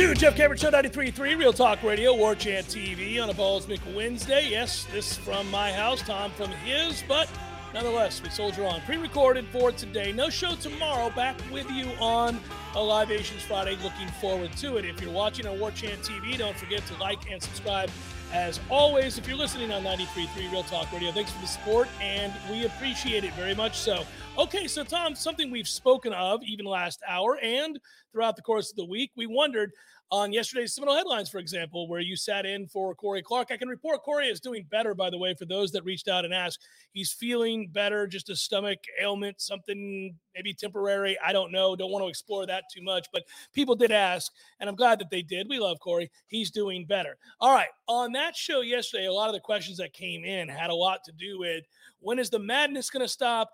Two, 0.00 0.14
Jeff 0.14 0.34
Cameron 0.34 0.56
Show 0.56 0.70
93.3, 0.70 1.38
Real 1.38 1.52
Talk 1.52 1.82
Radio, 1.82 2.14
War 2.14 2.34
Chant 2.34 2.66
TV 2.66 3.22
on 3.22 3.28
a 3.28 3.34
Balls 3.34 3.68
Wednesday. 3.94 4.48
Yes, 4.48 4.86
this 4.90 5.18
from 5.18 5.50
my 5.50 5.70
house, 5.70 6.00
Tom 6.00 6.30
from 6.30 6.48
his, 6.50 7.04
but 7.06 7.28
nonetheless, 7.74 8.22
we 8.22 8.30
soldier 8.30 8.64
on. 8.64 8.80
Pre-recorded 8.86 9.44
for 9.48 9.72
today. 9.72 10.10
No 10.10 10.30
show 10.30 10.54
tomorrow. 10.54 11.10
Back 11.10 11.36
with 11.52 11.70
you 11.70 11.84
on 12.00 12.40
a 12.74 12.82
Libations 12.82 13.42
Friday. 13.42 13.76
Looking 13.82 14.08
forward 14.22 14.52
to 14.52 14.78
it. 14.78 14.86
If 14.86 15.02
you're 15.02 15.12
watching 15.12 15.46
on 15.46 15.60
War 15.60 15.70
Chant 15.70 16.00
TV, 16.00 16.38
don't 16.38 16.56
forget 16.56 16.82
to 16.86 16.96
like 16.96 17.30
and 17.30 17.42
subscribe. 17.42 17.90
As 18.32 18.60
always, 18.70 19.18
if 19.18 19.26
you're 19.26 19.36
listening 19.36 19.72
on 19.72 19.82
93.3 19.82 20.52
Real 20.52 20.62
Talk 20.62 20.92
Radio, 20.92 21.10
thanks 21.10 21.32
for 21.32 21.40
the 21.40 21.48
support, 21.48 21.88
and 22.00 22.32
we 22.48 22.64
appreciate 22.64 23.24
it 23.24 23.34
very 23.34 23.56
much 23.56 23.76
so. 23.76 24.04
Okay, 24.38 24.68
so 24.68 24.84
Tom, 24.84 25.16
something 25.16 25.50
we've 25.50 25.66
spoken 25.66 26.12
of 26.12 26.40
even 26.44 26.64
last 26.64 27.00
hour 27.08 27.40
and 27.42 27.80
throughout 28.12 28.36
the 28.36 28.42
course 28.42 28.70
of 28.70 28.76
the 28.76 28.84
week. 28.84 29.10
We 29.16 29.26
wondered 29.26 29.72
on 30.12 30.32
yesterday's 30.32 30.74
Seminole 30.74 30.96
headlines, 30.96 31.28
for 31.28 31.38
example, 31.38 31.86
where 31.86 32.00
you 32.00 32.16
sat 32.16 32.44
in 32.44 32.66
for 32.66 32.94
Corey 32.94 33.22
Clark. 33.22 33.48
I 33.50 33.56
can 33.56 33.68
report 33.68 34.02
Corey 34.02 34.26
is 34.26 34.40
doing 34.40 34.66
better, 34.68 34.92
by 34.92 35.08
the 35.08 35.18
way, 35.18 35.34
for 35.34 35.44
those 35.44 35.70
that 35.72 35.84
reached 35.84 36.08
out 36.08 36.24
and 36.24 36.34
asked. 36.34 36.66
He's 36.92 37.12
feeling 37.12 37.68
better, 37.68 38.08
just 38.08 38.28
a 38.28 38.34
stomach 38.34 38.78
ailment, 39.00 39.40
something 39.40 40.16
maybe 40.34 40.52
temporary. 40.52 41.16
I 41.24 41.32
don't 41.32 41.52
know. 41.52 41.76
Don't 41.76 41.92
want 41.92 42.04
to 42.04 42.08
explore 42.08 42.44
that 42.46 42.64
too 42.74 42.82
much, 42.82 43.06
but 43.12 43.22
people 43.52 43.76
did 43.76 43.92
ask, 43.92 44.32
and 44.58 44.68
I'm 44.68 44.76
glad 44.76 44.98
that 44.98 45.10
they 45.10 45.22
did. 45.22 45.48
We 45.48 45.60
love 45.60 45.78
Corey. 45.78 46.10
He's 46.26 46.50
doing 46.50 46.86
better. 46.86 47.16
All 47.40 47.54
right. 47.54 47.68
On 47.86 48.12
that 48.12 48.34
show 48.34 48.62
yesterday, 48.62 49.06
a 49.06 49.12
lot 49.12 49.28
of 49.28 49.34
the 49.34 49.40
questions 49.40 49.78
that 49.78 49.92
came 49.92 50.24
in 50.24 50.48
had 50.48 50.70
a 50.70 50.74
lot 50.74 51.04
to 51.04 51.12
do 51.12 51.38
with 51.38 51.64
when 52.00 52.18
is 52.18 52.30
the 52.30 52.38
madness 52.38 52.90
going 52.90 53.04
to 53.04 53.08
stop? 53.08 53.50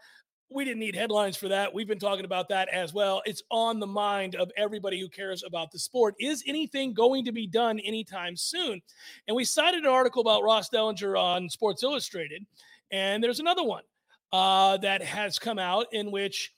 We 0.48 0.64
didn't 0.64 0.78
need 0.78 0.94
headlines 0.94 1.36
for 1.36 1.48
that. 1.48 1.74
We've 1.74 1.88
been 1.88 1.98
talking 1.98 2.24
about 2.24 2.48
that 2.50 2.68
as 2.68 2.94
well. 2.94 3.20
It's 3.26 3.42
on 3.50 3.80
the 3.80 3.86
mind 3.86 4.36
of 4.36 4.52
everybody 4.56 5.00
who 5.00 5.08
cares 5.08 5.42
about 5.42 5.72
the 5.72 5.78
sport. 5.78 6.14
Is 6.20 6.44
anything 6.46 6.94
going 6.94 7.24
to 7.24 7.32
be 7.32 7.48
done 7.48 7.80
anytime 7.80 8.36
soon? 8.36 8.80
And 9.26 9.36
we 9.36 9.44
cited 9.44 9.80
an 9.80 9.90
article 9.90 10.22
about 10.22 10.44
Ross 10.44 10.70
Dellenger 10.70 11.20
on 11.20 11.50
Sports 11.50 11.82
Illustrated, 11.82 12.46
and 12.92 13.22
there's 13.22 13.40
another 13.40 13.64
one 13.64 13.82
uh, 14.32 14.76
that 14.78 15.02
has 15.02 15.38
come 15.38 15.58
out 15.58 15.86
in 15.92 16.12
which 16.12 16.54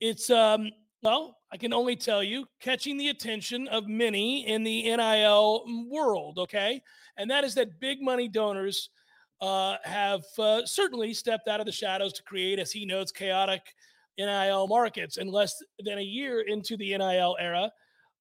it's 0.00 0.28
um, 0.30 0.70
well, 1.02 1.38
I 1.52 1.56
can 1.56 1.72
only 1.72 1.96
tell 1.96 2.22
you, 2.22 2.46
catching 2.60 2.96
the 2.96 3.08
attention 3.08 3.68
of 3.68 3.86
many 3.86 4.46
in 4.46 4.64
the 4.64 4.82
NIL 4.96 5.64
world. 5.88 6.38
Okay, 6.40 6.82
and 7.16 7.30
that 7.30 7.44
is 7.44 7.54
that 7.54 7.78
big 7.78 8.02
money 8.02 8.26
donors 8.26 8.90
uh, 9.40 9.76
have 9.84 10.24
uh, 10.38 10.64
certainly 10.66 11.14
stepped 11.14 11.48
out 11.48 11.60
of 11.60 11.66
the 11.66 11.72
shadows 11.72 12.12
to 12.14 12.22
create, 12.22 12.58
as 12.58 12.70
he 12.70 12.84
notes, 12.84 13.12
chaotic 13.12 13.74
NIL 14.18 14.66
markets. 14.66 15.16
And 15.16 15.30
less 15.30 15.62
than 15.84 15.98
a 15.98 16.02
year 16.02 16.42
into 16.42 16.76
the 16.76 16.96
NIL 16.96 17.36
era, 17.40 17.70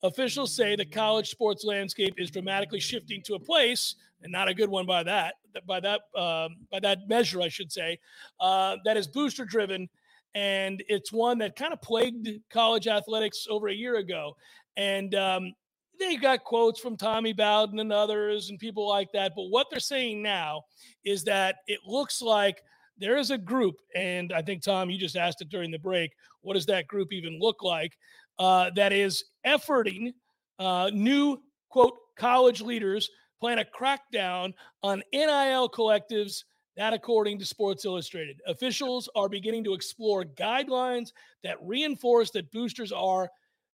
officials 0.03 0.56
say 0.56 0.75
the 0.75 0.85
college 0.85 1.29
sports 1.29 1.63
landscape 1.66 2.16
is 2.18 2.31
dramatically 2.31 2.79
shifting 2.79 3.22
to 3.24 3.35
a 3.35 3.40
place, 3.40 3.96
and 4.22 4.31
not 4.31 4.47
a 4.47 4.53
good 4.53 4.69
one 4.69 4.85
by 4.85 5.03
that, 5.03 5.35
by 5.68 5.79
that, 5.79 6.02
um, 6.16 6.58
by 6.72 6.79
that 6.81 7.00
measure, 7.08 7.41
I 7.41 7.50
should 7.50 7.72
say, 7.72 8.00
uh, 8.40 8.78
that 8.85 8.97
is 8.97 9.08
booster 9.08 9.46
driven. 9.46 9.90
And 10.35 10.84
it's 10.88 11.12
one 11.12 11.40
that 11.40 11.56
kind 11.56 11.74
of 11.74 11.81
plagued 11.81 12.29
college 12.50 12.88
athletics 12.88 13.47
over 13.50 13.68
a 13.68 13.74
year 13.74 13.96
ago. 13.96 14.35
And 14.78 15.16
um, 15.16 15.53
they 15.99 16.15
got 16.15 16.43
quotes 16.43 16.79
from 16.79 16.97
Tommy 16.97 17.33
Bowden 17.33 17.79
and 17.79 17.91
others 17.91 18.49
and 18.49 18.57
people 18.57 18.87
like 18.87 19.11
that. 19.13 19.33
But 19.35 19.49
what 19.49 19.67
they're 19.69 19.79
saying 19.79 20.21
now 20.21 20.63
is 21.03 21.23
that 21.25 21.57
it 21.67 21.79
looks 21.85 22.21
like 22.21 22.61
there 22.97 23.17
is 23.17 23.31
a 23.31 23.37
group, 23.37 23.75
and 23.95 24.33
I 24.33 24.41
think 24.41 24.61
Tom, 24.61 24.89
you 24.89 24.97
just 24.97 25.15
asked 25.15 25.41
it 25.41 25.49
during 25.49 25.71
the 25.71 25.79
break. 25.79 26.11
What 26.41 26.55
does 26.55 26.65
that 26.67 26.87
group 26.87 27.13
even 27.13 27.39
look 27.39 27.63
like? 27.63 27.97
Uh, 28.37 28.71
that 28.75 28.93
is 28.93 29.23
efforting 29.45 30.13
uh, 30.59 30.89
new 30.93 31.37
quote 31.69 31.95
college 32.17 32.61
leaders 32.61 33.09
plan 33.39 33.59
a 33.59 33.66
crackdown 33.66 34.53
on 34.83 35.03
NIL 35.13 35.69
collectives. 35.69 36.43
That, 36.77 36.93
according 36.93 37.39
to 37.39 37.45
Sports 37.45 37.83
Illustrated, 37.83 38.39
officials 38.47 39.09
are 39.13 39.27
beginning 39.27 39.66
to 39.66 39.73
explore 39.73 40.23
guidelines 40.23 41.09
that 41.43 41.57
reinforce 41.61 42.31
that 42.31 42.51
boosters 42.53 42.93
are 42.93 43.29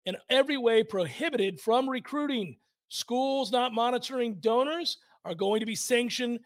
in 0.07 0.17
every 0.29 0.57
way 0.57 0.83
prohibited 0.83 1.61
from 1.61 1.89
recruiting. 1.89 2.57
Schools 2.89 3.53
not 3.53 3.73
monitoring 3.73 4.35
donors 4.41 4.99
are 5.25 5.35
going 5.35 5.61
to 5.61 5.67
be 5.67 5.75
sanctioned 5.75 6.41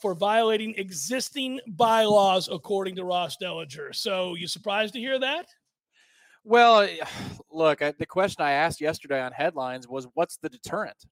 for 0.00 0.14
violating 0.14 0.74
existing 0.76 1.60
bylaws, 1.66 2.48
according 2.50 2.96
to 2.96 3.04
Ross 3.04 3.36
Dellenger. 3.40 3.94
So, 3.94 4.34
you 4.34 4.46
surprised 4.46 4.94
to 4.94 5.00
hear 5.00 5.18
that? 5.18 5.46
Well, 6.44 6.88
look, 7.50 7.82
I, 7.82 7.92
the 7.98 8.06
question 8.06 8.44
I 8.44 8.52
asked 8.52 8.80
yesterday 8.80 9.20
on 9.20 9.32
headlines 9.32 9.88
was, 9.88 10.06
"What's 10.14 10.36
the 10.36 10.48
deterrent? 10.48 11.04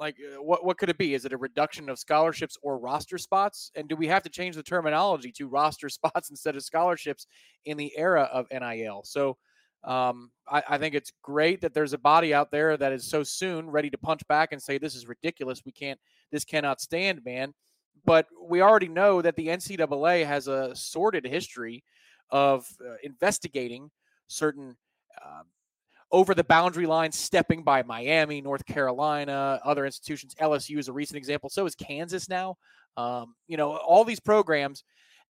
Like, 0.00 0.16
uh, 0.20 0.42
what 0.42 0.64
what 0.64 0.78
could 0.78 0.88
it 0.88 0.98
be? 0.98 1.14
Is 1.14 1.24
it 1.24 1.32
a 1.32 1.36
reduction 1.36 1.88
of 1.88 1.98
scholarships 1.98 2.56
or 2.62 2.78
roster 2.78 3.18
spots? 3.18 3.70
And 3.74 3.88
do 3.88 3.96
we 3.96 4.06
have 4.06 4.22
to 4.22 4.30
change 4.30 4.56
the 4.56 4.62
terminology 4.62 5.32
to 5.32 5.48
roster 5.48 5.88
spots 5.88 6.30
instead 6.30 6.56
of 6.56 6.62
scholarships 6.62 7.26
in 7.64 7.76
the 7.76 7.96
era 7.96 8.22
of 8.32 8.46
NIL?" 8.50 9.02
So 9.04 9.36
um, 9.84 10.30
I, 10.50 10.62
I, 10.70 10.78
think 10.78 10.94
it's 10.94 11.12
great 11.22 11.60
that 11.60 11.72
there's 11.72 11.92
a 11.92 11.98
body 11.98 12.34
out 12.34 12.50
there 12.50 12.76
that 12.76 12.92
is 12.92 13.08
so 13.08 13.22
soon 13.22 13.70
ready 13.70 13.88
to 13.90 13.98
punch 13.98 14.26
back 14.28 14.52
and 14.52 14.60
say, 14.60 14.76
this 14.76 14.94
is 14.94 15.06
ridiculous. 15.06 15.62
We 15.64 15.72
can't, 15.72 16.00
this 16.32 16.44
cannot 16.44 16.80
stand, 16.80 17.24
man. 17.24 17.54
But 18.04 18.26
we 18.42 18.60
already 18.60 18.88
know 18.88 19.22
that 19.22 19.36
the 19.36 19.46
NCAA 19.48 20.26
has 20.26 20.48
a 20.48 20.74
sordid 20.74 21.24
history 21.24 21.84
of 22.30 22.66
uh, 22.84 22.94
investigating 23.02 23.90
certain 24.26 24.76
uh, 25.24 25.42
over 26.10 26.34
the 26.34 26.44
boundary 26.44 26.86
line 26.86 27.12
stepping 27.12 27.62
by 27.62 27.82
Miami, 27.82 28.40
North 28.40 28.66
Carolina, 28.66 29.60
other 29.64 29.86
institutions. 29.86 30.34
LSU 30.40 30.78
is 30.78 30.88
a 30.88 30.92
recent 30.92 31.18
example. 31.18 31.50
So 31.50 31.66
is 31.66 31.74
Kansas 31.74 32.28
now. 32.28 32.56
Um, 32.96 33.34
you 33.46 33.56
know, 33.56 33.76
all 33.76 34.04
these 34.04 34.20
programs 34.20 34.82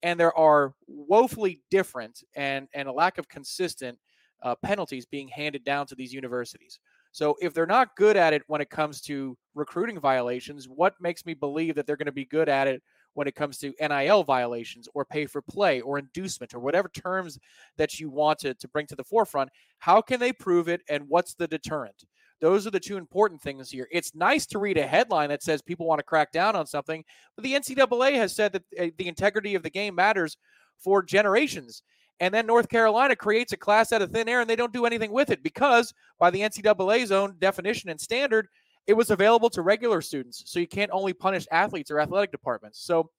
and 0.02 0.20
there 0.20 0.36
are 0.36 0.74
woefully 0.86 1.60
different 1.70 2.22
and 2.34 2.68
and 2.74 2.88
a 2.88 2.92
lack 2.92 3.18
of 3.18 3.28
consistent 3.28 3.98
uh, 4.42 4.54
penalties 4.62 5.06
being 5.06 5.28
handed 5.28 5.64
down 5.64 5.86
to 5.86 5.94
these 5.94 6.12
universities. 6.12 6.78
So 7.12 7.36
if 7.40 7.54
they're 7.54 7.66
not 7.66 7.96
good 7.96 8.16
at 8.16 8.34
it 8.34 8.42
when 8.46 8.60
it 8.60 8.68
comes 8.68 9.00
to 9.02 9.36
recruiting 9.54 9.98
violations, 9.98 10.68
what 10.68 10.94
makes 11.00 11.24
me 11.24 11.34
believe 11.34 11.74
that 11.74 11.86
they're 11.86 11.96
going 11.96 12.06
to 12.06 12.12
be 12.12 12.26
good 12.26 12.48
at 12.48 12.68
it 12.68 12.82
when 13.14 13.26
it 13.26 13.34
comes 13.34 13.56
to 13.58 13.72
NIL 13.80 14.22
violations 14.22 14.88
or 14.92 15.04
pay 15.04 15.24
for 15.24 15.40
play 15.40 15.80
or 15.80 15.98
inducement 15.98 16.52
or 16.54 16.60
whatever 16.60 16.90
terms 16.90 17.38
that 17.78 17.98
you 17.98 18.10
want 18.10 18.38
to, 18.40 18.52
to 18.54 18.68
bring 18.68 18.86
to 18.88 18.94
the 18.94 19.04
forefront? 19.04 19.48
How 19.78 20.02
can 20.02 20.20
they 20.20 20.32
prove 20.32 20.68
it 20.68 20.82
and 20.90 21.04
what's 21.08 21.34
the 21.34 21.48
deterrent? 21.48 22.04
Those 22.40 22.66
are 22.66 22.70
the 22.70 22.78
two 22.78 22.98
important 22.98 23.40
things 23.40 23.70
here. 23.70 23.88
It's 23.90 24.14
nice 24.14 24.44
to 24.46 24.58
read 24.58 24.76
a 24.76 24.86
headline 24.86 25.30
that 25.30 25.42
says 25.42 25.62
people 25.62 25.86
want 25.86 26.00
to 26.00 26.04
crack 26.04 26.32
down 26.32 26.54
on 26.54 26.66
something, 26.66 27.02
but 27.34 27.44
the 27.44 27.54
NCAA 27.54 28.16
has 28.16 28.36
said 28.36 28.52
that 28.52 28.62
uh, 28.78 28.90
the 28.98 29.08
integrity 29.08 29.54
of 29.54 29.62
the 29.62 29.70
game 29.70 29.94
matters 29.94 30.36
for 30.78 31.02
generations. 31.02 31.82
And 32.20 32.32
then 32.32 32.46
North 32.46 32.68
Carolina 32.68 33.14
creates 33.14 33.52
a 33.52 33.56
class 33.56 33.92
out 33.92 34.02
of 34.02 34.10
thin 34.10 34.28
air 34.28 34.40
and 34.40 34.48
they 34.48 34.56
don't 34.56 34.72
do 34.72 34.86
anything 34.86 35.12
with 35.12 35.30
it 35.30 35.42
because, 35.42 35.92
by 36.18 36.30
the 36.30 36.40
NCAA's 36.40 37.12
own 37.12 37.36
definition 37.38 37.90
and 37.90 38.00
standard, 38.00 38.48
it 38.86 38.94
was 38.94 39.10
available 39.10 39.50
to 39.50 39.62
regular 39.62 40.00
students. 40.00 40.42
So 40.46 40.58
you 40.58 40.66
can't 40.66 40.90
only 40.92 41.12
punish 41.12 41.46
athletes 41.50 41.90
or 41.90 42.00
athletic 42.00 42.30
departments. 42.30 42.80
So 42.82 43.10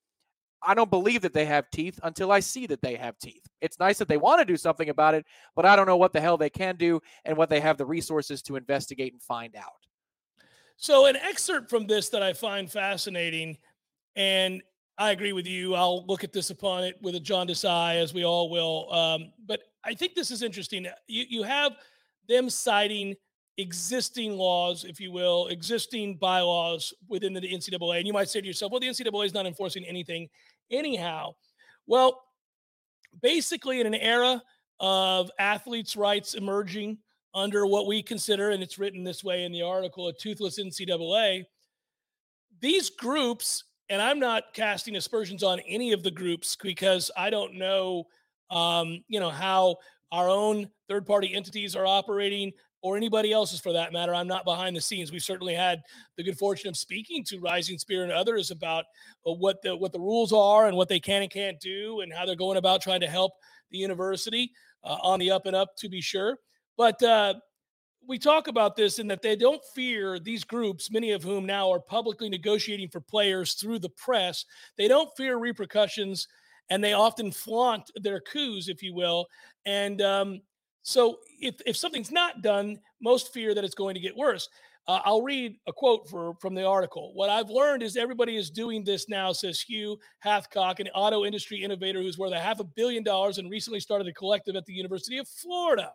I 0.63 0.73
don't 0.73 0.89
believe 0.89 1.21
that 1.21 1.33
they 1.33 1.45
have 1.45 1.69
teeth 1.69 1.99
until 2.03 2.31
I 2.31 2.39
see 2.39 2.65
that 2.67 2.81
they 2.81 2.95
have 2.95 3.19
teeth. 3.19 3.45
It's 3.61 3.79
nice 3.79 3.97
that 3.99 4.07
they 4.07 4.17
want 4.17 4.39
to 4.39 4.45
do 4.45 4.57
something 4.57 4.89
about 4.89 5.13
it, 5.13 5.25
but 5.55 5.65
I 5.65 5.75
don't 5.75 5.85
know 5.85 5.97
what 5.97 6.13
the 6.13 6.21
hell 6.21 6.37
they 6.37 6.49
can 6.49 6.75
do 6.77 6.99
and 7.25 7.37
what 7.37 7.49
they 7.49 7.59
have 7.59 7.77
the 7.77 7.85
resources 7.85 8.41
to 8.43 8.55
investigate 8.55 9.13
and 9.13 9.21
find 9.21 9.55
out. 9.55 9.65
So, 10.77 11.07
an 11.07 11.15
excerpt 11.15 11.69
from 11.69 11.87
this 11.87 12.09
that 12.09 12.21
I 12.21 12.33
find 12.33 12.71
fascinating, 12.71 13.57
and 14.15 14.61
I 14.97 15.11
agree 15.11 15.33
with 15.33 15.45
you. 15.45 15.75
I'll 15.75 16.05
look 16.07 16.23
at 16.23 16.33
this 16.33 16.49
upon 16.49 16.83
it 16.83 16.97
with 17.01 17.15
a 17.15 17.19
jaundiced 17.19 17.65
eye, 17.65 17.97
as 17.97 18.13
we 18.13 18.25
all 18.25 18.49
will. 18.49 18.91
Um, 18.91 19.31
but 19.45 19.61
I 19.83 19.93
think 19.93 20.15
this 20.15 20.31
is 20.31 20.41
interesting. 20.41 20.87
You, 21.07 21.25
you 21.29 21.43
have 21.43 21.73
them 22.27 22.49
citing 22.49 23.15
existing 23.57 24.33
laws, 24.37 24.85
if 24.85 24.99
you 24.99 25.11
will, 25.11 25.47
existing 25.47 26.17
bylaws 26.17 26.93
within 27.07 27.33
the 27.33 27.41
NCAA. 27.41 27.97
And 27.97 28.07
you 28.07 28.13
might 28.13 28.29
say 28.29 28.41
to 28.41 28.47
yourself, 28.47 28.71
well, 28.71 28.79
the 28.79 28.87
NCAA 28.87 29.25
is 29.25 29.33
not 29.33 29.45
enforcing 29.45 29.83
anything 29.85 30.29
anyhow. 30.71 31.35
Well, 31.85 32.23
basically, 33.21 33.79
in 33.81 33.87
an 33.87 33.95
era 33.95 34.41
of 34.79 35.31
athletes' 35.39 35.95
rights 35.95 36.33
emerging 36.33 36.97
under 37.33 37.65
what 37.65 37.87
we 37.87 38.01
consider, 38.01 38.49
and 38.49 38.63
it's 38.63 38.79
written 38.79 39.03
this 39.03 39.23
way 39.23 39.43
in 39.43 39.51
the 39.51 39.61
article, 39.61 40.07
a 40.07 40.13
toothless 40.13 40.59
NCAA, 40.59 41.45
these 42.59 42.89
groups, 42.89 43.63
and 43.89 44.01
I'm 44.01 44.19
not 44.19 44.53
casting 44.53 44.95
aspersions 44.95 45.43
on 45.43 45.59
any 45.61 45.93
of 45.93 46.03
the 46.03 46.11
groups 46.11 46.57
because 46.61 47.09
I 47.15 47.29
don't 47.29 47.55
know, 47.55 48.05
um, 48.49 49.03
you 49.07 49.19
know, 49.19 49.29
how 49.29 49.77
our 50.11 50.29
own 50.29 50.69
third 50.87 51.05
party 51.05 51.33
entities 51.33 51.75
are 51.75 51.85
operating 51.85 52.51
or 52.81 52.95
anybody 52.95 53.33
else's 53.33 53.59
for 53.59 53.73
that 53.73 53.91
matter. 53.91 54.13
I'm 54.13 54.27
not 54.27 54.45
behind 54.45 54.75
the 54.75 54.81
scenes. 54.81 55.11
We've 55.11 55.21
certainly 55.21 55.53
had 55.53 55.81
the 56.15 56.23
good 56.23 56.37
fortune 56.37 56.69
of 56.69 56.77
speaking 56.77 57.23
to 57.25 57.39
Rising 57.39 57.77
Spear 57.77 58.03
and 58.03 58.11
others 58.11 58.51
about 58.51 58.85
uh, 59.27 59.33
what 59.33 59.61
the 59.61 59.75
what 59.75 59.91
the 59.91 59.99
rules 59.99 60.31
are 60.31 60.67
and 60.67 60.77
what 60.77 60.89
they 60.89 60.99
can 60.99 61.23
and 61.23 61.31
can't 61.31 61.59
do 61.59 62.01
and 62.01 62.13
how 62.13 62.25
they're 62.25 62.35
going 62.35 62.57
about 62.57 62.81
trying 62.81 63.01
to 63.01 63.07
help 63.07 63.33
the 63.71 63.77
university 63.77 64.51
uh, 64.83 64.97
on 65.01 65.19
the 65.19 65.31
up 65.31 65.45
and 65.45 65.55
up 65.55 65.69
to 65.77 65.89
be 65.89 66.01
sure. 66.01 66.37
But 66.77 67.01
uh, 67.01 67.35
we 68.07 68.17
talk 68.17 68.47
about 68.47 68.75
this 68.75 68.99
in 68.99 69.07
that 69.07 69.21
they 69.21 69.35
don't 69.35 69.63
fear 69.75 70.17
these 70.17 70.45
groups, 70.45 70.89
many 70.89 71.11
of 71.11 71.23
whom 71.23 71.45
now 71.45 71.69
are 71.69 71.79
publicly 71.79 72.29
negotiating 72.29 72.87
for 72.87 73.01
players 73.01 73.53
through 73.53 73.79
the 73.79 73.89
press. 73.89 74.45
They 74.77 74.87
don't 74.87 75.15
fear 75.17 75.37
repercussions 75.37 76.27
and 76.69 76.83
they 76.83 76.93
often 76.93 77.31
flaunt 77.31 77.91
their 77.95 78.21
coups, 78.21 78.69
if 78.69 78.81
you 78.81 78.93
will. 78.93 79.27
And 79.65 80.01
um, 80.01 80.41
so 80.83 81.19
if, 81.41 81.55
if 81.65 81.75
something's 81.75 82.11
not 82.11 82.41
done, 82.41 82.79
most 83.01 83.33
fear 83.33 83.53
that 83.53 83.65
it's 83.65 83.75
going 83.75 83.95
to 83.95 84.01
get 84.01 84.15
worse. 84.15 84.47
Uh, 84.87 85.01
I'll 85.03 85.21
read 85.21 85.57
a 85.67 85.73
quote 85.73 86.09
for, 86.09 86.33
from 86.39 86.55
the 86.55 86.65
article. 86.65 87.11
What 87.13 87.29
I've 87.29 87.49
learned 87.49 87.83
is 87.83 87.97
everybody 87.97 88.37
is 88.37 88.49
doing 88.49 88.85
this 88.85 89.09
now, 89.09 89.33
says 89.33 89.59
Hugh 89.59 89.99
Hathcock, 90.23 90.79
an 90.79 90.87
auto 90.95 91.25
industry 91.25 91.61
innovator 91.61 92.01
who's 92.01 92.17
worth 92.17 92.31
a 92.31 92.39
half 92.39 92.61
a 92.61 92.63
billion 92.63 93.03
dollars 93.03 93.37
and 93.37 93.51
recently 93.51 93.81
started 93.81 94.07
a 94.07 94.13
collective 94.13 94.55
at 94.55 94.65
the 94.65 94.73
University 94.73 95.17
of 95.17 95.27
Florida. 95.27 95.91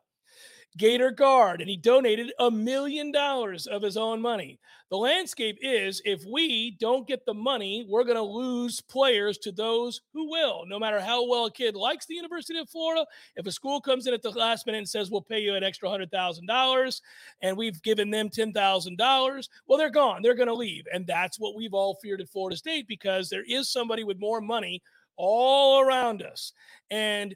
Gator 0.79 1.11
Guard, 1.11 1.61
and 1.61 1.69
he 1.69 1.77
donated 1.77 2.33
a 2.39 2.51
million 2.51 3.13
dollars 3.13 3.67
of 3.67 3.83
his 3.83 3.97
own 3.97 4.21
money. 4.23 4.59
The 4.91 4.97
landscape 4.97 5.59
is 5.63 6.03
if 6.05 6.23
we 6.31 6.77
don't 6.79 7.07
get 7.07 7.25
the 7.25 7.35
money, 7.35 7.87
we're 7.89 8.05
going 8.05 8.17
to 8.17 8.23
lose 8.23 8.81
players 8.81 9.39
to 9.39 9.53
those 9.53 10.03
who 10.13 10.31
will. 10.31 10.65
No 10.67 10.79
matter 10.79 11.01
how 11.01 11.27
well 11.27 11.47
a 11.47 11.51
kid 11.51 11.75
likes 11.75 12.05
the 12.07 12.15
University 12.15 12.59
of 12.59 12.69
Florida, 12.69 13.07
if 13.37 13.47
a 13.47 13.53
school 13.53 13.81
comes 13.81 14.07
in 14.07 14.15
at 14.15 14.23
the 14.23 14.31
last 14.31 14.67
minute 14.67 14.79
and 14.79 14.89
says, 14.89 15.11
we'll 15.11 15.23
pay 15.23 15.41
you 15.41 15.55
an 15.55 15.65
extra 15.65 15.89
$100,000 15.89 17.01
and 17.41 17.57
we've 17.57 17.83
given 17.83 18.11
them 18.11 18.29
$10,000, 18.29 19.49
well, 19.67 19.79
they're 19.79 19.91
gone. 19.91 20.21
They're 20.23 20.35
going 20.35 20.49
to 20.49 20.55
leave. 20.55 20.85
And 20.93 21.07
that's 21.07 21.41
what 21.41 21.57
we've 21.57 21.75
all 21.75 21.99
feared 22.03 22.21
at 22.21 22.29
Florida 22.29 22.57
State 22.57 22.87
because 22.87 23.31
there 23.31 23.45
is 23.49 23.71
somebody 23.71 24.05
with 24.05 24.21
more 24.21 24.43
money 24.43 24.83
all 25.17 25.81
around 25.81 26.23
us. 26.23 26.53
And 26.91 27.35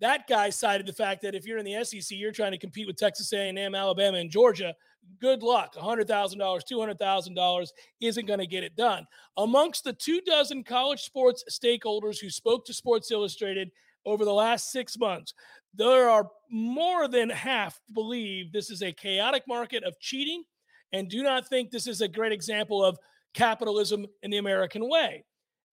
that 0.00 0.26
guy 0.28 0.50
cited 0.50 0.86
the 0.86 0.92
fact 0.92 1.22
that 1.22 1.34
if 1.34 1.46
you're 1.46 1.58
in 1.58 1.64
the 1.64 1.84
SEC, 1.84 2.16
you're 2.16 2.32
trying 2.32 2.52
to 2.52 2.58
compete 2.58 2.86
with 2.86 2.96
Texas 2.96 3.32
A&M, 3.32 3.74
Alabama, 3.74 4.18
and 4.18 4.30
Georgia. 4.30 4.74
Good 5.20 5.42
luck. 5.42 5.74
$100,000, 5.74 6.06
$200,000 6.38 7.68
isn't 8.00 8.26
going 8.26 8.38
to 8.38 8.46
get 8.46 8.64
it 8.64 8.76
done. 8.76 9.06
Amongst 9.36 9.84
the 9.84 9.92
two 9.92 10.20
dozen 10.22 10.64
college 10.64 11.02
sports 11.02 11.44
stakeholders 11.50 12.20
who 12.20 12.28
spoke 12.28 12.66
to 12.66 12.74
Sports 12.74 13.10
Illustrated 13.10 13.70
over 14.04 14.24
the 14.24 14.32
last 14.32 14.70
six 14.70 14.98
months, 14.98 15.32
there 15.74 16.10
are 16.10 16.28
more 16.50 17.08
than 17.08 17.30
half 17.30 17.80
believe 17.94 18.52
this 18.52 18.70
is 18.70 18.82
a 18.82 18.92
chaotic 18.92 19.44
market 19.46 19.84
of 19.84 19.98
cheating 20.00 20.44
and 20.92 21.08
do 21.08 21.22
not 21.22 21.48
think 21.48 21.70
this 21.70 21.86
is 21.86 22.00
a 22.00 22.08
great 22.08 22.32
example 22.32 22.84
of 22.84 22.98
capitalism 23.34 24.06
in 24.22 24.30
the 24.30 24.38
American 24.38 24.88
way. 24.88 25.24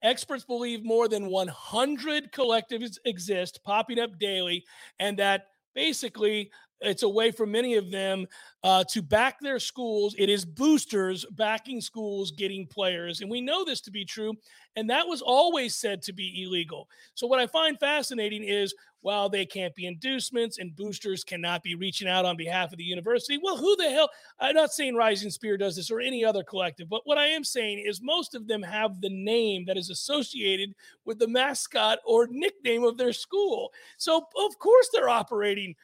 Experts 0.04 0.44
believe 0.44 0.84
more 0.84 1.08
than 1.08 1.28
100 1.28 2.32
collectives 2.32 2.98
exist 3.06 3.62
popping 3.64 4.00
up 4.00 4.20
daily, 4.20 4.64
and 5.00 5.18
that 5.18 5.48
basically 5.74 6.52
it's 6.82 7.04
a 7.04 7.10
way 7.10 7.32
for 7.32 7.46
many 7.46 7.76
of 7.76 7.90
them 7.92 8.28
uh, 8.64 8.84
to 8.90 9.02
back 9.02 9.40
their 9.40 9.60
schools. 9.60 10.16
It 10.18 10.30
is 10.30 10.46
boosters 10.46 11.26
backing 11.32 11.82
schools 11.82 12.32
getting 12.32 12.68
players. 12.68 13.22
And 13.22 13.32
we 13.32 13.42
know 13.42 13.64
this 13.64 13.82
to 13.82 13.92
be 13.92 14.06
true. 14.06 14.34
And 14.76 14.90
that 14.90 15.08
was 15.08 15.22
always 15.22 15.76
said 15.76 16.02
to 16.04 16.14
be 16.14 16.44
illegal. 16.44 16.90
So, 17.16 17.26
what 17.28 17.40
I 17.40 17.48
find 17.48 17.80
fascinating 17.80 18.44
is 18.44 18.76
while 19.04 19.30
they 19.30 19.46
can't 19.46 19.76
be 19.76 19.86
inducements 19.86 20.58
and 20.58 20.76
boosters 20.76 21.24
cannot 21.24 21.62
be 21.62 21.76
reaching 21.76 22.08
out 22.08 22.26
on 22.26 22.36
behalf 22.36 22.72
of 22.72 22.78
the 22.78 22.84
university, 22.84 23.38
well, 23.44 23.58
who 23.58 23.76
the 23.76 23.90
hell? 23.90 24.10
I'm 24.40 24.56
not 24.56 24.72
saying 24.72 24.96
Rising 24.96 25.30
Spear 25.30 25.58
does 25.58 25.76
this 25.76 25.92
or 25.92 26.00
any 26.00 26.26
other 26.26 26.44
collective, 26.44 26.90
but 26.90 27.02
what 27.06 27.18
I 27.18 27.28
am 27.28 27.44
saying 27.44 27.84
is 27.86 28.02
most 28.02 28.34
of 28.34 28.48
them 28.48 28.64
have 28.64 29.02
the 29.02 29.10
name 29.10 29.66
that 29.66 29.78
is 29.78 29.90
associated 29.90 30.74
with 31.06 31.20
the 31.20 31.28
mascot 31.28 32.00
or 32.06 32.28
nickname 32.28 32.84
of 32.84 32.98
their 32.98 33.14
school. 33.14 33.72
So, 33.98 34.18
of 34.18 34.58
course, 34.58 34.90
they're 34.92 35.10
operating 35.10 35.76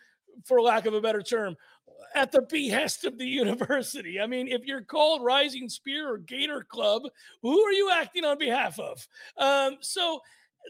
for 0.45 0.61
lack 0.61 0.85
of 0.85 0.93
a 0.93 1.01
better 1.01 1.21
term, 1.21 1.57
at 2.15 2.31
the 2.31 2.41
behest 2.41 3.05
of 3.05 3.17
the 3.17 3.27
university. 3.27 4.19
I 4.19 4.27
mean, 4.27 4.47
if 4.47 4.65
you're 4.65 4.81
called 4.81 5.23
Rising 5.23 5.69
Spear 5.69 6.13
or 6.13 6.17
Gator 6.17 6.65
Club, 6.67 7.03
who 7.41 7.59
are 7.61 7.73
you 7.73 7.91
acting 7.91 8.25
on 8.25 8.37
behalf 8.37 8.79
of? 8.79 9.05
Um, 9.37 9.77
so 9.81 10.21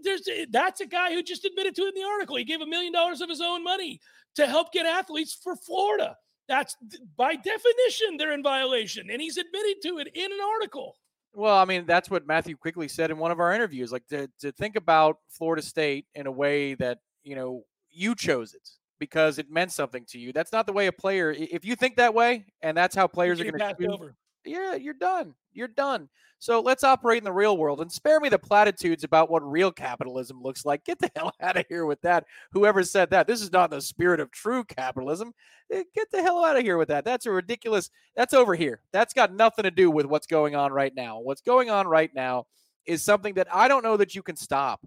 there's 0.04 0.28
eh, 0.28 0.46
that's 0.50 0.82
a 0.82 0.86
guy 0.86 1.14
who 1.14 1.24
just 1.24 1.46
admitted 1.46 1.76
to 1.76 1.84
it 1.84 1.96
in 1.96 2.02
the 2.02 2.08
article. 2.08 2.36
He 2.36 2.44
gave 2.44 2.62
a 2.62 2.66
million 2.66 2.94
dollars 2.94 3.22
of 3.22 3.30
his 3.30 3.42
own 3.42 3.64
money 3.64 4.00
to 4.36 4.48
help 4.48 4.72
get 4.72 4.86
athletes 4.86 5.38
for 5.42 5.56
Florida. 5.56 6.18
That's 6.48 6.76
by 7.16 7.36
definition 7.36 8.18
they're 8.18 8.34
in 8.34 8.44
violation, 8.44 9.10
and 9.10 9.22
he's 9.22 9.38
admitted 9.38 9.82
to 9.84 10.00
it 10.00 10.08
in 10.16 10.32
an 10.32 10.40
article. 10.56 10.96
Well, 11.34 11.56
I 11.56 11.66
mean, 11.66 11.86
that's 11.86 12.10
what 12.10 12.26
Matthew 12.26 12.58
Quigley 12.58 12.88
said 12.88 13.12
in 13.12 13.18
one 13.18 13.32
of 13.32 13.40
our 13.40 13.54
interviews. 13.54 13.92
Like 13.92 14.08
to, 14.08 14.30
to 14.40 14.52
think 14.52 14.76
about 14.76 15.18
Florida 15.30 15.62
State 15.62 16.06
in 16.16 16.26
a 16.26 16.32
way 16.32 16.74
that 16.76 17.00
you 17.24 17.36
know 17.36 17.64
you 17.92 18.16
chose 18.16 18.54
it 18.54 18.68
because 19.00 19.38
it 19.38 19.52
meant 19.52 19.72
something 19.72 20.06
to 20.10 20.20
you. 20.20 20.34
That's 20.34 20.52
not 20.52 20.66
the 20.66 20.74
way 20.74 20.88
a 20.88 20.92
player. 20.92 21.32
If 21.32 21.66
you 21.66 21.76
think 21.76 21.98
that 21.98 22.14
way, 22.14 22.46
and 22.62 22.76
that's 22.76 22.96
how 22.96 23.08
players 23.08 23.40
are 23.40 23.46
going 23.46 23.58
to 23.58 23.88
over. 23.88 24.16
Yeah, 24.46 24.76
you're 24.76 24.94
done. 24.94 25.36
You're 25.60 25.68
done. 25.68 26.10
So 26.40 26.62
let's 26.62 26.86
operate 26.86 27.18
in 27.18 27.26
the 27.26 27.34
real 27.34 27.58
world 27.58 27.82
and 27.82 27.92
spare 27.92 28.22
me 28.22 28.30
the 28.30 28.40
platitudes 28.40 29.04
about 29.04 29.30
what 29.30 29.44
real 29.44 29.74
capitalism 29.74 30.42
looks 30.42 30.66
like. 30.66 30.86
Get 30.86 30.98
the 31.00 31.12
hell 31.16 31.34
out 31.42 31.58
of 31.58 31.66
here 31.68 31.86
with 31.86 32.00
that. 32.02 32.26
Whoever 32.54 32.82
said 32.84 33.10
that, 33.10 33.28
this 33.28 33.42
is 33.42 33.52
not 33.52 33.70
the 33.70 33.82
spirit 33.82 34.22
of 34.22 34.32
true 34.32 34.64
capitalism. 34.64 35.34
Eh, 35.70 35.84
get 35.94 36.10
the 36.12 36.22
hell 36.22 36.46
out 36.46 36.56
of 36.56 36.64
here 36.64 36.78
with 36.78 36.88
that. 36.88 37.04
That's 37.04 37.26
a 37.26 37.32
ridiculous. 37.32 37.90
That's 38.16 38.34
over 38.34 38.56
here. 38.56 38.80
That's 38.94 39.14
got 39.14 39.34
nothing 39.34 39.64
to 39.64 39.72
do 39.72 39.92
with 39.92 40.06
what's 40.06 40.28
going 40.28 40.56
on 40.56 40.72
right 40.72 40.96
now. 40.96 41.20
What's 41.20 41.42
going 41.42 41.70
on 41.70 41.88
right 41.88 42.12
now 42.16 42.46
is 42.86 43.04
something 43.04 43.34
that 43.34 43.54
I 43.54 43.68
don't 43.68 43.84
know 43.84 43.98
that 43.98 44.16
you 44.16 44.24
can 44.24 44.38
stop. 44.38 44.80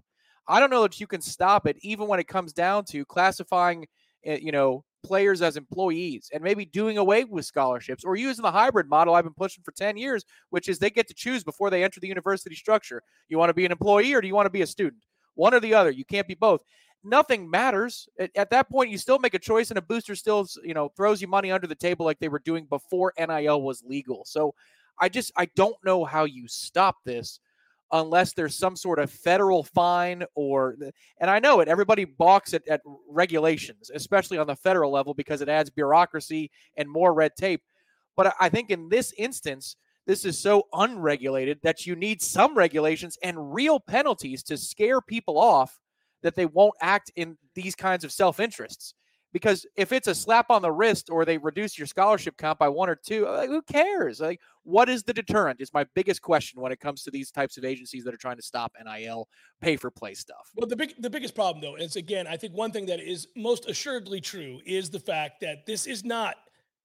I 0.47 0.59
don't 0.59 0.71
know 0.71 0.81
that 0.81 0.99
you 0.99 1.05
can 1.05 1.21
stop 1.21 1.67
it, 1.67 1.77
even 1.81 2.07
when 2.07 2.19
it 2.19 2.27
comes 2.27 2.51
down 2.51 2.83
to 2.85 3.05
classifying 3.05 3.85
Eh, 4.25 4.39
you 4.41 4.51
know, 4.51 4.83
players 5.03 5.41
as 5.41 5.57
employees 5.57 6.29
and 6.33 6.43
maybe 6.43 6.65
doing 6.65 6.97
away 6.97 7.23
with 7.23 7.45
scholarships 7.45 8.03
or 8.03 8.15
using 8.15 8.43
the 8.43 8.51
hybrid 8.51 8.87
model 8.87 9.13
I've 9.13 9.25
been 9.25 9.33
pushing 9.33 9.63
for 9.63 9.71
10 9.71 9.97
years, 9.97 10.23
which 10.49 10.69
is 10.69 10.79
they 10.79 10.89
get 10.89 11.07
to 11.09 11.13
choose 11.13 11.43
before 11.43 11.69
they 11.69 11.83
enter 11.83 11.99
the 11.99 12.07
university 12.07 12.55
structure. 12.55 13.01
You 13.29 13.37
want 13.37 13.49
to 13.49 13.53
be 13.53 13.65
an 13.65 13.71
employee 13.71 14.13
or 14.13 14.21
do 14.21 14.27
you 14.27 14.35
want 14.35 14.45
to 14.45 14.51
be 14.51 14.61
a 14.61 14.67
student? 14.67 15.03
one 15.35 15.53
or 15.53 15.59
the 15.59 15.73
other. 15.73 15.91
You 15.91 16.05
can't 16.05 16.27
be 16.27 16.35
both. 16.35 16.61
Nothing 17.03 17.49
matters 17.49 18.07
at, 18.19 18.31
at 18.35 18.49
that 18.51 18.69
point. 18.69 18.89
You 18.89 18.97
still 18.97 19.19
make 19.19 19.33
a 19.33 19.39
choice, 19.39 19.71
and 19.71 19.77
a 19.77 19.81
booster 19.81 20.15
still, 20.15 20.47
you 20.63 20.73
know, 20.73 20.89
throws 20.95 21.21
you 21.21 21.27
money 21.27 21.51
under 21.51 21.67
the 21.67 21.75
table 21.75 22.05
like 22.05 22.19
they 22.19 22.29
were 22.29 22.39
doing 22.39 22.65
before 22.65 23.13
NIL 23.17 23.61
was 23.61 23.83
legal. 23.85 24.23
So, 24.25 24.53
I 24.99 25.09
just 25.09 25.31
I 25.35 25.47
don't 25.55 25.75
know 25.83 26.05
how 26.05 26.25
you 26.25 26.47
stop 26.47 26.97
this 27.03 27.39
unless 27.91 28.33
there's 28.33 28.55
some 28.55 28.75
sort 28.75 28.99
of 28.99 29.11
federal 29.11 29.63
fine 29.63 30.23
or 30.35 30.75
and 31.19 31.29
I 31.29 31.39
know 31.39 31.59
it 31.59 31.67
everybody 31.67 32.05
balks 32.05 32.53
at, 32.53 32.67
at 32.67 32.81
regulations 33.07 33.91
especially 33.93 34.37
on 34.37 34.47
the 34.47 34.55
federal 34.55 34.91
level 34.91 35.13
because 35.13 35.41
it 35.41 35.49
adds 35.49 35.69
bureaucracy 35.69 36.49
and 36.77 36.89
more 36.89 37.13
red 37.13 37.35
tape 37.35 37.61
but 38.15 38.33
I 38.39 38.49
think 38.49 38.69
in 38.69 38.89
this 38.89 39.13
instance 39.17 39.75
this 40.05 40.25
is 40.25 40.37
so 40.37 40.63
unregulated 40.73 41.59
that 41.63 41.85
you 41.85 41.95
need 41.95 42.21
some 42.21 42.55
regulations 42.57 43.17
and 43.23 43.53
real 43.53 43.79
penalties 43.79 44.43
to 44.43 44.57
scare 44.57 44.99
people 44.99 45.37
off 45.37 45.79
that 46.23 46.35
they 46.35 46.45
won't 46.45 46.75
act 46.81 47.11
in 47.15 47.37
these 47.53 47.75
kinds 47.75 48.03
of 48.03 48.11
self-interests 48.11 48.95
because 49.33 49.65
if 49.75 49.91
it's 49.91 50.07
a 50.07 50.15
slap 50.15 50.49
on 50.49 50.61
the 50.61 50.71
wrist 50.71 51.09
or 51.09 51.25
they 51.25 51.37
reduce 51.37 51.77
your 51.77 51.87
scholarship 51.87 52.37
count 52.37 52.59
by 52.59 52.69
one 52.69 52.89
or 52.89 52.95
two, 52.95 53.27
uh, 53.27 53.33
like, 53.33 53.49
who 53.49 53.61
cares? 53.63 54.21
Like, 54.21 54.39
what 54.61 54.87
is 54.87 55.03
the 55.03 55.13
deterrent? 55.13 55.59
Is 55.59 55.73
my 55.73 55.85
biggest 55.95 56.21
question 56.21 56.61
when 56.61 56.71
it 56.71 56.79
comes 56.79 57.03
to 57.03 57.11
these 57.11 57.31
types 57.31 57.57
of 57.57 57.65
agencies 57.65 58.03
that 58.05 58.13
are 58.13 58.17
trying 58.17 58.37
to 58.37 58.43
stop 58.43 58.71
NIL 58.81 59.27
pay 59.59 59.75
for 59.75 59.89
play 59.89 60.13
stuff. 60.13 60.51
Well, 60.55 60.67
the 60.67 60.75
big 60.75 60.93
the 60.99 61.09
biggest 61.09 61.35
problem 61.35 61.61
though 61.61 61.75
is 61.75 61.95
again, 61.95 62.27
I 62.27 62.37
think 62.37 62.53
one 62.53 62.71
thing 62.71 62.85
that 62.85 62.99
is 62.99 63.27
most 63.35 63.67
assuredly 63.67 64.21
true 64.21 64.59
is 64.65 64.89
the 64.89 64.99
fact 64.99 65.41
that 65.41 65.65
this 65.65 65.87
is 65.87 66.05
not 66.05 66.35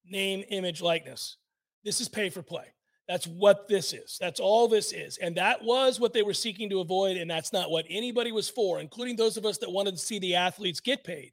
name, 0.05 0.43
image, 0.49 0.81
likeness. 0.81 1.37
This 1.85 2.01
is 2.01 2.09
pay 2.09 2.31
for 2.31 2.43
play. 2.43 2.65
That's 3.09 3.27
what 3.27 3.69
this 3.69 3.95
is. 3.95 4.19
That's 4.21 4.39
all 4.39 4.69
this 4.69 4.93
is. 4.93 5.17
And 5.17 5.35
that 5.37 5.65
was 5.65 5.99
what 5.99 6.13
they 6.13 6.23
were 6.23 6.35
seeking 6.35 6.69
to 6.69 6.81
avoid. 6.81 7.17
And 7.17 7.31
that's 7.31 7.55
not 7.55 7.71
what 7.71 7.87
anybody 7.89 8.33
was 8.33 8.51
for, 8.51 8.81
including 8.81 9.17
those 9.17 9.39
of 9.39 9.47
us 9.47 9.57
that 9.59 9.73
wanted 9.73 9.93
to 9.93 9.99
see 9.99 10.19
the 10.19 10.35
athletes 10.35 10.79
get 10.79 11.05
paid. 11.05 11.33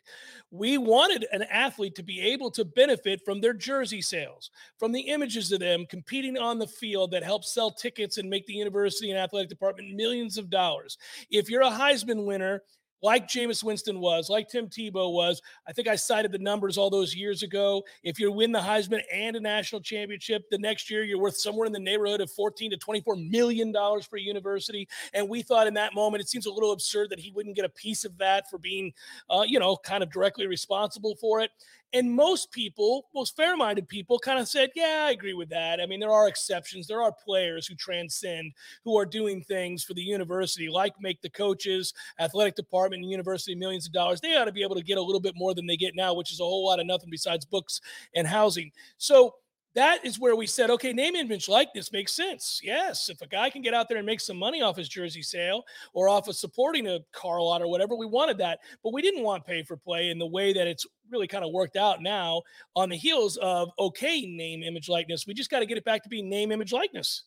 We 0.52 0.78
wanted 0.78 1.28
an 1.34 1.44
athlete 1.44 1.96
to 1.96 2.04
be 2.04 2.22
able 2.22 2.50
to 2.52 2.64
benefit 2.64 3.26
from 3.26 3.42
their 3.42 3.52
jersey 3.54 4.02
sales, 4.02 4.52
from 4.80 4.94
the 4.94 5.02
images 5.02 5.52
of 5.52 5.60
them 5.60 5.86
competing 5.90 6.38
on 6.38 6.60
the 6.60 6.68
field 6.68 7.12
that 7.12 7.24
help 7.24 7.44
sell 7.44 7.72
tickets 7.72 8.18
and 8.18 8.30
make 8.30 8.48
the 8.48 8.54
university 8.54 9.12
and 9.12 9.20
athletic 9.20 9.50
department 9.50 9.94
millions 9.94 10.38
of 10.38 10.50
dollars. 10.50 10.98
If 11.30 11.50
you're 11.50 11.64
a 11.64 11.70
Heisman 11.70 12.26
winner, 12.26 12.64
like 13.02 13.28
Jameis 13.28 13.64
Winston 13.64 14.00
was, 14.00 14.30
like 14.30 14.50
Tim 14.50 14.68
Tebow 14.68 15.14
was. 15.14 15.42
I 15.68 15.74
think 15.74 15.88
I 15.88 15.96
cited 15.96 16.32
the 16.32 16.40
numbers 16.40 16.78
all 16.78 16.90
those 16.90 17.16
years 17.16 17.44
ago. 17.44 17.84
If 18.04 18.20
you 18.20 18.32
win 18.32 18.52
the 18.52 18.60
Heisman 18.60 19.02
and 19.14 19.36
a 19.36 19.40
national 19.40 19.82
championship, 19.82 20.44
the 20.50 20.58
next 20.58 20.90
year 20.90 21.04
you're 21.04 21.20
worth 21.20 21.38
somewhere 21.38 21.68
in 21.68 21.74
the 21.74 21.80
neighborhood 21.80 22.22
of 22.22 22.32
14 22.32 22.72
to 22.72 22.78
24 22.78 23.16
million 23.16 23.72
dollars 23.72 24.06
for 24.06 24.18
a 24.18 24.22
university. 24.22 24.88
And 25.14 25.30
we 25.30 25.42
thought 25.42 25.68
in 25.68 25.74
that 25.76 25.94
moment 25.94 26.22
it 26.22 26.30
seems 26.30 26.46
a 26.46 26.52
little 26.52 26.72
absurd 26.72 27.10
that 27.12 27.20
he 27.20 27.32
wouldn't 27.32 27.56
get 27.56 27.66
a 27.66 27.70
piece 27.70 28.06
of 28.06 28.18
that 28.18 28.50
for 28.50 28.58
being, 28.58 28.94
uh, 29.30 29.44
you 29.46 29.60
know, 29.60 29.78
kind 29.78 30.04
of 30.04 30.12
directly 30.12 30.48
responsible 30.48 31.16
for 31.16 31.42
it. 31.42 31.52
And 31.96 32.12
most 32.14 32.52
people, 32.52 33.06
most 33.16 33.38
fair 33.38 33.56
minded 33.56 33.88
people, 33.88 34.20
kind 34.20 34.38
of 34.38 34.50
said, 34.50 34.70
Yeah, 34.76 35.06
I 35.08 35.12
agree 35.12 35.34
with 35.34 35.48
that. 35.52 35.80
I 35.80 35.86
mean, 35.86 36.02
there 36.02 36.12
are 36.12 36.28
exceptions. 36.28 36.88
There 36.88 37.02
are 37.02 37.14
players 37.14 37.66
who 37.66 37.76
transcend, 37.76 38.52
who 38.84 38.98
are 38.98 39.06
doing 39.06 39.42
things 39.42 39.82
for 39.86 39.94
the 39.94 40.02
university, 40.02 40.68
like 40.68 40.94
make 41.00 41.22
the 41.22 41.30
coaches, 41.30 41.94
athletic 42.20 42.56
department, 42.56 43.04
and 43.04 43.10
university 43.10 43.56
millions 43.56 43.86
of 43.88 43.94
dollars. 43.94 44.20
They 44.20 44.36
ought 44.36 44.44
to 44.44 44.52
be 44.52 44.62
able 44.62 44.76
to 44.76 44.84
get 44.84 44.98
a 44.98 45.02
little 45.02 45.22
bit 45.22 45.36
more 45.38 45.54
than 45.54 45.68
they 45.68 45.78
get 45.78 45.96
now, 45.96 46.14
which 46.14 46.34
is 46.34 46.42
a 46.42 46.44
whole 46.44 46.66
lot 46.66 46.82
of 46.82 46.86
nothing 46.86 47.10
besides 47.10 47.46
books 47.46 47.80
and 48.14 48.28
housing. 48.28 48.72
So, 48.98 49.36
that 49.76 50.06
is 50.06 50.18
where 50.18 50.36
we 50.36 50.48
said, 50.48 50.70
okay, 50.70 50.94
name 50.94 51.16
image 51.16 51.50
likeness 51.50 51.92
makes 51.92 52.14
sense. 52.14 52.62
Yes, 52.64 53.10
if 53.10 53.22
a 53.22 53.28
guy 53.28 53.50
can 53.50 53.62
get 53.62 53.74
out 53.74 53.90
there 53.90 53.98
and 53.98 54.06
make 54.06 54.22
some 54.22 54.38
money 54.38 54.62
off 54.62 54.78
his 54.78 54.88
jersey 54.88 55.22
sale 55.22 55.64
or 55.94 56.08
off 56.08 56.30
of 56.30 56.36
supporting 56.36 56.88
a 56.88 57.00
car 57.12 57.42
lot 57.42 57.62
or 57.62 57.68
whatever, 57.68 57.96
we 57.96 58.06
wanted 58.06 58.38
that. 58.38 58.60
But 58.84 58.94
we 58.94 59.02
didn't 59.02 59.24
want 59.24 59.46
pay 59.46 59.64
for 59.64 59.76
play 59.76 60.10
in 60.10 60.18
the 60.18 60.26
way 60.26 60.54
that 60.54 60.66
it's 60.66 60.86
really 61.12 61.28
kind 61.28 61.44
of 61.44 61.52
worked 61.52 61.76
out 61.76 62.02
now 62.02 62.42
on 62.76 62.90
the 62.90 62.96
heels 62.96 63.36
of 63.38 63.70
okay, 63.78 64.26
name 64.26 64.64
image 64.64 64.88
likeness. 64.88 65.28
We 65.28 65.34
just 65.34 65.52
got 65.52 65.60
to 65.60 65.66
get 65.66 65.78
it 65.78 65.86
back 65.86 66.04
to 66.04 66.10
being 66.10 66.30
name 66.30 66.52
image 66.54 66.72
likeness. 66.72 67.24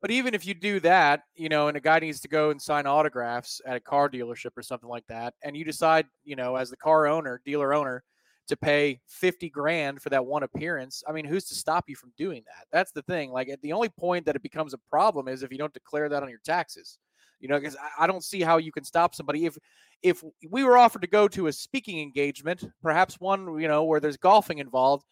But 0.00 0.10
even 0.10 0.34
if 0.34 0.46
you 0.46 0.54
do 0.54 0.80
that, 0.80 1.22
you 1.34 1.48
know, 1.48 1.68
and 1.68 1.76
a 1.76 1.80
guy 1.80 1.98
needs 1.98 2.20
to 2.20 2.28
go 2.28 2.50
and 2.50 2.60
sign 2.60 2.86
autographs 2.86 3.60
at 3.66 3.76
a 3.76 3.80
car 3.80 4.10
dealership 4.10 4.50
or 4.56 4.62
something 4.62 4.88
like 4.88 5.06
that, 5.08 5.34
and 5.42 5.56
you 5.56 5.64
decide, 5.64 6.06
you 6.24 6.36
know, 6.36 6.56
as 6.56 6.68
the 6.68 6.76
car 6.76 7.06
owner, 7.06 7.40
dealer 7.46 7.72
owner, 7.72 8.02
to 8.48 8.56
pay 8.56 9.00
50 9.08 9.48
grand 9.50 10.02
for 10.02 10.10
that 10.10 10.24
one 10.24 10.42
appearance. 10.42 11.02
I 11.08 11.12
mean, 11.12 11.24
who's 11.24 11.44
to 11.46 11.54
stop 11.54 11.84
you 11.88 11.96
from 11.96 12.12
doing 12.16 12.42
that? 12.46 12.66
That's 12.72 12.92
the 12.92 13.02
thing. 13.02 13.32
Like, 13.32 13.48
eh, 13.48 13.56
the 13.62 13.72
only 13.72 13.88
point 13.88 14.26
that 14.26 14.36
it 14.36 14.42
becomes 14.42 14.74
a 14.74 14.78
problem 14.90 15.28
is 15.28 15.42
if 15.42 15.50
you 15.50 15.58
don't 15.58 15.72
declare 15.72 16.08
that 16.08 16.22
on 16.22 16.28
your 16.28 16.40
taxes. 16.44 16.98
You 17.40 17.48
know, 17.48 17.58
because 17.58 17.76
I 17.98 18.06
don't 18.06 18.24
see 18.24 18.40
how 18.40 18.56
you 18.56 18.72
can 18.72 18.84
stop 18.84 19.14
somebody 19.14 19.44
if 19.44 19.58
if 20.02 20.22
we 20.50 20.64
were 20.64 20.78
offered 20.78 21.02
to 21.02 21.08
go 21.08 21.28
to 21.28 21.48
a 21.48 21.52
speaking 21.52 22.00
engagement, 22.00 22.64
perhaps 22.82 23.20
one, 23.20 23.60
you 23.60 23.68
know, 23.68 23.84
where 23.84 24.00
there's 24.00 24.16
golfing 24.16 24.58
involved, 24.58 25.04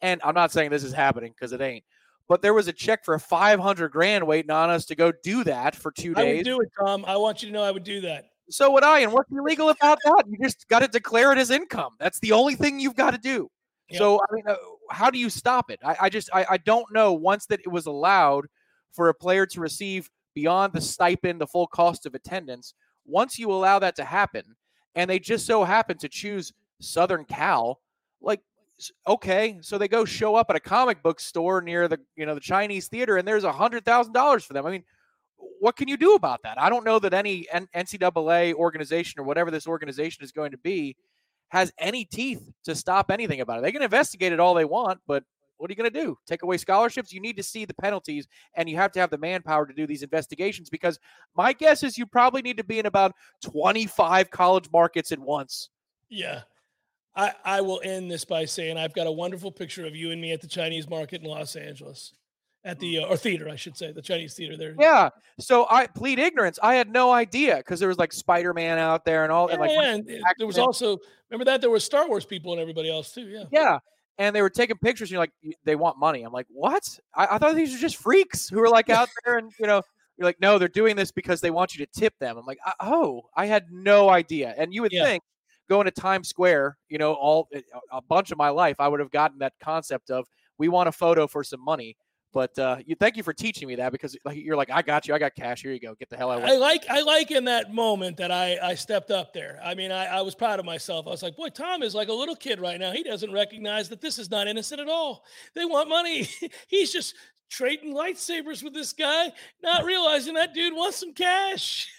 and 0.00 0.20
I'm 0.24 0.34
not 0.34 0.52
saying 0.52 0.70
this 0.70 0.84
is 0.84 0.92
happening 0.92 1.32
because 1.32 1.52
it 1.52 1.60
ain't, 1.60 1.84
but 2.28 2.42
there 2.42 2.54
was 2.54 2.68
a 2.68 2.72
check 2.72 3.04
for 3.04 3.18
500 3.18 3.90
grand 3.90 4.26
waiting 4.26 4.50
on 4.50 4.70
us 4.70 4.86
to 4.86 4.94
go 4.94 5.12
do 5.22 5.44
that 5.44 5.76
for 5.76 5.92
two 5.92 6.14
days. 6.14 6.24
I 6.24 6.36
would 6.36 6.44
do 6.44 6.60
it, 6.60 6.68
Tom. 6.78 7.04
I 7.06 7.16
want 7.16 7.42
you 7.42 7.48
to 7.48 7.52
know 7.52 7.62
I 7.62 7.70
would 7.70 7.84
do 7.84 8.00
that. 8.02 8.30
So 8.48 8.70
would 8.72 8.84
I. 8.84 9.00
And 9.00 9.12
what's 9.12 9.30
illegal 9.30 9.70
about 9.70 9.98
that? 10.04 10.24
You 10.28 10.38
just 10.42 10.68
got 10.68 10.80
to 10.80 10.88
declare 10.88 11.32
it 11.32 11.38
as 11.38 11.50
income. 11.50 11.94
That's 11.98 12.20
the 12.20 12.32
only 12.32 12.54
thing 12.54 12.78
you've 12.78 12.96
got 12.96 13.10
to 13.12 13.18
do. 13.18 13.50
Yep. 13.90 13.98
So 13.98 14.20
I 14.20 14.34
mean, 14.34 14.44
uh, 14.48 14.56
how 14.90 15.10
do 15.10 15.18
you 15.18 15.30
stop 15.30 15.70
it? 15.70 15.80
I, 15.84 15.96
I 16.02 16.08
just 16.08 16.30
I, 16.32 16.46
I 16.50 16.56
don't 16.58 16.86
know. 16.92 17.12
Once 17.12 17.46
that 17.46 17.60
it 17.60 17.70
was 17.70 17.86
allowed 17.86 18.46
for 18.92 19.08
a 19.08 19.14
player 19.14 19.46
to 19.46 19.60
receive 19.60 20.10
beyond 20.34 20.72
the 20.72 20.80
stipend, 20.80 21.40
the 21.40 21.46
full 21.46 21.66
cost 21.66 22.06
of 22.06 22.14
attendance, 22.14 22.74
once 23.04 23.38
you 23.38 23.50
allow 23.50 23.78
that 23.78 23.96
to 23.96 24.04
happen, 24.04 24.42
and 24.94 25.08
they 25.08 25.18
just 25.18 25.46
so 25.46 25.64
happen 25.64 25.98
to 25.98 26.08
choose 26.08 26.52
Southern 26.80 27.24
Cal, 27.24 27.80
like 28.20 28.40
okay, 29.06 29.58
so 29.60 29.78
they 29.78 29.88
go 29.88 30.04
show 30.04 30.34
up 30.34 30.50
at 30.50 30.56
a 30.56 30.60
comic 30.60 31.02
book 31.02 31.20
store 31.20 31.60
near 31.62 31.88
the 31.88 31.98
you 32.16 32.26
know 32.26 32.34
the 32.34 32.40
Chinese 32.40 32.88
theater, 32.88 33.16
and 33.16 33.26
there's 33.26 33.44
a 33.44 33.52
hundred 33.52 33.84
thousand 33.84 34.12
dollars 34.12 34.44
for 34.44 34.52
them. 34.52 34.66
I 34.66 34.70
mean, 34.70 34.84
what 35.60 35.76
can 35.76 35.88
you 35.88 35.96
do 35.96 36.14
about 36.14 36.42
that? 36.42 36.60
I 36.60 36.68
don't 36.68 36.84
know 36.84 36.98
that 36.98 37.14
any 37.14 37.46
NCAA 37.52 38.54
organization 38.54 39.20
or 39.20 39.24
whatever 39.24 39.50
this 39.50 39.66
organization 39.66 40.24
is 40.24 40.32
going 40.32 40.50
to 40.50 40.58
be 40.58 40.96
has 41.48 41.72
any 41.78 42.04
teeth 42.04 42.52
to 42.64 42.74
stop 42.74 43.10
anything 43.10 43.40
about 43.40 43.58
it. 43.58 43.62
They 43.62 43.72
can 43.72 43.82
investigate 43.82 44.32
it 44.32 44.40
all 44.40 44.54
they 44.54 44.64
want, 44.64 45.00
but 45.06 45.24
what 45.58 45.70
are 45.70 45.72
you 45.72 45.76
going 45.76 45.90
to 45.90 46.02
do? 46.02 46.18
Take 46.26 46.42
away 46.42 46.58
scholarships? 46.58 47.12
You 47.12 47.20
need 47.20 47.36
to 47.36 47.42
see 47.42 47.64
the 47.64 47.74
penalties 47.74 48.26
and 48.54 48.68
you 48.68 48.76
have 48.76 48.92
to 48.92 49.00
have 49.00 49.10
the 49.10 49.18
manpower 49.18 49.66
to 49.66 49.72
do 49.72 49.86
these 49.86 50.02
investigations 50.02 50.68
because 50.68 50.98
my 51.34 51.52
guess 51.52 51.82
is 51.82 51.96
you 51.96 52.06
probably 52.06 52.42
need 52.42 52.58
to 52.58 52.64
be 52.64 52.78
in 52.78 52.86
about 52.86 53.12
25 53.42 54.30
college 54.30 54.68
markets 54.72 55.12
at 55.12 55.18
once. 55.18 55.70
Yeah. 56.10 56.42
I, 57.14 57.32
I 57.44 57.60
will 57.62 57.80
end 57.82 58.10
this 58.10 58.26
by 58.26 58.44
saying 58.44 58.76
I've 58.76 58.94
got 58.94 59.06
a 59.06 59.12
wonderful 59.12 59.50
picture 59.50 59.86
of 59.86 59.96
you 59.96 60.10
and 60.10 60.20
me 60.20 60.32
at 60.32 60.42
the 60.42 60.46
Chinese 60.46 60.88
market 60.90 61.22
in 61.22 61.28
Los 61.28 61.56
Angeles 61.56 62.12
at 62.66 62.76
mm. 62.76 62.80
the 62.80 62.98
uh, 62.98 63.06
or 63.06 63.16
theater, 63.16 63.48
I 63.48 63.56
should 63.56 63.76
say, 63.76 63.92
the 63.92 64.02
Chinese 64.02 64.34
theater 64.34 64.56
there. 64.56 64.74
Yeah. 64.78 65.08
So 65.38 65.66
I 65.70 65.86
plead 65.86 66.18
ignorance. 66.18 66.58
I 66.62 66.74
had 66.74 66.90
no 66.90 67.12
idea 67.12 67.56
because 67.56 67.80
there 67.80 67.88
was 67.88 67.96
like 67.96 68.12
Spider 68.12 68.52
Man 68.52 68.78
out 68.78 69.04
there 69.04 69.22
and 69.22 69.32
all. 69.32 69.46
Yeah, 69.46 69.52
and 69.54 69.60
like 69.60 69.70
yeah. 69.70 69.94
And 69.94 70.10
uh, 70.10 70.28
there 70.36 70.46
was 70.46 70.58
also 70.58 70.98
remember 71.30 71.44
that 71.46 71.60
there 71.60 71.70
was 71.70 71.84
Star 71.84 72.08
Wars 72.08 72.26
people 72.26 72.52
and 72.52 72.60
everybody 72.60 72.90
else 72.90 73.12
too. 73.12 73.28
Yeah. 73.28 73.44
Yeah. 73.50 73.78
And 74.18 74.34
they 74.34 74.42
were 74.42 74.50
taking 74.50 74.76
pictures. 74.78 75.08
And 75.08 75.12
you're 75.12 75.20
like, 75.20 75.32
they 75.64 75.76
want 75.76 75.98
money. 75.98 76.22
I'm 76.22 76.32
like, 76.32 76.46
what? 76.48 76.98
I, 77.14 77.28
I 77.32 77.38
thought 77.38 77.54
these 77.54 77.72
were 77.72 77.78
just 77.78 77.96
freaks 77.96 78.48
who 78.48 78.58
were 78.58 78.68
like 78.68 78.90
out 78.90 79.08
there 79.24 79.38
and 79.38 79.50
you 79.58 79.66
know. 79.66 79.82
You're 80.18 80.24
like, 80.24 80.40
no, 80.40 80.58
they're 80.58 80.68
doing 80.68 80.96
this 80.96 81.12
because 81.12 81.42
they 81.42 81.50
want 81.50 81.76
you 81.76 81.84
to 81.84 81.92
tip 81.92 82.14
them. 82.18 82.38
I'm 82.38 82.46
like, 82.46 82.56
oh, 82.80 83.24
I 83.36 83.44
had 83.44 83.66
no 83.70 84.08
idea. 84.08 84.54
And 84.56 84.72
you 84.72 84.80
would 84.80 84.90
yeah. 84.90 85.04
think 85.04 85.22
going 85.68 85.84
to 85.84 85.90
Times 85.90 86.30
Square, 86.30 86.78
you 86.88 86.96
know, 86.96 87.12
all 87.12 87.48
eh, 87.52 87.60
a 87.92 88.00
bunch 88.00 88.30
of 88.30 88.38
my 88.38 88.48
life, 88.48 88.76
I 88.78 88.88
would 88.88 89.00
have 89.00 89.10
gotten 89.10 89.38
that 89.40 89.52
concept 89.60 90.10
of 90.10 90.26
we 90.56 90.68
want 90.68 90.88
a 90.88 90.92
photo 90.92 91.26
for 91.26 91.44
some 91.44 91.62
money. 91.62 91.96
But 92.36 92.58
uh, 92.58 92.76
you 92.84 92.94
thank 92.96 93.16
you 93.16 93.22
for 93.22 93.32
teaching 93.32 93.66
me 93.66 93.76
that 93.76 93.92
because 93.92 94.14
like, 94.26 94.36
you're 94.36 94.58
like, 94.58 94.68
I 94.70 94.82
got 94.82 95.08
you, 95.08 95.14
I 95.14 95.18
got 95.18 95.34
cash. 95.34 95.62
Here 95.62 95.72
you 95.72 95.80
go, 95.80 95.94
get 95.94 96.10
the 96.10 96.18
hell 96.18 96.30
out. 96.30 96.42
I 96.42 96.58
like, 96.58 96.84
I 96.90 97.00
like 97.00 97.30
in 97.30 97.46
that 97.46 97.72
moment 97.72 98.18
that 98.18 98.30
I 98.30 98.58
I 98.62 98.74
stepped 98.74 99.10
up 99.10 99.32
there. 99.32 99.58
I 99.64 99.74
mean, 99.74 99.90
I, 99.90 100.04
I 100.04 100.20
was 100.20 100.34
proud 100.34 100.60
of 100.60 100.66
myself. 100.66 101.06
I 101.06 101.10
was 101.12 101.22
like, 101.22 101.34
boy, 101.34 101.48
Tom 101.48 101.82
is 101.82 101.94
like 101.94 102.08
a 102.08 102.12
little 102.12 102.36
kid 102.36 102.60
right 102.60 102.78
now. 102.78 102.92
He 102.92 103.02
doesn't 103.02 103.32
recognize 103.32 103.88
that 103.88 104.02
this 104.02 104.18
is 104.18 104.30
not 104.30 104.48
innocent 104.48 104.82
at 104.82 104.86
all. 104.86 105.24
They 105.54 105.64
want 105.64 105.88
money. 105.88 106.28
He's 106.68 106.92
just 106.92 107.14
trading 107.48 107.94
lightsabers 107.94 108.62
with 108.62 108.74
this 108.74 108.92
guy, 108.92 109.32
not 109.62 109.86
realizing 109.86 110.34
that 110.34 110.52
dude 110.52 110.74
wants 110.74 110.98
some 110.98 111.14
cash. 111.14 111.90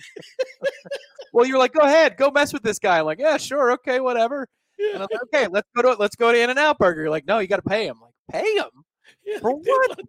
well, 1.33 1.47
you're 1.47 1.57
like, 1.57 1.73
go 1.73 1.81
ahead, 1.81 2.15
go 2.15 2.29
mess 2.29 2.53
with 2.53 2.61
this 2.61 2.77
guy. 2.77 2.99
I'm 2.99 3.05
like, 3.07 3.19
yeah, 3.19 3.37
sure, 3.37 3.71
okay, 3.71 3.99
whatever. 4.01 4.47
Yeah. 4.77 4.99
Like, 4.99 5.09
okay, 5.33 5.47
let's 5.47 5.67
go 5.75 5.81
to 5.81 5.99
let's 5.99 6.15
go 6.15 6.31
to 6.31 6.39
In 6.39 6.51
and 6.51 6.59
Out 6.59 6.77
Burger. 6.77 7.01
You're 7.01 7.09
like, 7.09 7.25
no, 7.25 7.39
you 7.39 7.47
got 7.47 7.55
to 7.55 7.67
pay 7.67 7.87
him. 7.87 7.97
like, 7.99 8.13
pay 8.31 8.57
him. 8.57 8.69
Yeah, 9.25 9.39
For 9.39 9.51
what? 9.55 9.99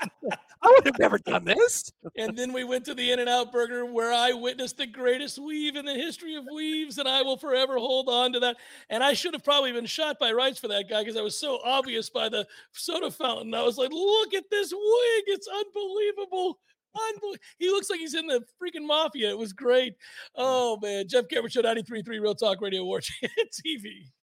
I 0.62 0.74
would 0.76 0.86
have 0.86 0.98
never 0.98 1.18
done 1.18 1.44
this. 1.44 1.92
and 2.16 2.36
then 2.36 2.52
we 2.52 2.64
went 2.64 2.84
to 2.86 2.94
the 2.94 3.12
In 3.12 3.20
and 3.20 3.28
Out 3.28 3.52
Burger 3.52 3.84
where 3.86 4.12
I 4.12 4.32
witnessed 4.32 4.76
the 4.76 4.86
greatest 4.86 5.38
weave 5.38 5.76
in 5.76 5.84
the 5.84 5.94
history 5.94 6.34
of 6.34 6.44
weaves, 6.52 6.98
and 6.98 7.06
I 7.08 7.22
will 7.22 7.36
forever 7.36 7.76
hold 7.78 8.08
on 8.08 8.32
to 8.32 8.40
that. 8.40 8.56
And 8.90 9.04
I 9.04 9.12
should 9.12 9.34
have 9.34 9.44
probably 9.44 9.72
been 9.72 9.86
shot 9.86 10.18
by 10.18 10.32
rights 10.32 10.58
for 10.58 10.68
that 10.68 10.88
guy 10.88 11.02
because 11.02 11.16
I 11.16 11.22
was 11.22 11.38
so 11.38 11.60
obvious 11.64 12.10
by 12.10 12.28
the 12.28 12.46
soda 12.72 13.10
fountain. 13.10 13.54
I 13.54 13.62
was 13.62 13.78
like, 13.78 13.90
look 13.92 14.34
at 14.34 14.50
this 14.50 14.72
wig. 14.72 15.24
It's 15.26 15.48
unbelievable. 15.48 16.58
Unbelievable. 17.10 17.36
He 17.58 17.68
looks 17.68 17.90
like 17.90 18.00
he's 18.00 18.14
in 18.14 18.26
the 18.26 18.42
freaking 18.60 18.86
mafia. 18.86 19.30
It 19.30 19.38
was 19.38 19.52
great. 19.52 19.92
Mm. 19.92 19.96
Oh 20.36 20.78
man, 20.82 21.06
Jeff 21.06 21.28
Cameron 21.28 21.50
Show 21.50 21.62
93.3 21.62 22.06
Real 22.20 22.34
Talk 22.34 22.60
Radio 22.60 22.84
War 22.84 23.00
TV. 23.00 24.08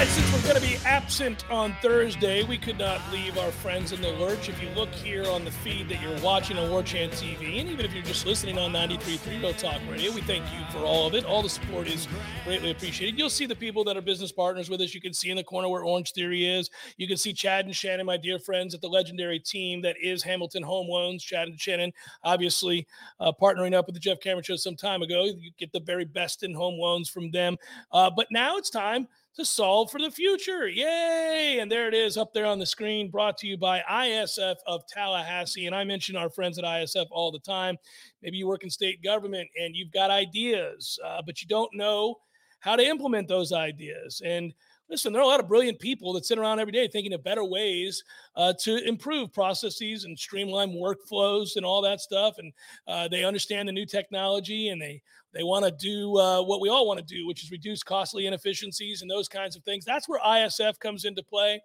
right, 0.00 0.08
since 0.08 0.32
we're 0.32 0.50
going 0.50 0.54
to 0.54 0.66
be 0.66 0.78
absent 0.86 1.44
on 1.50 1.76
Thursday, 1.82 2.42
we 2.42 2.56
could 2.56 2.78
not 2.78 3.02
leave 3.12 3.36
our 3.36 3.50
friends 3.50 3.92
in 3.92 4.00
the 4.00 4.08
lurch. 4.12 4.48
If 4.48 4.62
you 4.62 4.70
look 4.70 4.88
here 4.88 5.26
on 5.26 5.44
the 5.44 5.50
feed 5.50 5.90
that 5.90 6.00
you're 6.00 6.18
watching 6.20 6.56
on 6.56 6.70
War 6.70 6.82
Chant 6.82 7.12
TV, 7.12 7.60
and 7.60 7.68
even 7.68 7.84
if 7.84 7.92
you're 7.92 8.02
just 8.02 8.24
listening 8.24 8.56
on 8.56 8.72
93.3 8.72 9.42
Real 9.42 9.52
Talk 9.52 9.78
Radio, 9.90 10.10
we 10.10 10.22
thank 10.22 10.42
you 10.54 10.64
for 10.70 10.78
all 10.86 11.06
of 11.06 11.14
it. 11.14 11.26
All 11.26 11.42
the 11.42 11.50
support 11.50 11.86
is 11.86 12.08
greatly 12.46 12.70
appreciated. 12.70 13.18
You'll 13.18 13.28
see 13.28 13.44
the 13.44 13.54
people 13.54 13.84
that 13.84 13.96
are 13.98 14.00
business 14.00 14.32
partners 14.32 14.70
with 14.70 14.80
us. 14.80 14.94
You 14.94 15.02
can 15.02 15.12
see 15.12 15.28
in 15.28 15.36
the 15.36 15.44
corner 15.44 15.68
where 15.68 15.84
Orange 15.84 16.12
Theory 16.12 16.46
is. 16.46 16.70
You 16.96 17.06
can 17.06 17.18
see 17.18 17.34
Chad 17.34 17.66
and 17.66 17.76
Shannon, 17.76 18.06
my 18.06 18.16
dear 18.16 18.38
friends 18.38 18.72
at 18.72 18.80
the 18.80 18.88
legendary 18.88 19.38
team 19.38 19.82
that 19.82 19.96
is 20.02 20.22
Hamilton 20.22 20.62
Home 20.62 20.88
Loans. 20.88 21.22
Chad 21.22 21.48
and 21.48 21.60
Shannon, 21.60 21.92
obviously 22.24 22.86
uh, 23.18 23.32
partnering 23.38 23.74
up 23.74 23.84
with 23.84 23.96
the 23.96 24.00
Jeff 24.00 24.18
Cameron 24.20 24.44
Show 24.44 24.56
some 24.56 24.76
time 24.76 25.02
ago. 25.02 25.24
You 25.24 25.50
get 25.58 25.72
the 25.72 25.80
very 25.80 26.06
best 26.06 26.42
in 26.42 26.54
home 26.54 26.80
loans 26.80 27.10
from 27.10 27.30
them. 27.30 27.58
Uh, 27.92 28.08
but 28.08 28.28
now 28.30 28.56
it's 28.56 28.70
time 28.70 29.06
to 29.36 29.44
solve 29.44 29.90
for 29.90 30.00
the 30.00 30.10
future. 30.10 30.68
Yay! 30.68 31.58
And 31.60 31.70
there 31.70 31.88
it 31.88 31.94
is 31.94 32.16
up 32.16 32.32
there 32.32 32.46
on 32.46 32.58
the 32.58 32.66
screen, 32.66 33.10
brought 33.10 33.38
to 33.38 33.46
you 33.46 33.56
by 33.56 33.82
ISF 33.90 34.56
of 34.66 34.86
Tallahassee. 34.86 35.66
And 35.66 35.74
I 35.74 35.84
mention 35.84 36.16
our 36.16 36.30
friends 36.30 36.58
at 36.58 36.64
ISF 36.64 37.06
all 37.10 37.30
the 37.30 37.38
time. 37.38 37.76
Maybe 38.22 38.36
you 38.36 38.46
work 38.46 38.64
in 38.64 38.70
state 38.70 39.02
government 39.02 39.48
and 39.58 39.74
you've 39.74 39.92
got 39.92 40.10
ideas, 40.10 40.98
uh, 41.04 41.22
but 41.24 41.40
you 41.40 41.48
don't 41.48 41.74
know 41.74 42.16
how 42.60 42.76
to 42.76 42.84
implement 42.84 43.28
those 43.28 43.52
ideas. 43.52 44.20
And 44.24 44.52
listen, 44.90 45.12
there 45.12 45.22
are 45.22 45.24
a 45.24 45.28
lot 45.28 45.40
of 45.40 45.48
brilliant 45.48 45.78
people 45.78 46.12
that 46.12 46.26
sit 46.26 46.38
around 46.38 46.58
every 46.58 46.72
day 46.72 46.88
thinking 46.88 47.12
of 47.12 47.22
better 47.22 47.44
ways 47.44 48.02
uh, 48.36 48.52
to 48.60 48.86
improve 48.86 49.32
processes 49.32 50.04
and 50.04 50.18
streamline 50.18 50.72
workflows 50.72 51.56
and 51.56 51.64
all 51.64 51.80
that 51.82 52.00
stuff. 52.00 52.36
And 52.38 52.52
uh, 52.88 53.08
they 53.08 53.24
understand 53.24 53.68
the 53.68 53.72
new 53.72 53.86
technology 53.86 54.68
and 54.68 54.82
they 54.82 55.00
they 55.32 55.42
want 55.42 55.64
to 55.64 55.70
do 55.70 56.18
uh, 56.18 56.42
what 56.42 56.60
we 56.60 56.68
all 56.68 56.86
want 56.86 56.98
to 56.98 57.04
do, 57.04 57.26
which 57.26 57.44
is 57.44 57.50
reduce 57.50 57.82
costly 57.82 58.26
inefficiencies 58.26 59.02
and 59.02 59.10
those 59.10 59.28
kinds 59.28 59.56
of 59.56 59.62
things. 59.64 59.84
That's 59.84 60.08
where 60.08 60.20
ISF 60.20 60.78
comes 60.78 61.04
into 61.04 61.22
play. 61.22 61.60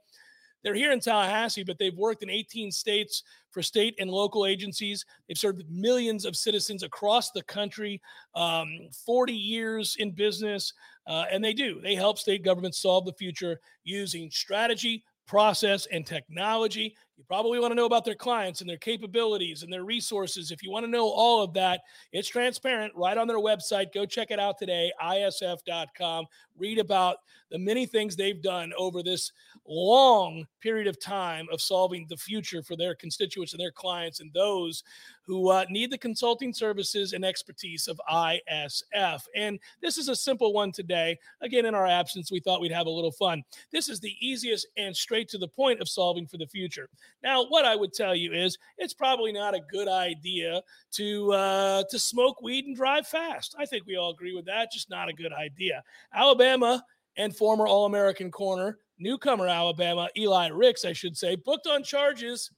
They're 0.65 0.73
here 0.73 0.91
in 0.91 0.99
Tallahassee, 0.99 1.63
but 1.63 1.78
they've 1.78 1.95
worked 1.95 2.23
in 2.23 2.30
18 2.32 2.71
states 2.71 3.21
for 3.51 3.62
state 3.62 3.93
and 3.99 4.10
local 4.10 4.47
agencies. 4.47 5.06
They've 5.28 5.38
served 5.38 5.63
millions 5.69 6.25
of 6.25 6.36
citizens 6.36 6.82
across 6.82 7.30
the 7.30 7.43
country, 7.43 8.01
um, 8.34 8.80
40 9.06 9.32
years 9.32 9.95
in 9.99 10.10
business, 10.10 10.73
uh, 11.06 11.25
and 11.32 11.43
they 11.43 11.54
do. 11.54 11.80
They 11.82 11.93
help 11.93 12.17
state 12.17 12.43
governments 12.43 12.80
solve 12.80 13.06
the 13.06 13.13
future 13.13 13.60
using 13.84 14.32
strategy, 14.32 15.04
process, 15.28 15.86
and 15.91 16.04
technology. 16.04 16.95
You 17.17 17.23
probably 17.23 17.60
want 17.60 17.71
to 17.71 17.75
know 17.75 17.86
about 17.86 18.04
their 18.04 18.15
clients 18.15 18.60
and 18.60 18.69
their 18.69 18.78
capabilities 18.78 19.63
and 19.63 19.71
their 19.71 19.86
resources. 19.86 20.51
If 20.51 20.62
you 20.62 20.69
want 20.69 20.86
to 20.86 20.91
know 20.91 21.08
all 21.08 21.41
of 21.41 21.54
that, 21.54 21.82
it's 22.12 22.28
transparent 22.28 22.93
right 22.93 23.17
on 23.17 23.25
their 23.25 23.39
website. 23.39 23.93
Go 23.93 24.06
check 24.06 24.32
it 24.32 24.39
out 24.39 24.58
today, 24.58 24.91
isf.com. 25.01 26.25
Read 26.58 26.78
about 26.78 27.17
the 27.51 27.58
many 27.58 27.86
things 27.86 28.15
they've 28.15 28.41
done 28.41 28.73
over 28.78 29.01
this 29.01 29.32
long 29.65 30.45
period 30.60 30.88
of 30.88 30.99
time 30.99 31.47
of 31.54 31.62
solving 31.62 32.06
the 32.10 32.17
future 32.17 32.62
for 32.62 32.75
their 32.75 32.93
constituents 32.95 33.54
and 33.54 33.62
their 33.62 33.71
clients 33.71 34.19
and 34.19 34.32
those 34.34 34.84
who 35.25 35.49
uh, 35.49 35.65
need 35.69 35.91
the 35.91 35.97
consulting 35.97 36.54
services 36.54 37.13
and 37.13 37.25
expertise 37.25 37.88
of 37.88 37.99
ISF. 38.12 39.23
And 39.36 39.60
this 39.82 39.97
is 39.97 40.10
a 40.10 40.15
simple 40.15 40.54
one 40.54 40.71
today. 40.71 41.17
Again, 41.41 41.65
in 41.65 41.73
our 41.73 41.88
absence, 41.88 42.32
we 42.32 42.39
thought 42.39 42.62
we'd 42.62 42.71
have 42.71 42.88
a 42.88 42.91
little 42.91 43.12
fun. 43.12 43.43
This 43.71 43.89
is 43.89 43.99
the 43.99 44.15
easiest 44.19 44.67
and 44.78 44.95
straight 44.95 45.30
to 45.30 45.38
the 45.38 45.47
point 45.47 45.82
of 45.82 45.89
solving 45.89 46.28
for 46.28 46.38
the 46.38 46.47
future. 46.47 46.89
Now, 47.24 47.46
what 47.46 47.65
I 47.65 47.76
would 47.76 47.94
tell 47.94 48.15
you 48.15 48.34
is 48.34 48.58
it's 48.78 48.94
probably 48.94 49.32
not 49.32 49.56
a 49.56 49.62
good 49.72 49.88
idea 49.88 50.62
to 50.94 51.32
uh, 51.34 51.84
to 51.89 52.00
smoke 52.00 52.41
weed 52.41 52.65
and 52.65 52.76
drive 52.76 53.08
fast. 53.08 53.56
I 53.58 53.65
think 53.65 53.86
we 53.86 53.98
all 53.98 54.12
agree 54.12 54.36
with 54.36 54.46
that. 54.46 54.72
Just 54.72 54.89
not 54.89 55.10
a 55.10 55.13
good 55.13 55.34
idea. 55.34 55.84
Alabama 56.13 56.84
and 57.18 57.36
former 57.36 57.68
All 57.68 57.86
American 57.86 58.32
corner, 58.32 58.78
newcomer 59.00 59.48
Alabama, 59.48 60.10
Eli 60.18 60.48
Ricks, 60.48 60.86
I 60.86 60.94
should 60.94 61.18
say, 61.18 61.36
booked 61.36 61.68
on 61.68 61.84
charges 61.84 62.52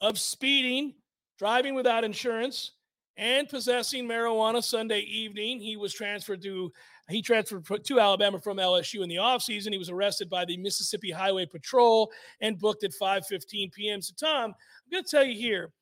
of 0.00 0.18
speeding, 0.18 0.94
driving 1.38 1.74
without 1.74 2.04
insurance, 2.04 2.72
and 3.16 3.48
possessing 3.48 4.08
marijuana 4.08 4.64
Sunday 4.64 5.00
evening. 5.00 5.60
He 5.60 5.76
was 5.76 5.92
transferred 5.92 6.42
to 6.42 6.72
he 7.10 7.22
transferred 7.22 7.84
to 7.84 8.00
Alabama 8.00 8.38
from 8.38 8.58
LSU 8.58 9.02
in 9.02 9.08
the 9.08 9.16
offseason. 9.16 9.72
He 9.72 9.78
was 9.78 9.90
arrested 9.90 10.28
by 10.28 10.44
the 10.44 10.56
Mississippi 10.56 11.10
Highway 11.10 11.46
Patrol 11.46 12.10
and 12.40 12.58
booked 12.58 12.84
at 12.84 12.92
5:15 12.92 13.72
p.m. 13.72 14.02
So 14.02 14.14
Tom, 14.18 14.50
I'm 14.50 14.90
going 14.90 15.04
to 15.04 15.10
tell 15.10 15.24
you 15.24 15.38
here, 15.38 15.72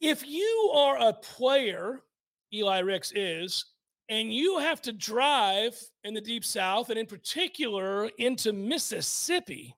if 0.00 0.26
you 0.26 0.72
are 0.74 0.98
a 0.98 1.12
player, 1.12 2.02
Eli 2.52 2.78
Ricks 2.80 3.12
is, 3.14 3.64
and 4.08 4.32
you 4.32 4.58
have 4.58 4.80
to 4.82 4.92
drive 4.92 5.78
in 6.04 6.14
the 6.14 6.20
deep 6.20 6.44
south 6.44 6.90
and 6.90 6.98
in 6.98 7.06
particular 7.06 8.10
into 8.18 8.52
Mississippi, 8.52 9.76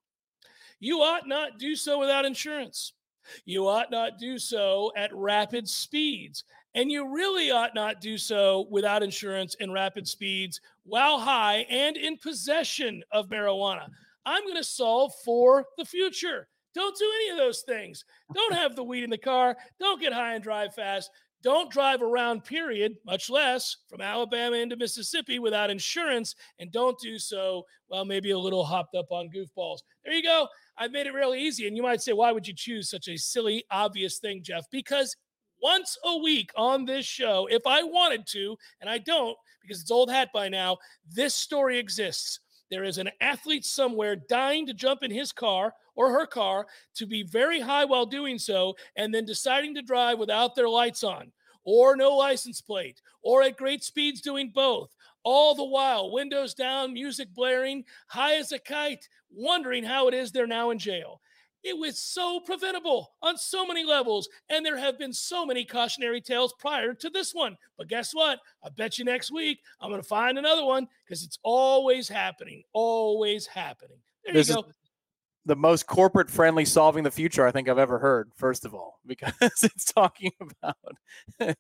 you 0.79 1.01
ought 1.01 1.27
not 1.27 1.59
do 1.59 1.75
so 1.75 1.99
without 1.99 2.25
insurance. 2.25 2.93
You 3.45 3.69
ought 3.69 3.91
not 3.91 4.19
do 4.19 4.39
so 4.39 4.93
at 4.97 5.15
rapid 5.15 5.69
speeds. 5.69 6.45
And 6.75 6.91
you 6.91 7.13
really 7.13 7.51
ought 7.51 7.75
not 7.75 8.01
do 8.01 8.17
so 8.17 8.67
without 8.71 9.03
insurance 9.03 9.57
and 9.61 9.73
rapid 9.73 10.07
speeds 10.07 10.61
while 10.85 11.19
high 11.19 11.67
and 11.69 11.97
in 11.97 12.17
possession 12.17 13.03
of 13.11 13.29
marijuana. 13.29 13.89
I'm 14.25 14.45
going 14.45 14.57
to 14.57 14.65
solve 14.65 15.13
for 15.25 15.65
the 15.79 15.85
future. 15.85 16.47
Don't 16.75 16.97
do 16.97 17.11
any 17.17 17.31
of 17.31 17.37
those 17.37 17.63
things. 17.63 18.05
Don't 18.35 18.55
have 18.55 18.77
the 18.77 18.85
weed 18.85 19.03
in 19.03 19.11
the 19.11 19.19
car. 19.19 19.57
Don't 19.81 20.01
get 20.01 20.13
high 20.13 20.35
and 20.35 20.45
drive 20.45 20.75
fast. 20.75 21.11
Don't 21.43 21.73
drive 21.73 22.03
around, 22.03 22.45
period, 22.45 22.97
much 23.05 23.31
less 23.31 23.79
from 23.89 24.03
Alabama 24.03 24.57
into 24.57 24.77
Mississippi 24.77 25.39
without 25.39 25.71
insurance. 25.71 26.35
And 26.59 26.71
don't 26.71 26.99
do 27.01 27.19
so, 27.19 27.65
well, 27.89 28.05
maybe 28.05 28.31
a 28.31 28.39
little 28.39 28.63
hopped 28.63 28.95
up 28.95 29.11
on 29.11 29.31
goofballs. 29.31 29.79
There 30.05 30.15
you 30.15 30.23
go. 30.23 30.47
I've 30.77 30.93
made 30.93 31.07
it 31.07 31.15
really 31.15 31.41
easy. 31.41 31.67
And 31.67 31.77
you 31.77 31.83
might 31.83 32.03
say, 32.03 32.13
why 32.13 32.31
would 32.31 32.47
you 32.47 32.55
choose 32.55 32.91
such 32.91 33.09
a 33.09 33.17
silly, 33.17 33.65
obvious 33.71 34.19
thing, 34.19 34.43
Jeff? 34.43 34.67
Because 34.71 35.17
once 35.63 35.97
a 36.05 36.17
week 36.19 36.51
on 36.57 36.85
this 36.85 37.07
show, 37.07 37.49
if 37.51 37.67
I 37.67 37.83
wanted 37.83 38.27
to, 38.29 38.57
and 38.81 38.89
I 38.91 38.99
don't 38.99 39.37
because 39.61 39.81
it's 39.81 39.91
old 39.91 40.11
hat 40.11 40.31
by 40.33 40.49
now, 40.49 40.79
this 41.09 41.35
story 41.35 41.79
exists. 41.79 42.41
There 42.71 42.85
is 42.85 42.99
an 42.99 43.11
athlete 43.21 43.65
somewhere 43.65 44.17
dying 44.17 44.67
to 44.67 44.75
jump 44.75 45.03
in 45.03 45.11
his 45.11 45.33
car 45.33 45.75
or 45.95 46.11
her 46.13 46.27
car 46.27 46.67
to 46.95 47.07
be 47.07 47.23
very 47.23 47.61
high 47.61 47.85
while 47.85 48.07
doing 48.07 48.39
so, 48.39 48.75
and 48.97 49.13
then 49.13 49.25
deciding 49.25 49.75
to 49.75 49.83
drive 49.83 50.19
without 50.19 50.55
their 50.55 50.69
lights 50.69 51.05
on, 51.05 51.33
or 51.65 51.97
no 51.97 52.17
license 52.17 52.61
plate, 52.61 53.03
or 53.23 53.43
at 53.43 53.57
great 53.57 53.83
speeds 53.83 54.21
doing 54.21 54.51
both. 54.55 54.95
All 55.25 55.55
the 55.55 55.65
while, 55.65 56.11
windows 56.11 56.55
down, 56.55 56.95
music 56.95 57.35
blaring, 57.35 57.85
high 58.07 58.37
as 58.37 58.53
a 58.53 58.59
kite, 58.59 59.09
wondering 59.31 59.85
how 59.85 60.09
it 60.09 60.15
is 60.15 60.33
they're 60.33 60.47
now 60.47 60.71
in 60.71 60.79
jail. 60.79 61.21
It 61.63 61.77
was 61.77 61.99
so 61.99 62.41
preventable 62.41 63.13
on 63.21 63.37
so 63.37 63.67
many 63.67 63.85
levels, 63.85 64.29
and 64.49 64.65
there 64.65 64.79
have 64.79 64.99
been 64.99 65.13
so 65.13 65.45
many 65.45 65.65
cautionary 65.65 66.21
tales 66.21 66.55
prior 66.59 66.95
to 66.95 67.11
this 67.11 67.35
one. 67.35 67.57
But 67.77 67.89
guess 67.89 68.15
what? 68.15 68.41
I 68.65 68.71
bet 68.71 68.99
you 68.99 69.05
next 69.05 69.31
week 69.31 69.61
I'm 69.81 69.91
going 69.91 70.01
to 70.01 70.09
find 70.09 70.39
another 70.39 70.65
one 70.65 70.89
because 71.05 71.23
it's 71.23 71.39
always 71.43 72.09
happening, 72.09 72.63
always 72.73 73.47
happening. 73.47 73.99
There 74.25 74.35
This 74.35 74.49
you 74.49 74.55
go. 74.57 74.67
the 75.45 75.57
most 75.57 75.87
corporate 75.87 76.31
friendly 76.31 76.65
solving 76.65 77.05
the 77.05 77.11
future 77.11 77.47
I 77.47 77.51
think 77.51 77.69
I've 77.69 77.79
ever 77.79 77.99
heard, 77.99 78.31
first 78.37 78.65
of 78.65 78.75
all, 78.75 78.99
because 79.07 79.35
it's 79.63 79.93
talking 79.93 80.33
about 80.41 80.77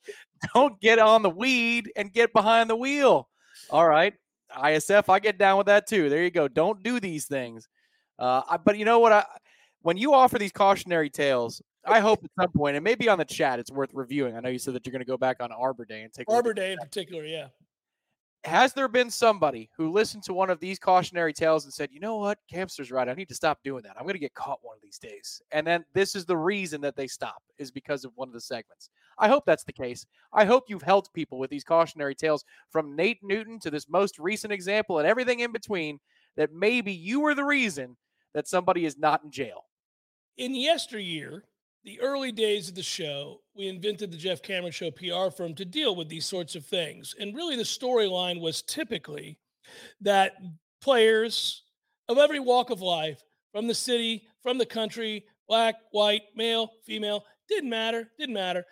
don't 0.55 0.81
get 0.81 0.99
on 0.99 1.23
the 1.23 1.31
weed 1.31 1.93
and 1.97 2.13
get 2.13 2.33
behind 2.33 2.71
the 2.71 2.77
wheel. 2.77 3.29
All 3.69 3.87
right. 3.87 4.15
ISF, 4.57 5.09
I 5.09 5.21
get 5.21 5.39
down 5.39 5.59
with 5.59 5.67
that 5.67 5.87
too. 5.87 6.09
There 6.09 6.25
you 6.25 6.31
go. 6.31 6.49
Don't 6.49 6.83
do 6.83 6.99
these 7.01 7.27
things. 7.27 7.69
Uh, 8.19 8.43
I, 8.49 8.57
but 8.57 8.77
you 8.79 8.85
know 8.85 8.99
what? 8.99 9.13
I, 9.13 9.25
when 9.83 9.97
you 9.97 10.15
offer 10.15 10.39
these 10.39 10.53
cautionary 10.53 11.11
tales, 11.11 11.63
I 11.85 12.01
hope 12.01 12.23
at 12.25 12.31
some 12.39 12.53
point, 12.53 12.77
and 12.77 12.85
maybe 12.85 13.09
on 13.09 13.19
the 13.19 13.25
chat, 13.25 13.59
it's 13.59 13.71
worth 13.71 13.91
reviewing. 13.95 14.37
I 14.37 14.41
know 14.41 14.51
you 14.51 14.59
said 14.59 14.75
that 14.75 14.87
you're 14.87 14.93
going 14.93 15.01
to 15.01 15.07
go 15.07 15.17
back 15.17 15.39
on 15.41 15.51
Arbor 15.53 15.85
Day 15.85 16.03
and 16.03 16.13
take 16.13 16.29
Arbor 16.29 16.53
Day 16.53 16.73
in 16.73 16.79
particular, 16.79 17.25
yeah. 17.25 17.47
has 18.45 18.73
there 18.73 18.89
been 18.89 19.11
somebody 19.11 19.71
who 19.77 19.91
listened 19.91 20.23
to 20.25 20.35
one 20.35 20.51
of 20.51 20.61
these 20.61 20.79
cautionary 20.79 21.33
tales 21.33 21.65
and 21.65 21.73
said, 21.73 21.91
you 21.93 22.01
know 22.01 22.17
what, 22.17 22.39
Campster's 22.53 22.91
right. 22.91 23.09
I 23.09 23.15
need 23.15 23.29
to 23.29 23.35
stop 23.35 23.61
doing 23.63 23.83
that. 23.83 23.97
I'm 23.97 24.05
going 24.05 24.15
to 24.15 24.21
get 24.21 24.35
caught 24.35 24.61
one 24.63 24.77
of 24.77 24.83
these 24.83 24.99
days. 24.99 25.43
And 25.53 25.67
then 25.67 25.85
this 25.95 26.15
is 26.15 26.25
the 26.25 26.37
reason 26.37 26.81
that 26.83 26.97
they 26.97 27.07
stop 27.07 27.43
is 27.59 27.71
because 27.71 28.05
of 28.05 28.13
one 28.15 28.29
of 28.29 28.35
the 28.35 28.41
segments. 28.41 28.91
I 29.19 29.29
hope 29.29 29.45
that's 29.47 29.65
the 29.65 29.73
case. 29.73 30.07
I 30.33 30.45
hope 30.45 30.65
you've 30.69 30.83
helped 30.83 31.13
people 31.13 31.39
with 31.39 31.51
these 31.51 31.65
cautionary 31.65 32.15
tales 32.15 32.45
from 32.71 32.97
Nate 32.97 33.23
Newton 33.23 33.59
to 33.61 33.71
this 33.71 33.89
most 33.89 34.19
recent 34.19 34.53
example 34.53 34.99
and 34.99 35.09
everything 35.09 35.41
in 35.41 35.53
between 35.53 35.99
that 36.37 36.53
maybe 36.53 36.93
you 36.93 37.21
were 37.21 37.35
the 37.35 37.45
reason 37.45 37.97
that 38.33 38.49
somebody 38.49 38.87
is 38.87 38.97
not 38.97 39.25
in 39.25 39.31
jail. 39.31 39.65
In 40.41 40.55
yesteryear, 40.55 41.45
the 41.85 42.01
early 42.01 42.33
days 42.33 42.71
of 42.71 42.75
the 42.75 42.83
show, 42.83 43.43
we 43.55 43.69
invented 43.69 44.11
the 44.11 44.17
Jeff 44.17 44.41
Cameron 44.41 44.73
Show 44.73 44.91
PR 44.91 45.31
firm 45.31 45.55
to 45.55 45.67
deal 45.67 45.95
with 45.95 46.09
these 46.09 46.25
sorts 46.25 46.55
of 46.55 46.65
things. 46.65 47.15
And 47.21 47.37
really, 47.37 47.57
the 47.57 47.63
storyline 47.63 48.41
was 48.41 48.63
typically 48.63 49.39
that 50.01 50.33
players 50.81 51.65
of 52.09 52.17
every 52.17 52.41
walk 52.41 52.71
of 52.71 52.81
life, 52.81 53.23
from 53.53 53.67
the 53.67 53.75
city, 53.75 54.23
from 54.43 54.57
the 54.57 54.65
country, 54.65 55.25
black, 55.47 55.75
white, 55.91 56.23
male, 56.35 56.71
female, 56.87 57.25
didn't 57.47 57.69
matter, 57.69 58.11
didn't 58.19 58.35
matter. 58.35 58.65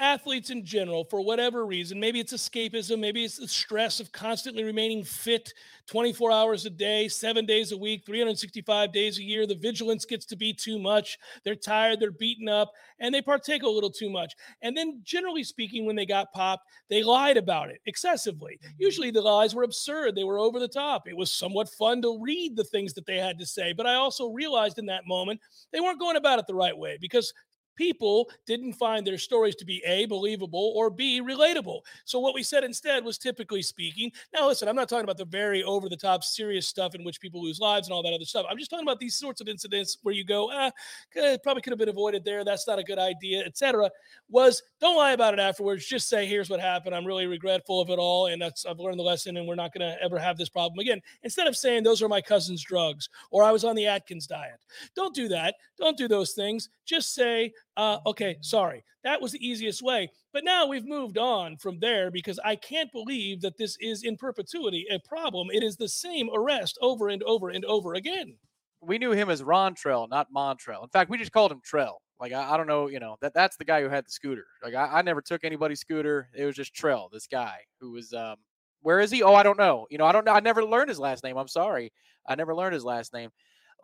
Athletes 0.00 0.50
in 0.50 0.64
general, 0.64 1.04
for 1.04 1.20
whatever 1.20 1.66
reason, 1.66 1.98
maybe 1.98 2.20
it's 2.20 2.32
escapism, 2.32 3.00
maybe 3.00 3.24
it's 3.24 3.38
the 3.38 3.48
stress 3.48 3.98
of 3.98 4.12
constantly 4.12 4.62
remaining 4.62 5.02
fit 5.02 5.52
24 5.88 6.30
hours 6.30 6.66
a 6.66 6.70
day, 6.70 7.08
seven 7.08 7.44
days 7.44 7.72
a 7.72 7.76
week, 7.76 8.04
365 8.06 8.92
days 8.92 9.18
a 9.18 9.22
year. 9.22 9.46
The 9.46 9.56
vigilance 9.56 10.04
gets 10.04 10.24
to 10.26 10.36
be 10.36 10.52
too 10.52 10.78
much. 10.78 11.18
They're 11.44 11.56
tired, 11.56 11.98
they're 11.98 12.12
beaten 12.12 12.48
up, 12.48 12.72
and 13.00 13.12
they 13.12 13.22
partake 13.22 13.64
a 13.64 13.68
little 13.68 13.90
too 13.90 14.08
much. 14.08 14.34
And 14.62 14.76
then, 14.76 15.00
generally 15.02 15.42
speaking, 15.42 15.84
when 15.84 15.96
they 15.96 16.06
got 16.06 16.32
popped, 16.32 16.68
they 16.88 17.02
lied 17.02 17.36
about 17.36 17.70
it 17.70 17.80
excessively. 17.86 18.60
Mm-hmm. 18.62 18.74
Usually 18.78 19.10
the 19.10 19.22
lies 19.22 19.54
were 19.54 19.64
absurd, 19.64 20.14
they 20.14 20.24
were 20.24 20.38
over 20.38 20.60
the 20.60 20.68
top. 20.68 21.08
It 21.08 21.16
was 21.16 21.32
somewhat 21.32 21.68
fun 21.70 22.02
to 22.02 22.18
read 22.20 22.54
the 22.54 22.64
things 22.64 22.94
that 22.94 23.06
they 23.06 23.16
had 23.16 23.38
to 23.38 23.46
say. 23.46 23.72
But 23.72 23.86
I 23.86 23.94
also 23.94 24.28
realized 24.28 24.78
in 24.78 24.86
that 24.86 25.06
moment 25.06 25.40
they 25.72 25.80
weren't 25.80 26.00
going 26.00 26.16
about 26.16 26.38
it 26.38 26.46
the 26.46 26.54
right 26.54 26.76
way 26.76 26.98
because 27.00 27.32
people 27.78 28.28
didn't 28.44 28.72
find 28.72 29.06
their 29.06 29.16
stories 29.16 29.54
to 29.54 29.64
be 29.64 29.80
A, 29.86 30.04
believable, 30.06 30.72
or 30.74 30.90
B, 30.90 31.22
relatable. 31.22 31.80
So 32.04 32.18
what 32.18 32.34
we 32.34 32.42
said 32.42 32.64
instead 32.64 33.04
was 33.04 33.16
typically 33.16 33.62
speaking. 33.62 34.10
Now, 34.34 34.48
listen, 34.48 34.68
I'm 34.68 34.74
not 34.74 34.88
talking 34.88 35.04
about 35.04 35.16
the 35.16 35.24
very 35.24 35.62
over 35.62 35.88
the 35.88 35.96
top 35.96 36.24
serious 36.24 36.66
stuff 36.66 36.96
in 36.96 37.04
which 37.04 37.20
people 37.20 37.40
lose 37.40 37.60
lives 37.60 37.86
and 37.86 37.94
all 37.94 38.02
that 38.02 38.12
other 38.12 38.24
stuff. 38.24 38.46
I'm 38.50 38.58
just 38.58 38.70
talking 38.70 38.86
about 38.86 38.98
these 38.98 39.14
sorts 39.14 39.40
of 39.40 39.48
incidents 39.48 39.98
where 40.02 40.14
you 40.14 40.24
go, 40.24 40.50
ah, 40.52 40.72
could- 41.12 41.42
probably 41.44 41.62
could 41.62 41.70
have 41.70 41.78
been 41.78 41.88
avoided 41.88 42.24
there. 42.24 42.44
That's 42.44 42.66
not 42.66 42.80
a 42.80 42.82
good 42.82 42.98
idea, 42.98 43.44
etc. 43.44 43.90
Was 44.28 44.60
don't 44.80 44.96
lie 44.96 45.12
about 45.12 45.34
it 45.34 45.40
afterwards. 45.40 45.86
Just 45.86 46.08
say, 46.08 46.26
here's 46.26 46.50
what 46.50 46.60
happened. 46.60 46.96
I'm 46.96 47.06
really 47.06 47.26
regretful 47.26 47.80
of 47.80 47.90
it 47.90 47.98
all. 47.98 48.26
And 48.26 48.42
that's, 48.42 48.66
I've 48.66 48.80
learned 48.80 48.98
the 48.98 49.04
lesson 49.04 49.36
and 49.36 49.46
we're 49.46 49.54
not 49.54 49.72
going 49.72 49.88
to 49.88 50.02
ever 50.02 50.18
have 50.18 50.36
this 50.36 50.48
problem 50.48 50.80
again. 50.80 51.00
Instead 51.22 51.46
of 51.46 51.56
saying, 51.56 51.84
those 51.84 52.02
are 52.02 52.08
my 52.08 52.20
cousin's 52.20 52.62
drugs 52.62 53.08
or 53.30 53.44
I 53.44 53.52
was 53.52 53.64
on 53.64 53.76
the 53.76 53.86
Atkins 53.86 54.26
diet. 54.26 54.58
Don't 54.96 55.14
do 55.14 55.28
that. 55.28 55.54
Don't 55.78 55.96
do 55.96 56.08
those 56.08 56.32
things. 56.32 56.68
Just 56.84 57.14
say, 57.14 57.52
uh, 57.78 57.98
okay, 58.06 58.36
sorry. 58.42 58.84
That 59.04 59.22
was 59.22 59.32
the 59.32 59.46
easiest 59.46 59.82
way. 59.82 60.10
But 60.34 60.44
now 60.44 60.66
we've 60.66 60.84
moved 60.86 61.16
on 61.18 61.56
from 61.56 61.78
there 61.80 62.10
because 62.10 62.38
I 62.44 62.56
can't 62.56 62.92
believe 62.92 63.40
that 63.40 63.56
this 63.56 63.76
is 63.80 64.02
in 64.04 64.16
perpetuity 64.18 64.86
a 64.90 64.98
problem. 65.08 65.48
It 65.50 65.62
is 65.62 65.76
the 65.76 65.88
same 65.88 66.28
arrest 66.34 66.76
over 66.82 67.08
and 67.08 67.22
over 67.22 67.48
and 67.50 67.64
over 67.64 67.94
again. 67.94 68.36
we 68.80 68.98
knew 68.98 69.12
him 69.12 69.30
as 69.30 69.42
Ron 69.42 69.74
Trell, 69.74 70.08
not 70.08 70.28
Montrell. 70.34 70.82
In 70.82 70.88
fact, 70.90 71.10
we 71.10 71.18
just 71.18 71.32
called 71.32 71.52
him 71.52 71.60
Trell. 71.62 71.94
Like 72.20 72.32
I, 72.32 72.54
I 72.54 72.56
don't 72.56 72.66
know, 72.66 72.88
you 72.88 73.00
know 73.00 73.16
that 73.22 73.32
that's 73.34 73.56
the 73.56 73.64
guy 73.64 73.80
who 73.82 73.88
had 73.88 74.04
the 74.06 74.10
scooter. 74.10 74.46
Like 74.62 74.74
I, 74.74 74.98
I 74.98 75.02
never 75.02 75.22
took 75.22 75.44
anybody's 75.44 75.80
scooter. 75.80 76.28
It 76.34 76.44
was 76.44 76.56
just 76.56 76.74
Trell, 76.74 77.10
this 77.12 77.26
guy 77.28 77.58
who 77.80 77.92
was. 77.92 78.12
um 78.12 78.36
Where 78.82 79.00
is 79.00 79.10
he? 79.12 79.22
Oh, 79.22 79.34
I 79.34 79.42
don't 79.44 79.58
know. 79.58 79.86
You 79.90 79.98
know, 79.98 80.04
I 80.06 80.12
don't 80.12 80.24
know. 80.24 80.32
I 80.32 80.40
never 80.40 80.64
learned 80.64 80.88
his 80.88 80.98
last 80.98 81.22
name. 81.24 81.36
I'm 81.38 81.48
sorry, 81.48 81.92
I 82.28 82.34
never 82.34 82.54
learned 82.56 82.74
his 82.74 82.84
last 82.84 83.12
name. 83.14 83.30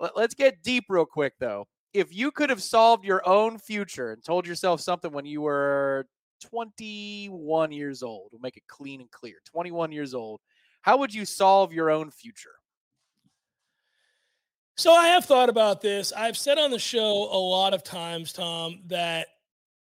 Let- 0.01 0.17
Let's 0.17 0.35
get 0.35 0.63
deep 0.63 0.85
real 0.89 1.07
quick 1.07 1.35
though. 1.39 1.67
If 1.95 2.15
you 2.15 2.33
could 2.33 2.51
have 2.51 2.63
solved 2.63 3.05
your 3.05 3.27
own 3.27 3.59
future 3.59 4.13
and 4.13 4.23
told 4.23 4.47
yourself 4.47 4.81
something 4.81 5.13
when 5.13 5.25
you 5.25 5.41
were 5.41 6.07
21 6.51 7.73
years 7.73 8.03
old, 8.03 8.31
we'll 8.33 8.41
make 8.41 8.57
it 8.57 8.65
clean 8.67 9.01
and 9.01 9.11
clear. 9.11 9.37
21 9.47 9.93
years 9.93 10.13
old, 10.13 10.41
how 10.83 10.99
would 10.99 11.15
you 11.15 11.25
solve 11.25 11.73
your 11.73 11.91
own 11.91 12.11
future? 12.11 12.57
So 14.77 14.93
I 14.93 15.07
have 15.09 15.25
thought 15.25 15.49
about 15.49 15.81
this. 15.81 16.13
I've 16.13 16.37
said 16.37 16.59
on 16.59 16.73
the 16.73 16.81
show 16.81 17.29
a 17.31 17.39
lot 17.39 17.75
of 17.75 17.85
times, 17.85 18.33
Tom, 18.33 18.81
that 18.87 19.29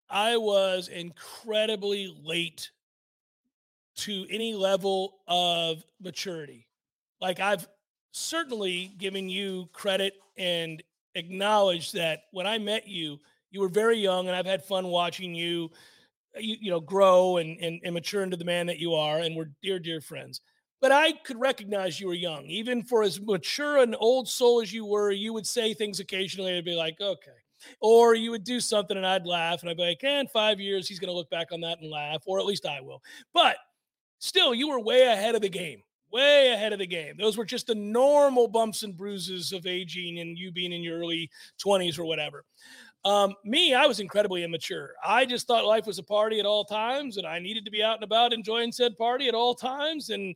I 0.09 0.38
was 0.38 0.88
incredibly 0.88 2.16
late 2.25 2.71
to 3.97 4.27
any 4.31 4.55
level 4.55 5.18
of 5.27 5.85
maturity. 6.01 6.66
Like 7.21 7.38
I've 7.38 7.68
certainly 8.12 8.92
given 8.97 9.29
you 9.29 9.68
credit 9.75 10.14
and 10.38 10.83
acknowledged 11.18 11.94
that 11.94 12.20
when 12.31 12.46
I 12.46 12.59
met 12.59 12.88
you, 12.88 13.18
you 13.50 13.61
were 13.61 13.68
very 13.68 13.98
young, 13.98 14.28
and 14.28 14.37
I've 14.37 14.46
had 14.46 14.64
fun 14.64 14.87
watching 14.87 15.35
you, 15.35 15.70
you, 16.37 16.57
you 16.61 16.70
know, 16.70 16.81
grow 16.81 17.38
and, 17.38 17.59
and 17.61 17.81
and 17.85 17.94
mature 17.94 18.22
into 18.22 18.37
the 18.37 18.44
man 18.44 18.66
that 18.66 18.78
you 18.78 18.94
are, 18.94 19.18
and 19.18 19.37
we're 19.37 19.50
dear, 19.62 19.78
dear 19.78 20.00
friends 20.00 20.40
but 20.81 20.92
I 20.92 21.12
could 21.12 21.40
recognize 21.40 22.00
you 22.00 22.07
were 22.07 22.14
young. 22.14 22.46
Even 22.46 22.83
for 22.83 23.02
as 23.02 23.20
mature 23.20 23.78
an 23.78 23.94
old 23.96 24.28
soul 24.28 24.61
as 24.61 24.72
you 24.72 24.85
were, 24.85 25.11
you 25.11 25.33
would 25.33 25.46
say 25.46 25.74
things 25.74 26.00
occasionally 26.00 26.57
and 26.57 26.64
be 26.64 26.74
like, 26.74 27.00
okay. 27.00 27.31
Or 27.81 28.14
you 28.14 28.31
would 28.31 28.44
do 28.44 28.61
something 28.61 28.96
and 28.96 29.07
I'd 29.07 29.26
laugh 29.26 29.61
and 29.61 29.70
I'd 29.70 29.76
be 29.76 29.83
like, 29.83 30.04
eh, 30.04 30.20
in 30.20 30.28
five 30.28 30.61
years, 30.61 30.88
he's 30.88 31.00
going 31.00 31.11
to 31.11 31.16
look 31.16 31.31
back 31.31 31.48
on 31.50 31.61
that 31.62 31.81
and 31.81 31.90
laugh, 31.90 32.22
or 32.26 32.38
at 32.38 32.46
least 32.46 32.66
I 32.66 32.81
will. 32.81 33.02
But 33.35 33.57
still, 34.20 34.54
you 34.54 34.68
were 34.68 34.78
way 34.78 35.02
ahead 35.02 35.35
of 35.35 35.42
the 35.42 35.48
game, 35.48 35.83
way 36.12 36.53
ahead 36.53 36.73
of 36.73 36.79
the 36.79 36.87
game. 36.87 37.14
Those 37.18 37.37
were 37.37 37.44
just 37.44 37.66
the 37.66 37.75
normal 37.75 38.49
bumps 38.49 38.83
and 38.83 38.97
bruises 38.97 39.53
of 39.53 39.66
aging 39.66 40.21
and 40.21 40.38
you 40.38 40.51
being 40.51 40.73
in 40.73 40.83
your 40.83 40.99
early 40.99 41.31
20s 41.64 41.99
or 41.99 42.05
whatever. 42.05 42.44
Um, 43.05 43.35
me, 43.44 43.75
I 43.75 43.87
was 43.87 44.01
incredibly 44.01 44.42
immature. 44.42 44.94
I 45.07 45.25
just 45.25 45.47
thought 45.47 45.64
life 45.64 45.87
was 45.87 45.99
a 45.99 46.03
party 46.03 46.40
at 46.40 46.47
all 46.47 46.64
times, 46.64 47.16
and 47.16 47.27
I 47.27 47.38
needed 47.38 47.64
to 47.64 47.71
be 47.71 47.83
out 47.83 47.94
and 47.94 48.05
about 48.05 48.33
enjoying 48.33 48.73
said 48.73 48.99
party 48.99 49.29
at 49.29 49.35
all 49.35 49.55
times. 49.55 50.11
And 50.11 50.35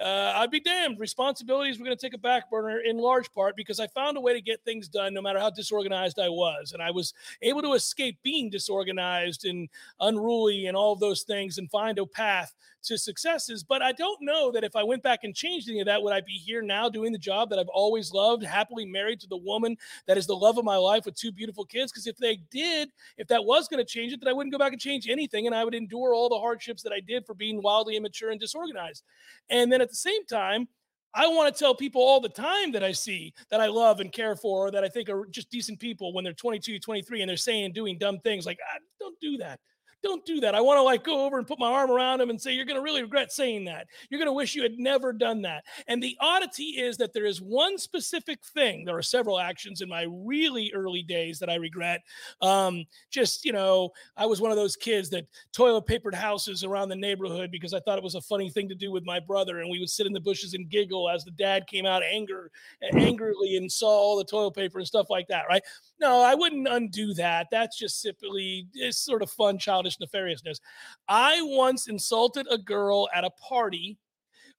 uh, 0.00 0.32
I'd 0.36 0.50
be 0.50 0.60
damned. 0.60 0.98
Responsibilities 0.98 1.78
were 1.78 1.84
going 1.84 1.96
to 1.96 2.00
take 2.00 2.14
a 2.14 2.18
back 2.18 2.50
burner 2.50 2.80
in 2.80 2.96
large 2.98 3.32
part 3.32 3.56
because 3.56 3.78
I 3.78 3.86
found 3.88 4.16
a 4.16 4.20
way 4.20 4.32
to 4.32 4.40
get 4.40 4.64
things 4.64 4.88
done 4.88 5.12
no 5.12 5.20
matter 5.20 5.38
how 5.38 5.50
disorganized 5.50 6.18
I 6.18 6.28
was. 6.28 6.72
And 6.72 6.82
I 6.82 6.90
was 6.90 7.12
able 7.42 7.62
to 7.62 7.74
escape 7.74 8.18
being 8.22 8.48
disorganized 8.48 9.44
and 9.44 9.68
unruly 10.00 10.66
and 10.66 10.76
all 10.76 10.92
of 10.92 11.00
those 11.00 11.22
things 11.22 11.58
and 11.58 11.70
find 11.70 11.98
a 11.98 12.06
path 12.06 12.54
to 12.84 12.98
successes. 12.98 13.62
But 13.62 13.82
I 13.82 13.92
don't 13.92 14.20
know 14.22 14.50
that 14.52 14.64
if 14.64 14.74
I 14.74 14.82
went 14.82 15.02
back 15.02 15.20
and 15.22 15.34
changed 15.34 15.68
any 15.68 15.80
of 15.80 15.86
that, 15.86 16.02
would 16.02 16.12
I 16.12 16.20
be 16.20 16.32
here 16.32 16.62
now 16.62 16.88
doing 16.88 17.12
the 17.12 17.18
job 17.18 17.50
that 17.50 17.58
I've 17.58 17.68
always 17.68 18.12
loved, 18.12 18.42
happily 18.42 18.86
married 18.86 19.20
to 19.20 19.28
the 19.28 19.36
woman 19.36 19.76
that 20.06 20.18
is 20.18 20.26
the 20.26 20.34
love 20.34 20.58
of 20.58 20.64
my 20.64 20.76
life 20.76 21.04
with 21.04 21.14
two 21.14 21.32
beautiful 21.32 21.64
kids? 21.64 21.92
Because 21.92 22.06
if 22.06 22.16
they 22.16 22.36
did, 22.50 22.90
if 23.18 23.28
that 23.28 23.44
was 23.44 23.68
going 23.68 23.84
to 23.84 23.84
change 23.84 24.12
it, 24.12 24.20
then 24.20 24.28
I 24.28 24.32
wouldn't 24.32 24.52
go 24.52 24.58
back 24.58 24.72
and 24.72 24.80
change 24.80 25.08
anything. 25.08 25.46
And 25.46 25.54
I 25.54 25.64
would 25.64 25.74
endure 25.74 26.14
all 26.14 26.28
the 26.28 26.38
hardships 26.38 26.82
that 26.82 26.92
I 26.92 27.00
did 27.00 27.26
for 27.26 27.34
being 27.34 27.62
wildly 27.62 27.96
immature 27.96 28.30
and 28.30 28.40
disorganized. 28.40 29.04
And 29.50 29.70
then 29.70 29.80
at 29.82 29.90
the 29.90 29.96
same 29.96 30.24
time, 30.26 30.68
I 31.14 31.26
want 31.26 31.54
to 31.54 31.58
tell 31.58 31.74
people 31.74 32.00
all 32.00 32.20
the 32.20 32.28
time 32.28 32.72
that 32.72 32.82
I 32.82 32.92
see 32.92 33.34
that 33.50 33.60
I 33.60 33.66
love 33.66 34.00
and 34.00 34.10
care 34.10 34.34
for, 34.34 34.68
or 34.68 34.70
that 34.70 34.82
I 34.82 34.88
think 34.88 35.10
are 35.10 35.26
just 35.26 35.50
decent 35.50 35.78
people 35.78 36.14
when 36.14 36.24
they're 36.24 36.32
22, 36.32 36.78
23, 36.78 37.20
and 37.20 37.28
they're 37.28 37.36
saying 37.36 37.66
and 37.66 37.74
doing 37.74 37.98
dumb 37.98 38.18
things 38.20 38.46
like, 38.46 38.58
ah, 38.62 38.78
don't 38.98 39.18
do 39.20 39.36
that. 39.38 39.60
Don't 40.02 40.24
do 40.24 40.40
that. 40.40 40.54
I 40.54 40.60
want 40.60 40.78
to 40.78 40.82
like 40.82 41.04
go 41.04 41.24
over 41.24 41.38
and 41.38 41.46
put 41.46 41.58
my 41.58 41.70
arm 41.70 41.90
around 41.90 42.20
him 42.20 42.30
and 42.30 42.40
say, 42.40 42.52
You're 42.52 42.64
going 42.64 42.76
to 42.76 42.82
really 42.82 43.02
regret 43.02 43.32
saying 43.32 43.64
that. 43.66 43.86
You're 44.10 44.18
going 44.18 44.28
to 44.28 44.32
wish 44.32 44.54
you 44.54 44.62
had 44.62 44.78
never 44.78 45.12
done 45.12 45.42
that. 45.42 45.64
And 45.86 46.02
the 46.02 46.16
oddity 46.20 46.64
is 46.64 46.96
that 46.98 47.12
there 47.12 47.24
is 47.24 47.40
one 47.40 47.78
specific 47.78 48.44
thing. 48.44 48.84
There 48.84 48.96
are 48.96 49.02
several 49.02 49.38
actions 49.38 49.80
in 49.80 49.88
my 49.88 50.06
really 50.08 50.72
early 50.74 51.02
days 51.02 51.38
that 51.38 51.50
I 51.50 51.54
regret. 51.56 52.00
Um, 52.40 52.84
just, 53.10 53.44
you 53.44 53.52
know, 53.52 53.90
I 54.16 54.26
was 54.26 54.40
one 54.40 54.50
of 54.50 54.56
those 54.56 54.76
kids 54.76 55.10
that 55.10 55.26
toilet 55.52 55.86
papered 55.86 56.14
houses 56.14 56.64
around 56.64 56.88
the 56.88 56.96
neighborhood 56.96 57.50
because 57.50 57.74
I 57.74 57.80
thought 57.80 57.98
it 57.98 58.04
was 58.04 58.14
a 58.14 58.20
funny 58.20 58.50
thing 58.50 58.68
to 58.68 58.74
do 58.74 58.90
with 58.90 59.04
my 59.04 59.20
brother. 59.20 59.60
And 59.60 59.70
we 59.70 59.78
would 59.78 59.90
sit 59.90 60.06
in 60.06 60.12
the 60.12 60.20
bushes 60.20 60.54
and 60.54 60.68
giggle 60.68 61.08
as 61.08 61.24
the 61.24 61.30
dad 61.32 61.66
came 61.66 61.86
out 61.86 62.02
anger, 62.02 62.50
angrily 62.94 63.56
and 63.56 63.70
saw 63.70 63.88
all 63.88 64.16
the 64.16 64.24
toilet 64.24 64.54
paper 64.54 64.78
and 64.78 64.86
stuff 64.86 65.10
like 65.10 65.28
that, 65.28 65.44
right? 65.48 65.62
No, 66.00 66.20
I 66.20 66.34
wouldn't 66.34 66.68
undo 66.68 67.14
that. 67.14 67.48
That's 67.50 67.78
just 67.78 68.00
simply 68.00 68.66
it's 68.74 68.98
sort 68.98 69.22
of 69.22 69.30
fun, 69.30 69.58
childish 69.58 69.91
nefariousness. 70.00 70.60
I 71.08 71.40
once 71.42 71.88
insulted 71.88 72.46
a 72.50 72.58
girl 72.58 73.08
at 73.14 73.24
a 73.24 73.30
party 73.30 73.98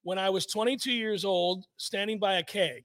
when 0.04 0.20
I 0.20 0.30
was 0.30 0.46
22 0.46 0.92
years 0.92 1.26
old, 1.26 1.66
standing 1.78 2.20
by 2.20 2.36
a 2.36 2.44
keg. 2.44 2.84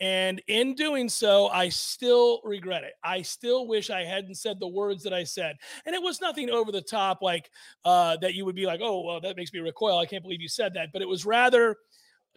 And 0.00 0.40
in 0.48 0.74
doing 0.74 1.10
so, 1.10 1.48
I 1.48 1.68
still 1.68 2.40
regret 2.42 2.84
it. 2.84 2.94
I 3.04 3.20
still 3.20 3.66
wish 3.66 3.90
I 3.90 4.02
hadn't 4.02 4.36
said 4.36 4.58
the 4.58 4.68
words 4.68 5.02
that 5.02 5.12
I 5.12 5.24
said. 5.24 5.56
And 5.84 5.94
it 5.94 6.02
was 6.02 6.22
nothing 6.22 6.48
over 6.48 6.72
the 6.72 6.80
top, 6.80 7.20
like 7.20 7.50
uh, 7.84 8.16
that 8.22 8.34
you 8.34 8.46
would 8.46 8.54
be 8.54 8.64
like, 8.64 8.80
oh, 8.82 9.02
well, 9.02 9.20
that 9.20 9.36
makes 9.36 9.52
me 9.52 9.60
recoil. 9.60 9.98
I 9.98 10.06
can't 10.06 10.22
believe 10.22 10.40
you 10.40 10.48
said 10.48 10.72
that. 10.74 10.88
But 10.92 11.02
it 11.02 11.08
was 11.08 11.26
rather 11.26 11.76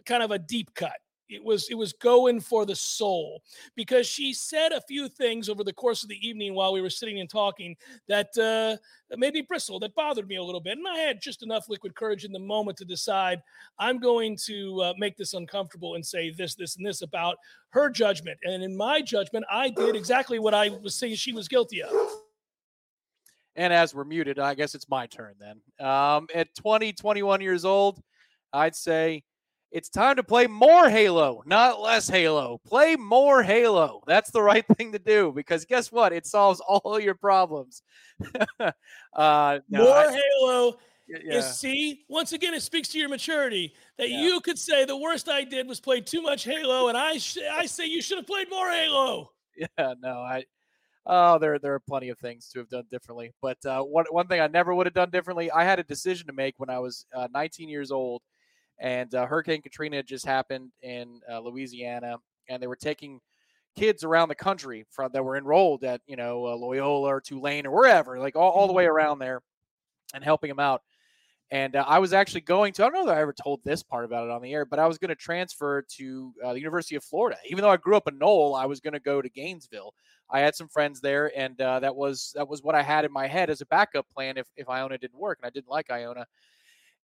kind 0.04 0.22
of 0.22 0.30
a 0.30 0.38
deep 0.38 0.74
cut 0.74 0.96
it 1.34 1.44
was 1.44 1.68
it 1.70 1.74
was 1.74 1.92
going 1.92 2.40
for 2.40 2.64
the 2.64 2.76
soul. 2.76 3.42
Because 3.74 4.06
she 4.06 4.32
said 4.32 4.72
a 4.72 4.80
few 4.80 5.08
things 5.08 5.48
over 5.48 5.64
the 5.64 5.72
course 5.72 6.02
of 6.02 6.08
the 6.08 6.26
evening 6.26 6.54
while 6.54 6.72
we 6.72 6.80
were 6.80 6.90
sitting 6.90 7.20
and 7.20 7.28
talking 7.28 7.76
that 8.08 8.36
uh, 8.38 8.76
made 9.16 9.34
me 9.34 9.42
bristle 9.42 9.78
that 9.80 9.94
bothered 9.94 10.28
me 10.28 10.36
a 10.36 10.42
little 10.42 10.60
bit. 10.60 10.78
And 10.78 10.88
i 10.88 10.98
had 10.98 11.20
just 11.20 11.42
enough 11.42 11.68
liquid 11.68 11.94
courage 11.94 12.24
in 12.24 12.32
the 12.32 12.38
moment 12.38 12.78
to 12.78 12.84
decide 12.84 13.42
i'm 13.78 13.98
going 13.98 14.36
to 14.46 14.80
uh, 14.82 14.92
make 14.98 15.16
this 15.16 15.34
uncomfortable 15.34 15.94
and 15.94 16.04
say 16.04 16.30
this 16.30 16.54
this 16.54 16.76
and 16.76 16.86
this 16.86 17.02
about 17.02 17.36
her 17.70 17.90
judgment. 17.90 18.38
And 18.44 18.62
in 18.62 18.76
my 18.76 19.00
judgment 19.00 19.44
i 19.50 19.68
did 19.70 19.96
exactly 19.96 20.38
what 20.38 20.54
i 20.54 20.68
was 20.68 20.94
saying 20.94 21.16
she 21.16 21.32
was 21.32 21.48
guilty 21.48 21.82
of. 21.82 21.92
And 23.56 23.72
as 23.72 23.94
we're 23.94 24.04
muted, 24.04 24.38
I 24.38 24.54
guess 24.54 24.74
it's 24.74 24.88
my 24.88 25.06
turn 25.06 25.34
then. 25.38 25.86
Um, 25.86 26.26
at 26.34 26.52
20, 26.56 26.92
21 26.92 27.40
years 27.40 27.64
old, 27.64 28.02
I'd 28.52 28.74
say 28.74 29.22
it's 29.74 29.88
time 29.90 30.16
to 30.16 30.22
play 30.22 30.46
more 30.46 30.88
Halo, 30.88 31.42
not 31.44 31.80
less 31.80 32.08
Halo. 32.08 32.60
Play 32.64 32.96
more 32.96 33.42
Halo. 33.42 34.02
That's 34.06 34.30
the 34.30 34.40
right 34.40 34.64
thing 34.78 34.92
to 34.92 34.98
do 34.98 35.32
because 35.34 35.64
guess 35.66 35.92
what? 35.92 36.12
It 36.12 36.26
solves 36.26 36.60
all 36.68 36.98
your 36.98 37.14
problems. 37.14 37.82
uh, 38.60 39.58
no, 39.68 39.84
more 39.84 39.88
I- 39.96 40.20
halo 40.40 40.78
yeah. 41.08 41.36
is 41.38 41.58
see 41.58 42.04
once 42.08 42.32
again 42.32 42.54
it 42.54 42.62
speaks 42.62 42.88
to 42.90 42.98
your 42.98 43.08
maturity 43.08 43.74
that 43.98 44.08
Yeah. 44.08 44.20
you 44.22 44.40
could 44.40 44.58
say 44.58 44.84
the 44.86 44.96
worst 44.96 45.28
i 45.28 45.44
did 45.44 45.68
was 45.68 45.78
play 45.80 46.00
too 46.00 46.22
much 46.22 46.44
halo 46.44 46.88
and 46.88 46.96
i 46.96 47.18
sh- 47.18 47.38
i 47.52 47.66
say 47.66 47.84
you 47.86 48.00
should 48.00 48.16
have 48.16 48.26
played 48.26 48.48
more 48.48 48.70
halo 48.70 49.30
yeah, 49.56 49.94
no, 50.00 50.18
I. 50.20 50.44
Oh, 51.06 51.38
there 51.38 51.58
there 51.58 51.74
are 51.74 51.80
plenty 51.80 52.08
of 52.08 52.18
things 52.18 52.48
to 52.48 52.58
have 52.60 52.68
done 52.70 52.84
differently, 52.90 53.32
but 53.42 53.58
uh, 53.66 53.82
one 53.82 54.06
one 54.10 54.26
thing 54.26 54.40
I 54.40 54.46
never 54.48 54.74
would 54.74 54.86
have 54.86 54.94
done 54.94 55.10
differently. 55.10 55.50
I 55.50 55.62
had 55.62 55.78
a 55.78 55.84
decision 55.84 56.26
to 56.28 56.32
make 56.32 56.54
when 56.56 56.70
I 56.70 56.78
was 56.78 57.04
uh, 57.14 57.28
19 57.32 57.68
years 57.68 57.90
old, 57.92 58.22
and 58.78 59.14
uh, 59.14 59.26
Hurricane 59.26 59.62
Katrina 59.62 60.02
just 60.02 60.26
happened 60.26 60.70
in 60.82 61.20
uh, 61.30 61.40
Louisiana, 61.40 62.16
and 62.48 62.62
they 62.62 62.66
were 62.66 62.76
taking 62.76 63.20
kids 63.76 64.04
around 64.04 64.28
the 64.28 64.34
country 64.34 64.86
from 64.90 65.10
that 65.12 65.24
were 65.24 65.36
enrolled 65.36 65.84
at 65.84 66.00
you 66.06 66.16
know 66.16 66.46
uh, 66.46 66.56
Loyola 66.56 67.08
or 67.08 67.20
Tulane 67.20 67.66
or 67.66 67.70
wherever, 67.70 68.18
like 68.18 68.36
all, 68.36 68.50
all 68.50 68.66
the 68.66 68.72
way 68.72 68.86
around 68.86 69.18
there, 69.18 69.42
and 70.14 70.24
helping 70.24 70.48
them 70.48 70.60
out. 70.60 70.82
And 71.50 71.76
uh, 71.76 71.84
I 71.86 71.98
was 71.98 72.12
actually 72.12 72.40
going 72.40 72.72
to, 72.72 72.82
I 72.82 72.86
don't 72.86 72.94
know 72.94 73.06
that 73.06 73.18
I 73.18 73.20
ever 73.20 73.34
told 73.34 73.62
this 73.62 73.82
part 73.82 74.04
about 74.04 74.24
it 74.24 74.30
on 74.30 74.42
the 74.42 74.52
air, 74.52 74.64
but 74.64 74.78
I 74.78 74.86
was 74.86 74.98
going 74.98 75.10
to 75.10 75.14
transfer 75.14 75.84
to 75.96 76.32
uh, 76.42 76.52
the 76.54 76.58
University 76.58 76.96
of 76.96 77.04
Florida. 77.04 77.36
Even 77.46 77.62
though 77.62 77.70
I 77.70 77.76
grew 77.76 77.96
up 77.96 78.08
in 78.08 78.18
Knoll, 78.18 78.54
I 78.56 78.64
was 78.64 78.80
going 78.80 78.94
to 78.94 79.00
go 79.00 79.20
to 79.20 79.28
Gainesville. 79.28 79.94
I 80.30 80.40
had 80.40 80.54
some 80.54 80.68
friends 80.68 81.00
there, 81.00 81.30
and 81.38 81.60
uh, 81.60 81.80
that 81.80 81.94
was 81.94 82.32
that 82.34 82.48
was 82.48 82.62
what 82.62 82.74
I 82.74 82.82
had 82.82 83.04
in 83.04 83.12
my 83.12 83.26
head 83.26 83.50
as 83.50 83.60
a 83.60 83.66
backup 83.66 84.08
plan 84.08 84.38
if, 84.38 84.46
if 84.56 84.68
Iona 84.68 84.98
didn't 84.98 85.18
work, 85.18 85.38
and 85.40 85.46
I 85.46 85.50
didn't 85.50 85.68
like 85.68 85.90
Iona. 85.90 86.26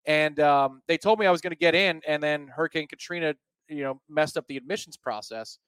And 0.06 0.40
um, 0.40 0.82
they 0.88 0.96
told 0.96 1.18
me 1.18 1.26
I 1.26 1.30
was 1.30 1.40
going 1.40 1.52
to 1.52 1.58
get 1.58 1.74
in, 1.74 2.00
and 2.06 2.22
then 2.22 2.48
Hurricane 2.48 2.86
Katrina, 2.88 3.34
you 3.68 3.82
know, 3.82 4.00
messed 4.08 4.36
up 4.36 4.46
the 4.48 4.56
admissions 4.56 4.96
process. 4.96 5.58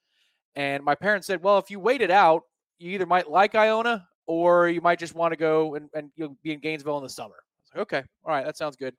And 0.55 0.83
my 0.83 0.95
parents 0.95 1.27
said, 1.27 1.43
"Well, 1.43 1.59
if 1.59 1.71
you 1.71 1.79
wait 1.79 2.01
it 2.01 2.11
out, 2.11 2.43
you 2.79 2.91
either 2.93 3.07
might 3.07 3.31
like 3.31 3.55
Iona, 3.55 4.07
or 4.27 4.69
you 4.69 4.81
might 4.81 4.99
just 4.99 5.15
want 5.15 5.33
to 5.33 5.37
go 5.37 5.75
and, 5.75 5.89
and 5.95 6.11
you'll 6.17 6.37
be 6.43 6.53
in 6.53 6.61
Gainesville 6.61 6.99
in 6.99 7.03
the 7.03 7.11
summer." 7.11 7.37
I 7.37 7.61
was 7.61 7.71
like, 7.75 7.83
"Okay, 7.83 8.09
all 8.25 8.33
right, 8.33 8.45
that 8.45 8.57
sounds 8.57 8.77
good." 8.77 8.95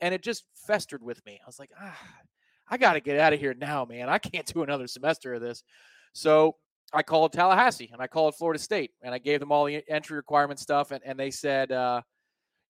And 0.00 0.14
it 0.14 0.22
just 0.22 0.44
festered 0.54 1.02
with 1.02 1.24
me. 1.24 1.40
I 1.42 1.46
was 1.46 1.58
like, 1.58 1.70
"Ah, 1.80 1.98
I 2.68 2.76
got 2.76 2.94
to 2.94 3.00
get 3.00 3.18
out 3.18 3.32
of 3.32 3.40
here 3.40 3.54
now, 3.54 3.84
man. 3.84 4.08
I 4.08 4.18
can't 4.18 4.46
do 4.54 4.62
another 4.62 4.86
semester 4.86 5.34
of 5.34 5.40
this." 5.40 5.62
So 6.12 6.56
I 6.94 7.02
called 7.02 7.32
Tallahassee 7.32 7.90
and 7.92 8.00
I 8.00 8.06
called 8.06 8.36
Florida 8.36 8.58
State 8.58 8.92
and 9.02 9.12
I 9.14 9.18
gave 9.18 9.40
them 9.40 9.50
all 9.50 9.64
the 9.64 9.82
entry 9.88 10.16
requirement 10.16 10.60
stuff. 10.60 10.92
And, 10.92 11.00
and 11.04 11.18
they 11.18 11.30
said, 11.30 11.72
uh, 11.72 12.02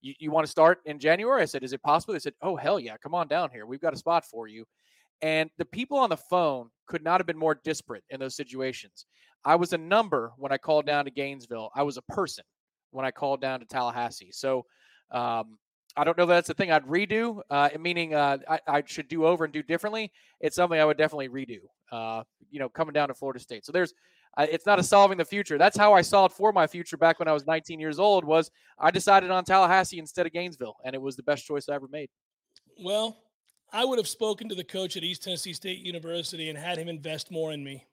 you, 0.04 0.14
you 0.18 0.30
want 0.30 0.46
to 0.46 0.50
start 0.50 0.80
in 0.84 0.98
January? 0.98 1.40
I 1.40 1.46
said, 1.46 1.64
Is 1.64 1.72
it 1.72 1.82
possible? 1.82 2.12
They 2.12 2.20
said, 2.20 2.34
Oh, 2.42 2.56
hell 2.56 2.78
yeah. 2.78 2.96
Come 3.02 3.14
on 3.14 3.26
down 3.26 3.50
here. 3.50 3.64
We've 3.64 3.80
got 3.80 3.94
a 3.94 3.96
spot 3.96 4.24
for 4.24 4.46
you. 4.46 4.64
And 5.22 5.48
the 5.56 5.64
people 5.64 5.96
on 5.96 6.10
the 6.10 6.16
phone 6.16 6.68
could 6.86 7.02
not 7.02 7.18
have 7.20 7.26
been 7.26 7.38
more 7.38 7.58
disparate 7.64 8.04
in 8.10 8.20
those 8.20 8.36
situations. 8.36 9.06
I 9.44 9.56
was 9.56 9.72
a 9.72 9.78
number 9.78 10.32
when 10.36 10.52
I 10.52 10.58
called 10.58 10.84
down 10.84 11.06
to 11.06 11.10
Gainesville, 11.10 11.70
I 11.74 11.82
was 11.82 11.96
a 11.96 12.02
person 12.02 12.44
when 12.90 13.06
I 13.06 13.10
called 13.10 13.40
down 13.40 13.60
to 13.60 13.66
Tallahassee. 13.66 14.30
So, 14.32 14.66
um, 15.10 15.58
I 15.96 16.02
don't 16.02 16.18
know 16.18 16.26
that's 16.26 16.48
the 16.48 16.54
thing 16.54 16.72
I'd 16.72 16.86
redo, 16.86 17.40
uh, 17.50 17.68
meaning 17.78 18.14
uh, 18.14 18.38
I, 18.48 18.58
I 18.66 18.82
should 18.84 19.06
do 19.06 19.24
over 19.24 19.44
and 19.44 19.52
do 19.52 19.62
differently. 19.62 20.10
It's 20.40 20.56
something 20.56 20.78
I 20.78 20.84
would 20.84 20.96
definitely 20.96 21.28
redo. 21.28 21.58
Uh, 21.92 22.24
you 22.50 22.58
know, 22.58 22.68
coming 22.68 22.92
down 22.92 23.08
to 23.08 23.14
Florida 23.14 23.38
State. 23.38 23.64
So 23.64 23.70
there's, 23.70 23.94
it's 24.38 24.66
not 24.66 24.78
a 24.78 24.82
solving 24.82 25.18
the 25.18 25.24
future. 25.24 25.58
That's 25.58 25.76
how 25.76 25.92
I 25.92 26.02
solved 26.02 26.34
for 26.36 26.52
my 26.52 26.66
future 26.66 26.96
back 26.96 27.18
when 27.18 27.28
I 27.28 27.32
was 27.32 27.46
19 27.46 27.78
years 27.80 27.98
old. 27.98 28.24
Was 28.24 28.50
I 28.78 28.90
decided 28.90 29.30
on 29.30 29.44
Tallahassee 29.44 29.98
instead 29.98 30.26
of 30.26 30.32
Gainesville, 30.32 30.76
and 30.84 30.94
it 30.94 31.00
was 31.00 31.16
the 31.16 31.22
best 31.22 31.46
choice 31.46 31.68
I 31.68 31.74
ever 31.74 31.88
made. 31.88 32.08
well 32.82 33.16
i 33.72 33.84
would 33.84 33.98
have 33.98 34.08
spoken 34.08 34.48
to 34.48 34.54
the 34.54 34.64
coach 34.64 34.96
at 34.96 35.04
east 35.04 35.22
tennessee 35.22 35.52
state 35.52 35.78
university 35.78 36.48
and 36.50 36.58
had 36.58 36.76
him 36.78 36.88
invest 36.88 37.30
more 37.30 37.52
in 37.52 37.62
me 37.62 37.86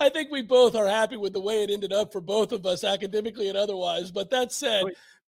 I 0.00 0.08
think 0.08 0.30
we 0.30 0.42
both 0.42 0.74
are 0.74 0.86
happy 0.88 1.16
with 1.16 1.32
the 1.32 1.40
way 1.40 1.62
it 1.62 1.70
ended 1.70 1.92
up 1.92 2.12
for 2.12 2.20
both 2.20 2.52
of 2.52 2.66
us, 2.66 2.82
academically 2.84 3.48
and 3.48 3.56
otherwise. 3.56 4.10
But 4.10 4.30
that 4.30 4.52
said, 4.52 4.84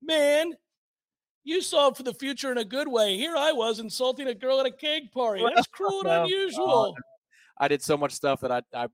man, 0.02 0.52
you 1.44 1.62
solved 1.62 1.96
for 1.96 2.02
the 2.02 2.14
future 2.14 2.52
in 2.52 2.58
a 2.58 2.64
good 2.64 2.88
way. 2.88 3.16
Here 3.16 3.34
I 3.36 3.52
was 3.52 3.78
insulting 3.78 4.28
a 4.28 4.34
girl 4.34 4.60
at 4.60 4.66
a 4.66 4.70
cake 4.70 5.12
party. 5.12 5.44
That's 5.54 5.66
cruel 5.72 6.00
and 6.00 6.24
unusual. 6.24 6.94
I 7.58 7.68
did 7.68 7.82
so 7.82 7.96
much 7.96 8.12
stuff 8.12 8.40
that 8.40 8.52
I, 8.52 8.62
I 8.74 8.88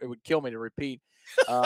it 0.00 0.06
would 0.06 0.22
kill 0.24 0.40
me 0.40 0.50
to 0.50 0.58
repeat. 0.58 1.00
Uh, 1.48 1.64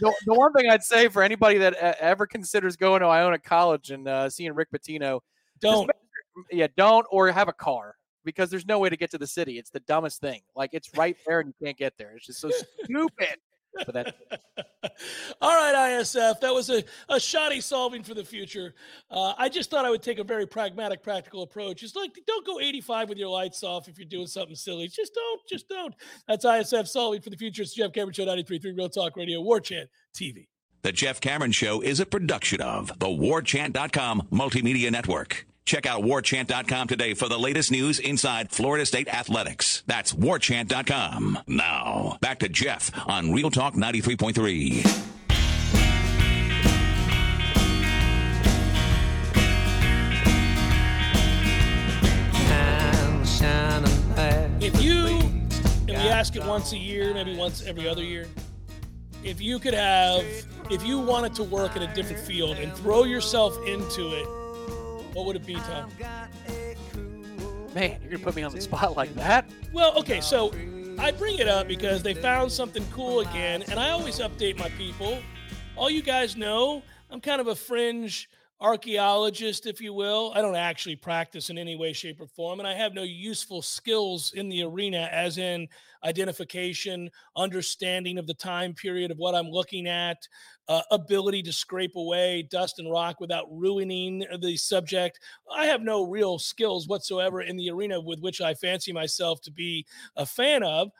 the, 0.00 0.12
the 0.26 0.34
one 0.34 0.52
thing 0.52 0.70
I'd 0.70 0.82
say 0.82 1.08
for 1.08 1.22
anybody 1.22 1.58
that 1.58 1.74
ever 1.74 2.26
considers 2.26 2.76
going 2.76 3.00
to 3.00 3.06
Iona 3.06 3.38
College 3.38 3.90
and 3.90 4.06
uh, 4.06 4.28
seeing 4.28 4.52
Rick 4.52 4.68
Pitino, 4.70 5.20
Don't. 5.60 5.90
yeah, 6.50 6.66
don't 6.76 7.06
or 7.10 7.30
have 7.32 7.48
a 7.48 7.52
car 7.52 7.96
because 8.24 8.50
there's 8.50 8.66
no 8.66 8.78
way 8.78 8.90
to 8.90 8.96
get 8.96 9.10
to 9.12 9.18
the 9.18 9.26
city. 9.26 9.58
It's 9.58 9.70
the 9.70 9.80
dumbest 9.80 10.20
thing. 10.20 10.42
Like 10.54 10.70
it's 10.74 10.90
right 10.96 11.16
there 11.26 11.40
and 11.40 11.48
you 11.48 11.66
can't 11.66 11.78
get 11.78 11.94
there. 11.96 12.12
It's 12.14 12.26
just 12.26 12.40
so 12.40 12.50
stupid. 12.84 13.36
But 13.74 13.94
that 13.94 14.14
All 15.40 15.54
right, 15.54 15.92
ISF. 15.92 16.40
That 16.40 16.52
was 16.52 16.70
a, 16.70 16.82
a 17.08 17.20
shoddy 17.20 17.60
solving 17.60 18.02
for 18.02 18.14
the 18.14 18.24
future. 18.24 18.74
Uh, 19.10 19.34
I 19.38 19.48
just 19.48 19.70
thought 19.70 19.84
I 19.84 19.90
would 19.90 20.02
take 20.02 20.18
a 20.18 20.24
very 20.24 20.46
pragmatic, 20.46 21.02
practical 21.02 21.42
approach. 21.42 21.82
It's 21.82 21.96
like, 21.96 22.18
don't 22.26 22.46
go 22.46 22.60
85 22.60 23.08
with 23.08 23.18
your 23.18 23.28
lights 23.28 23.62
off 23.62 23.88
if 23.88 23.98
you're 23.98 24.08
doing 24.08 24.26
something 24.26 24.56
silly. 24.56 24.88
Just 24.88 25.14
don't. 25.14 25.40
Just 25.48 25.68
don't. 25.68 25.94
That's 26.26 26.44
ISF 26.44 26.88
solving 26.88 27.20
for 27.20 27.30
the 27.30 27.36
future. 27.36 27.62
It's 27.62 27.74
Jeff 27.74 27.92
Cameron 27.92 28.14
Show, 28.14 28.26
93.3 28.26 28.76
Real 28.76 28.88
Talk 28.88 29.16
Radio, 29.16 29.40
War 29.40 29.60
Chant 29.60 29.88
TV. 30.14 30.48
The 30.82 30.92
Jeff 30.92 31.20
Cameron 31.20 31.52
Show 31.52 31.80
is 31.80 32.00
a 32.00 32.06
production 32.06 32.60
of 32.60 32.88
the 32.98 33.06
WarChant.com 33.06 34.28
Multimedia 34.32 34.92
Network. 34.92 35.46
Check 35.68 35.84
out 35.84 36.02
WarChant.com 36.02 36.88
today 36.88 37.12
for 37.12 37.28
the 37.28 37.38
latest 37.38 37.70
news 37.70 37.98
inside 37.98 38.50
Florida 38.50 38.86
State 38.86 39.06
athletics. 39.06 39.82
That's 39.86 40.14
WarChant.com. 40.14 41.40
Now, 41.46 42.16
back 42.22 42.38
to 42.38 42.48
Jeff 42.48 42.90
on 43.06 43.32
Real 43.32 43.50
Talk 43.50 43.74
93.3. 43.74 45.04
If 54.60 54.82
you, 54.82 55.06
and 55.06 55.88
we 55.88 55.94
ask 55.94 56.34
it 56.34 56.44
once 56.46 56.72
a 56.72 56.78
year, 56.78 57.12
maybe 57.12 57.36
once 57.36 57.62
every 57.66 57.86
other 57.86 58.02
year, 58.02 58.26
if 59.22 59.38
you 59.38 59.58
could 59.58 59.74
have, 59.74 60.24
if 60.70 60.82
you 60.82 60.98
wanted 60.98 61.34
to 61.34 61.42
work 61.44 61.76
in 61.76 61.82
a 61.82 61.94
different 61.94 62.22
field 62.22 62.56
and 62.56 62.72
throw 62.72 63.04
yourself 63.04 63.54
into 63.66 64.14
it, 64.14 64.47
what 65.18 65.26
would 65.26 65.36
it 65.36 65.44
be, 65.44 65.54
Tom? 65.54 65.90
man, 67.74 67.98
you're 68.00 68.12
gonna 68.12 68.22
put 68.22 68.36
me 68.36 68.44
on 68.44 68.54
the 68.54 68.60
spot 68.60 68.96
like 68.96 69.12
that. 69.16 69.50
Well, 69.72 69.98
okay, 69.98 70.20
so 70.20 70.52
I 70.96 71.10
bring 71.10 71.38
it 71.38 71.48
up 71.48 71.66
because 71.66 72.04
they 72.04 72.14
found 72.14 72.52
something 72.52 72.86
cool 72.92 73.20
again, 73.20 73.64
and 73.68 73.80
I 73.80 73.90
always 73.90 74.20
update 74.20 74.56
my 74.56 74.68
people. 74.70 75.18
All 75.76 75.90
you 75.90 76.02
guys 76.02 76.36
know, 76.36 76.84
I'm 77.10 77.20
kind 77.20 77.40
of 77.40 77.48
a 77.48 77.56
fringe 77.56 78.28
archaeologist, 78.60 79.66
if 79.66 79.80
you 79.80 79.92
will. 79.92 80.32
I 80.36 80.40
don't 80.40 80.54
actually 80.54 80.96
practice 80.96 81.50
in 81.50 81.58
any 81.58 81.74
way, 81.74 81.92
shape, 81.92 82.20
or 82.20 82.28
form, 82.28 82.60
and 82.60 82.68
I 82.68 82.74
have 82.74 82.94
no 82.94 83.02
useful 83.02 83.60
skills 83.60 84.32
in 84.34 84.48
the 84.48 84.62
arena, 84.62 85.08
as 85.12 85.38
in 85.38 85.66
identification, 86.04 87.10
understanding 87.36 88.18
of 88.18 88.28
the 88.28 88.34
time 88.34 88.72
period 88.72 89.10
of 89.10 89.18
what 89.18 89.34
I'm 89.34 89.50
looking 89.50 89.88
at, 89.88 90.28
uh, 90.68 90.82
ability 90.90 91.42
to 91.42 91.52
scrape 91.52 91.96
away 91.96 92.42
dust 92.42 92.78
and 92.78 92.90
rock 92.90 93.20
without 93.20 93.46
ruining 93.50 94.24
the 94.40 94.56
subject. 94.56 95.20
I 95.50 95.66
have 95.66 95.82
no 95.82 96.02
real 96.02 96.38
skills 96.38 96.88
whatsoever 96.88 97.42
in 97.42 97.56
the 97.56 97.70
arena 97.70 98.00
with 98.00 98.20
which 98.20 98.40
I 98.40 98.54
fancy 98.54 98.92
myself 98.92 99.40
to 99.42 99.50
be 99.50 99.86
a 100.16 100.26
fan 100.26 100.62
of 100.62 100.90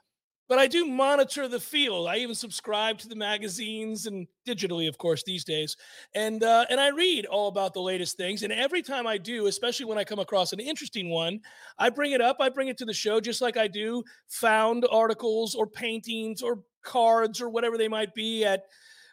but 0.49 0.59
I 0.59 0.67
do 0.67 0.87
monitor 0.87 1.47
the 1.47 1.61
field. 1.61 2.09
I 2.09 2.17
even 2.17 2.35
subscribe 2.35 2.99
to 2.99 3.09
the 3.09 3.15
magazines 3.15 4.07
and 4.07 4.27
digitally, 4.47 4.89
of 4.89 4.97
course, 4.97 5.23
these 5.23 5.45
days. 5.45 5.77
And 6.15 6.43
uh, 6.43 6.65
and 6.71 6.81
I 6.81 6.89
read 6.89 7.27
all 7.27 7.49
about 7.49 7.75
the 7.75 7.83
latest 7.83 8.17
things. 8.17 8.43
And 8.43 8.53
every 8.53 8.81
time 8.83 9.07
I 9.07 9.19
do, 9.19 9.47
especially 9.47 9.87
when 9.87 9.99
I 9.99 10.05
come 10.05 10.19
across 10.19 10.55
an 10.55 10.61
interesting 10.61 11.11
one, 11.11 11.41
I 11.79 11.91
bring 11.91 12.13
it 12.13 12.23
up. 12.23 12.39
I 12.41 12.49
bring 12.49 12.69
it 12.69 12.79
to 12.79 12.87
the 12.87 12.95
show, 12.95 13.21
just 13.21 13.43
like 13.43 13.59
I 13.59 13.69
do 13.69 14.03
found 14.29 14.87
articles 14.91 15.55
or 15.55 15.67
paintings 15.67 16.43
or 16.43 16.61
cards 16.83 17.43
or 17.43 17.51
whatever 17.51 17.77
they 17.77 17.89
might 17.89 18.15
be 18.15 18.45
at 18.45 18.63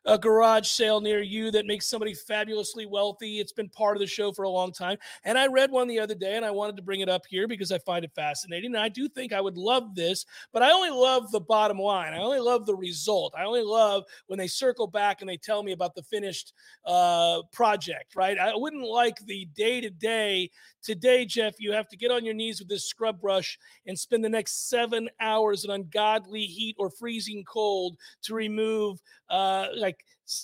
a 0.06 0.18
garage 0.18 0.68
sale 0.68 1.02
near 1.02 1.22
you 1.22 1.52
that 1.52 1.65
makes 1.65 1.88
somebody 1.88 2.13
fabulously 2.13 2.86
wealthy. 2.86 3.39
It's 3.39 3.52
been 3.52 3.70
part 3.70 3.98
of 3.98 4.02
the 4.02 4.08
show 4.08 4.32
for 4.32 4.44
a 4.44 4.50
long 4.50 4.72
time. 4.72 4.98
And 5.24 5.38
I 5.38 5.48
read 5.48 5.72
one 5.72 5.88
the 5.88 6.00
other 6.00 6.15
day 6.15 6.36
and 6.36 6.46
I 6.46 6.52
wanted 6.52 6.76
to 6.78 6.84
bring 6.84 7.02
it 7.02 7.10
up 7.10 7.26
here 7.28 7.48
because 7.48 7.72
I 7.72 7.80
find 7.80 8.06
it 8.06 8.12
fascinating. 8.15 8.76
And 8.76 8.84
I 8.84 8.89
do 8.89 9.10
think 9.10 9.34
I 9.34 9.41
would 9.41 9.58
love 9.58 9.96
this, 9.96 10.26
but 10.52 10.62
I 10.62 10.72
only 10.72 10.91
love 10.91 11.32
the 11.32 11.39
bottom 11.39 11.80
line. 11.80 12.13
I 12.13 12.20
only 12.20 12.39
love 12.39 12.65
the 12.65 12.76
result. 12.76 13.34
I 13.38 13.46
only 13.46 13.63
love 13.63 14.04
when 14.28 14.38
they 14.38 14.48
circle 14.48 14.88
back 14.88 15.22
and 15.22 15.30
they 15.30 15.38
tell 15.38 15.63
me 15.63 15.72
about 15.72 15.96
the 15.96 16.04
finished 16.04 16.54
uh, 16.86 17.41
project, 17.52 18.15
right? 18.15 18.38
I 18.38 18.56
wouldn't 18.56 18.88
like 18.88 19.20
the 19.26 19.46
day 19.56 19.82
to 19.82 19.89
day. 19.89 20.52
Today, 20.84 21.26
Jeff, 21.26 21.56
you 21.58 21.72
have 21.72 21.88
to 21.88 21.98
get 21.98 22.12
on 22.12 22.24
your 22.24 22.36
knees 22.36 22.60
with 22.60 22.70
this 22.70 22.88
scrub 22.88 23.20
brush 23.20 23.58
and 23.88 23.98
spend 23.98 24.24
the 24.24 24.30
next 24.30 24.70
seven 24.70 25.10
hours 25.20 25.65
in 25.65 25.72
ungodly 25.72 26.44
heat 26.44 26.76
or 26.78 26.91
freezing 26.91 27.44
cold 27.44 27.98
to 28.22 28.36
remove 28.36 29.02
uh, 29.30 29.68
like 29.76 29.94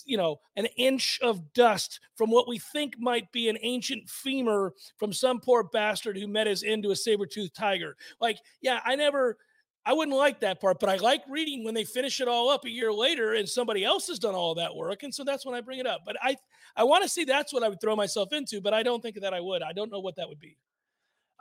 you 0.04 0.16
know 0.16 0.38
an 0.56 0.66
inch 0.76 1.18
of 1.22 1.52
dust 1.52 2.00
from 2.14 2.30
what 2.30 2.48
we 2.48 2.58
think 2.58 2.94
might 2.98 3.30
be 3.32 3.48
an 3.48 3.58
ancient 3.62 4.08
femur 4.08 4.72
from 4.96 5.12
some 5.12 5.40
poor 5.40 5.64
bastard 5.64 6.16
who 6.16 6.28
met 6.28 6.46
his 6.46 6.62
end 6.62 6.82
to 6.82 6.90
a 6.90 6.96
saber-toothed 6.96 7.54
tiger 7.54 7.96
like 8.20 8.38
yeah 8.60 8.80
i 8.84 8.94
never 8.94 9.36
i 9.84 9.92
wouldn't 9.92 10.16
like 10.16 10.38
that 10.38 10.60
part 10.60 10.78
but 10.78 10.88
i 10.88 10.96
like 10.96 11.22
reading 11.28 11.64
when 11.64 11.74
they 11.74 11.84
finish 11.84 12.20
it 12.20 12.28
all 12.28 12.48
up 12.48 12.64
a 12.64 12.70
year 12.70 12.92
later 12.92 13.34
and 13.34 13.48
somebody 13.48 13.84
else 13.84 14.06
has 14.06 14.20
done 14.20 14.36
all 14.36 14.54
that 14.54 14.74
work 14.74 15.02
and 15.02 15.12
so 15.12 15.24
that's 15.24 15.44
when 15.44 15.54
i 15.54 15.60
bring 15.60 15.80
it 15.80 15.86
up 15.86 16.02
but 16.06 16.16
i 16.22 16.36
i 16.76 16.84
want 16.84 17.02
to 17.02 17.08
see 17.08 17.24
that's 17.24 17.52
what 17.52 17.64
i 17.64 17.68
would 17.68 17.80
throw 17.80 17.96
myself 17.96 18.32
into 18.32 18.60
but 18.60 18.72
i 18.72 18.84
don't 18.84 19.02
think 19.02 19.20
that 19.20 19.34
i 19.34 19.40
would 19.40 19.62
i 19.62 19.72
don't 19.72 19.90
know 19.90 20.00
what 20.00 20.14
that 20.14 20.28
would 20.28 20.38
be 20.38 20.56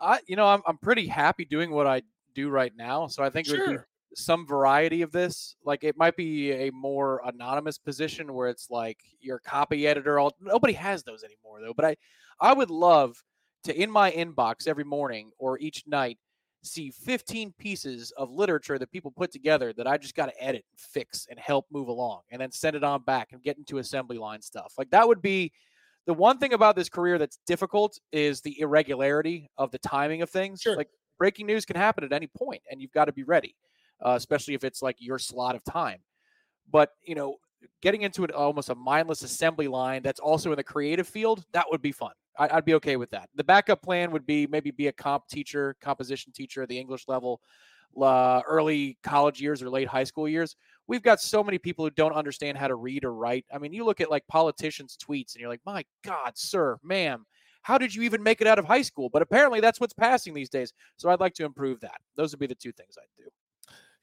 I, 0.02 0.19
you 0.26 0.36
know, 0.36 0.47
I'm 0.47 0.62
I'm 0.65 0.78
pretty 0.78 1.08
happy 1.08 1.45
doing 1.45 1.71
what 1.71 1.88
I 1.88 2.02
do 2.34 2.50
right 2.50 2.76
now. 2.76 3.08
So 3.08 3.24
I 3.24 3.30
think 3.30 3.47
it 3.47 3.52
would 3.52 3.65
be 3.65 3.71
Sure. 3.74 3.88
Some 4.15 4.45
variety 4.45 5.02
of 5.02 5.12
this. 5.12 5.56
Like 5.63 5.84
it 5.84 5.97
might 5.97 6.15
be 6.15 6.52
a 6.52 6.71
more 6.71 7.21
anonymous 7.26 7.78
position 7.78 8.34
where 8.34 8.50
it's 8.50 8.69
like 8.69 9.00
your 9.19 9.39
copy 9.39 9.88
editor. 9.88 10.19
All 10.19 10.36
nobody 10.41 10.74
has 10.74 11.04
those 11.04 11.24
anymore 11.24 11.62
though. 11.62 11.74
But 11.74 11.86
I, 11.86 11.95
I 12.39 12.54
would 12.54 12.69
love 12.69 13.21
to 13.63 13.76
in 13.76 13.91
my 13.91 14.12
inbox 14.12 14.67
every 14.67 14.84
morning 14.84 15.32
or 15.38 15.60
each 15.60 15.84
night 15.88 16.17
see 16.63 16.91
15 16.91 17.54
pieces 17.58 18.12
of 18.17 18.32
literature 18.32 18.78
that 18.78 18.91
people 18.91 19.12
put 19.12 19.32
together 19.32 19.74
that 19.74 19.88
I 19.88 19.97
just 19.97 20.15
got 20.15 20.28
to 20.28 20.43
edit, 20.43 20.63
fix, 20.78 21.28
and 21.30 21.39
help 21.39 21.65
move 21.71 21.88
along, 21.88 22.21
and 22.32 22.41
then 22.41 22.52
send 22.52 22.76
it 22.76 22.84
on 22.84 23.02
back 23.04 23.30
and 23.32 23.41
get 23.41 23.58
into 23.58 23.80
assembly 23.80 24.17
line 24.17 24.41
stuff. 24.41 24.74
Like 24.78 24.91
that 24.91 25.08
would 25.08 25.21
be 25.21 25.52
the 26.06 26.13
one 26.13 26.38
thing 26.38 26.54
about 26.54 26.76
this 26.76 26.89
career 26.89 27.17
that's 27.17 27.39
difficult 27.45 28.00
is 28.12 28.41
the 28.41 28.60
irregularity 28.60 29.50
of 29.58 29.71
the 29.71 29.80
timing 29.80 30.21
of 30.21 30.30
things. 30.30 30.62
Sure. 30.62 30.76
Like 30.76 30.89
breaking 31.17 31.45
news 31.45 31.65
can 31.65 31.76
happen 31.76 32.04
at 32.04 32.13
any 32.13 32.28
point, 32.28 32.62
and 32.69 32.82
you've 32.82 32.91
got 32.91 33.06
to 33.06 33.13
be 33.13 33.24
ready, 33.24 33.56
uh, 34.02 34.14
especially 34.18 34.54
if 34.54 34.64
it's 34.64 34.82
like 34.82 34.96
your 35.00 35.20
slot 35.20 35.56
of 35.56 35.64
time. 35.64 36.00
But 36.72 36.92
you 37.04 37.16
know, 37.16 37.38
getting 37.82 38.02
into 38.02 38.24
an 38.24 38.32
almost 38.32 38.70
a 38.70 38.76
mindless 38.76 39.24
assembly 39.24 39.68
line 39.68 40.02
that's 40.02 40.20
also 40.20 40.52
in 40.52 40.58
the 40.58 40.64
creative 40.64 41.08
field, 41.08 41.44
that 41.54 41.66
would 41.70 41.82
be 41.82 41.92
fun. 41.92 42.14
I, 42.38 42.50
I'd 42.58 42.66
be 42.66 42.76
okay 42.76 42.96
with 42.96 43.10
that. 43.12 43.30
The 43.36 43.44
backup 43.44 43.82
plan 43.82 44.12
would 44.12 44.26
be 44.26 44.48
maybe 44.48 44.72
be 44.72 44.88
a 44.88 44.92
comp 44.94 45.28
teacher, 45.28 45.76
composition 45.82 46.32
teacher 46.32 46.64
at 46.64 46.70
the 46.70 46.80
English 46.80 47.08
level, 47.08 47.42
uh, 48.00 48.42
early 48.48 48.98
college 49.04 49.42
years 49.42 49.62
or 49.62 49.70
late 49.70 49.88
high 49.88 50.04
school 50.04 50.28
years. 50.28 50.56
We've 50.88 51.04
got 51.04 51.22
so 51.22 51.44
many 51.44 51.58
people 51.58 51.86
who 51.86 51.92
don't 51.92 52.14
understand 52.14 52.58
how 52.58 52.68
to 52.68 52.76
read 52.76 53.06
or 53.06 53.14
write. 53.14 53.46
I 53.54 53.58
mean, 53.58 53.74
you 53.74 53.86
look 53.86 54.02
at 54.02 54.10
like 54.10 54.26
politicians' 54.28 54.98
tweets 54.98 55.34
and 55.34 55.42
you're 55.42 55.50
like, 55.50 55.62
my 55.66 55.84
God, 56.04 56.32
sir, 56.36 56.78
ma'am, 56.84 57.26
how 57.64 57.78
did 57.78 57.94
you 57.94 58.02
even 58.04 58.24
make 58.24 58.42
it 58.42 58.48
out 58.48 58.60
of 58.60 58.66
high 58.66 58.82
school? 58.82 59.10
But 59.10 59.22
apparently 59.22 59.60
that's 59.60 59.80
what's 59.80 59.94
passing 59.94 60.34
these 60.34 60.50
days. 60.50 60.74
So 60.98 61.10
I'd 61.10 61.20
like 61.20 61.34
to 61.36 61.46
improve 61.46 61.80
that. 61.82 62.02
Those 62.16 62.32
would 62.32 62.40
be 62.40 62.48
the 62.48 62.56
two 62.56 62.72
things 62.72 62.96
I'd 62.98 63.24
do. 63.24 63.30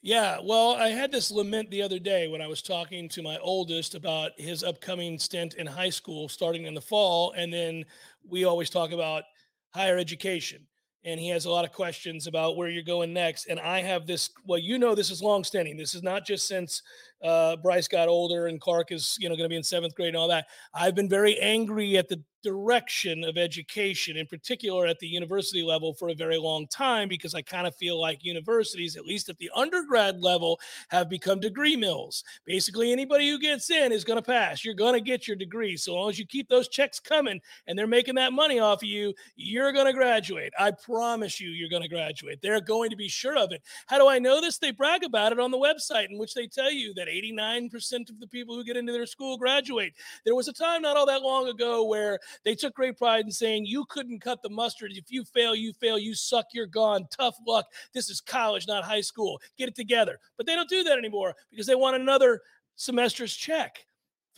Yeah, 0.00 0.38
well, 0.42 0.74
I 0.74 0.88
had 0.88 1.10
this 1.10 1.30
lament 1.30 1.70
the 1.70 1.82
other 1.82 1.98
day 1.98 2.28
when 2.28 2.40
I 2.40 2.46
was 2.46 2.62
talking 2.62 3.08
to 3.10 3.22
my 3.22 3.36
oldest 3.38 3.96
about 3.96 4.30
his 4.38 4.62
upcoming 4.62 5.18
stint 5.18 5.54
in 5.54 5.66
high 5.66 5.90
school 5.90 6.28
starting 6.28 6.66
in 6.66 6.74
the 6.74 6.80
fall. 6.80 7.32
And 7.32 7.52
then 7.52 7.84
we 8.28 8.44
always 8.44 8.70
talk 8.70 8.92
about 8.92 9.24
higher 9.70 9.98
education. 9.98 10.64
And 11.04 11.18
he 11.18 11.28
has 11.30 11.46
a 11.46 11.50
lot 11.50 11.64
of 11.64 11.72
questions 11.72 12.26
about 12.26 12.56
where 12.56 12.68
you're 12.68 12.82
going 12.82 13.12
next. 13.12 13.46
And 13.46 13.58
I 13.58 13.80
have 13.82 14.06
this, 14.06 14.30
well, 14.44 14.58
you 14.58 14.78
know, 14.78 14.94
this 14.94 15.10
is 15.10 15.22
longstanding. 15.22 15.76
This 15.76 15.94
is 15.94 16.02
not 16.02 16.24
just 16.24 16.46
since 16.46 16.82
uh, 17.22 17.56
Bryce 17.56 17.88
got 17.88 18.08
older 18.08 18.46
and 18.46 18.60
Clark 18.60 18.92
is, 18.92 19.16
you 19.18 19.28
know, 19.28 19.34
going 19.34 19.44
to 19.44 19.48
be 19.48 19.56
in 19.56 19.62
seventh 19.62 19.94
grade 19.94 20.08
and 20.08 20.16
all 20.16 20.28
that. 20.28 20.46
I've 20.74 20.94
been 20.94 21.08
very 21.08 21.38
angry 21.38 21.96
at 21.96 22.08
the 22.08 22.22
direction 22.42 23.24
of 23.24 23.36
education, 23.36 24.16
in 24.16 24.26
particular 24.26 24.86
at 24.86 24.98
the 25.00 25.06
university 25.06 25.62
level, 25.62 25.94
for 25.94 26.08
a 26.08 26.14
very 26.14 26.38
long 26.38 26.66
time 26.68 27.08
because 27.08 27.34
I 27.34 27.42
kind 27.42 27.66
of 27.66 27.74
feel 27.74 28.00
like 28.00 28.24
universities, 28.24 28.96
at 28.96 29.04
least 29.04 29.28
at 29.28 29.38
the 29.38 29.50
undergrad 29.54 30.20
level, 30.20 30.60
have 30.88 31.08
become 31.08 31.40
degree 31.40 31.76
mills. 31.76 32.22
Basically, 32.46 32.92
anybody 32.92 33.28
who 33.28 33.38
gets 33.38 33.70
in 33.70 33.92
is 33.92 34.04
going 34.04 34.18
to 34.18 34.22
pass. 34.22 34.64
You're 34.64 34.74
going 34.74 34.94
to 34.94 35.00
get 35.00 35.26
your 35.26 35.36
degree. 35.36 35.76
So 35.76 35.94
long 35.94 36.10
as 36.10 36.18
you 36.18 36.26
keep 36.26 36.48
those 36.48 36.68
checks 36.68 37.00
coming 37.00 37.40
and 37.66 37.78
they're 37.78 37.86
making 37.86 38.14
that 38.16 38.32
money 38.32 38.60
off 38.60 38.82
of 38.82 38.88
you, 38.88 39.14
you're 39.36 39.72
going 39.72 39.86
to 39.86 39.92
graduate. 39.92 40.52
I 40.58 40.70
promise 40.70 41.40
you, 41.40 41.50
you're 41.50 41.68
going 41.68 41.82
to 41.82 41.88
graduate. 41.88 42.40
They're 42.42 42.60
going 42.60 42.90
to 42.90 42.96
be 42.96 43.08
sure 43.08 43.36
of 43.36 43.52
it. 43.52 43.62
How 43.86 43.98
do 43.98 44.08
I 44.08 44.18
know 44.18 44.40
this? 44.40 44.58
They 44.58 44.70
brag 44.70 45.02
about 45.02 45.32
it 45.32 45.40
on 45.40 45.50
the 45.50 45.58
website, 45.58 46.10
in 46.10 46.18
which 46.18 46.34
they 46.34 46.46
tell 46.46 46.70
you 46.70 46.94
that 46.94 47.07
89% 47.08 48.10
of 48.10 48.20
the 48.20 48.26
people 48.26 48.54
who 48.54 48.64
get 48.64 48.76
into 48.76 48.92
their 48.92 49.06
school 49.06 49.36
graduate. 49.36 49.94
There 50.24 50.34
was 50.34 50.48
a 50.48 50.52
time 50.52 50.82
not 50.82 50.96
all 50.96 51.06
that 51.06 51.22
long 51.22 51.48
ago 51.48 51.84
where 51.84 52.18
they 52.44 52.54
took 52.54 52.74
great 52.74 52.96
pride 52.96 53.24
in 53.24 53.30
saying, 53.30 53.66
You 53.66 53.84
couldn't 53.88 54.20
cut 54.20 54.42
the 54.42 54.50
mustard. 54.50 54.92
If 54.94 55.10
you 55.10 55.24
fail, 55.24 55.54
you 55.54 55.72
fail. 55.72 55.98
You 55.98 56.14
suck. 56.14 56.46
You're 56.52 56.66
gone. 56.66 57.06
Tough 57.10 57.36
luck. 57.46 57.66
This 57.92 58.08
is 58.08 58.20
college, 58.20 58.66
not 58.68 58.84
high 58.84 59.00
school. 59.00 59.40
Get 59.56 59.68
it 59.68 59.74
together. 59.74 60.18
But 60.36 60.46
they 60.46 60.54
don't 60.54 60.68
do 60.68 60.84
that 60.84 60.98
anymore 60.98 61.34
because 61.50 61.66
they 61.66 61.74
want 61.74 61.96
another 61.96 62.40
semester's 62.76 63.34
check. 63.34 63.84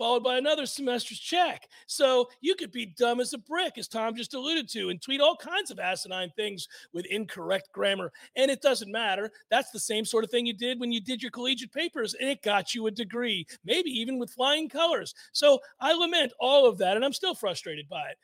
Followed 0.00 0.24
by 0.24 0.38
another 0.38 0.64
semester's 0.64 1.20
check. 1.20 1.68
So 1.86 2.30
you 2.40 2.54
could 2.54 2.72
be 2.72 2.86
dumb 2.86 3.20
as 3.20 3.34
a 3.34 3.38
brick, 3.38 3.76
as 3.76 3.86
Tom 3.86 4.16
just 4.16 4.32
alluded 4.32 4.66
to, 4.70 4.88
and 4.88 5.02
tweet 5.02 5.20
all 5.20 5.36
kinds 5.36 5.70
of 5.70 5.78
asinine 5.78 6.32
things 6.36 6.68
with 6.94 7.04
incorrect 7.04 7.68
grammar. 7.74 8.10
And 8.34 8.50
it 8.50 8.62
doesn't 8.62 8.90
matter. 8.90 9.30
That's 9.50 9.70
the 9.72 9.78
same 9.78 10.06
sort 10.06 10.24
of 10.24 10.30
thing 10.30 10.46
you 10.46 10.54
did 10.54 10.80
when 10.80 10.90
you 10.90 11.02
did 11.02 11.20
your 11.20 11.30
collegiate 11.30 11.74
papers, 11.74 12.14
and 12.14 12.30
it 12.30 12.40
got 12.40 12.74
you 12.74 12.86
a 12.86 12.90
degree, 12.90 13.46
maybe 13.62 13.90
even 13.90 14.18
with 14.18 14.30
flying 14.30 14.70
colors. 14.70 15.14
So 15.32 15.60
I 15.80 15.92
lament 15.92 16.32
all 16.40 16.66
of 16.66 16.78
that, 16.78 16.96
and 16.96 17.04
I'm 17.04 17.12
still 17.12 17.34
frustrated 17.34 17.86
by 17.86 18.08
it. 18.08 18.16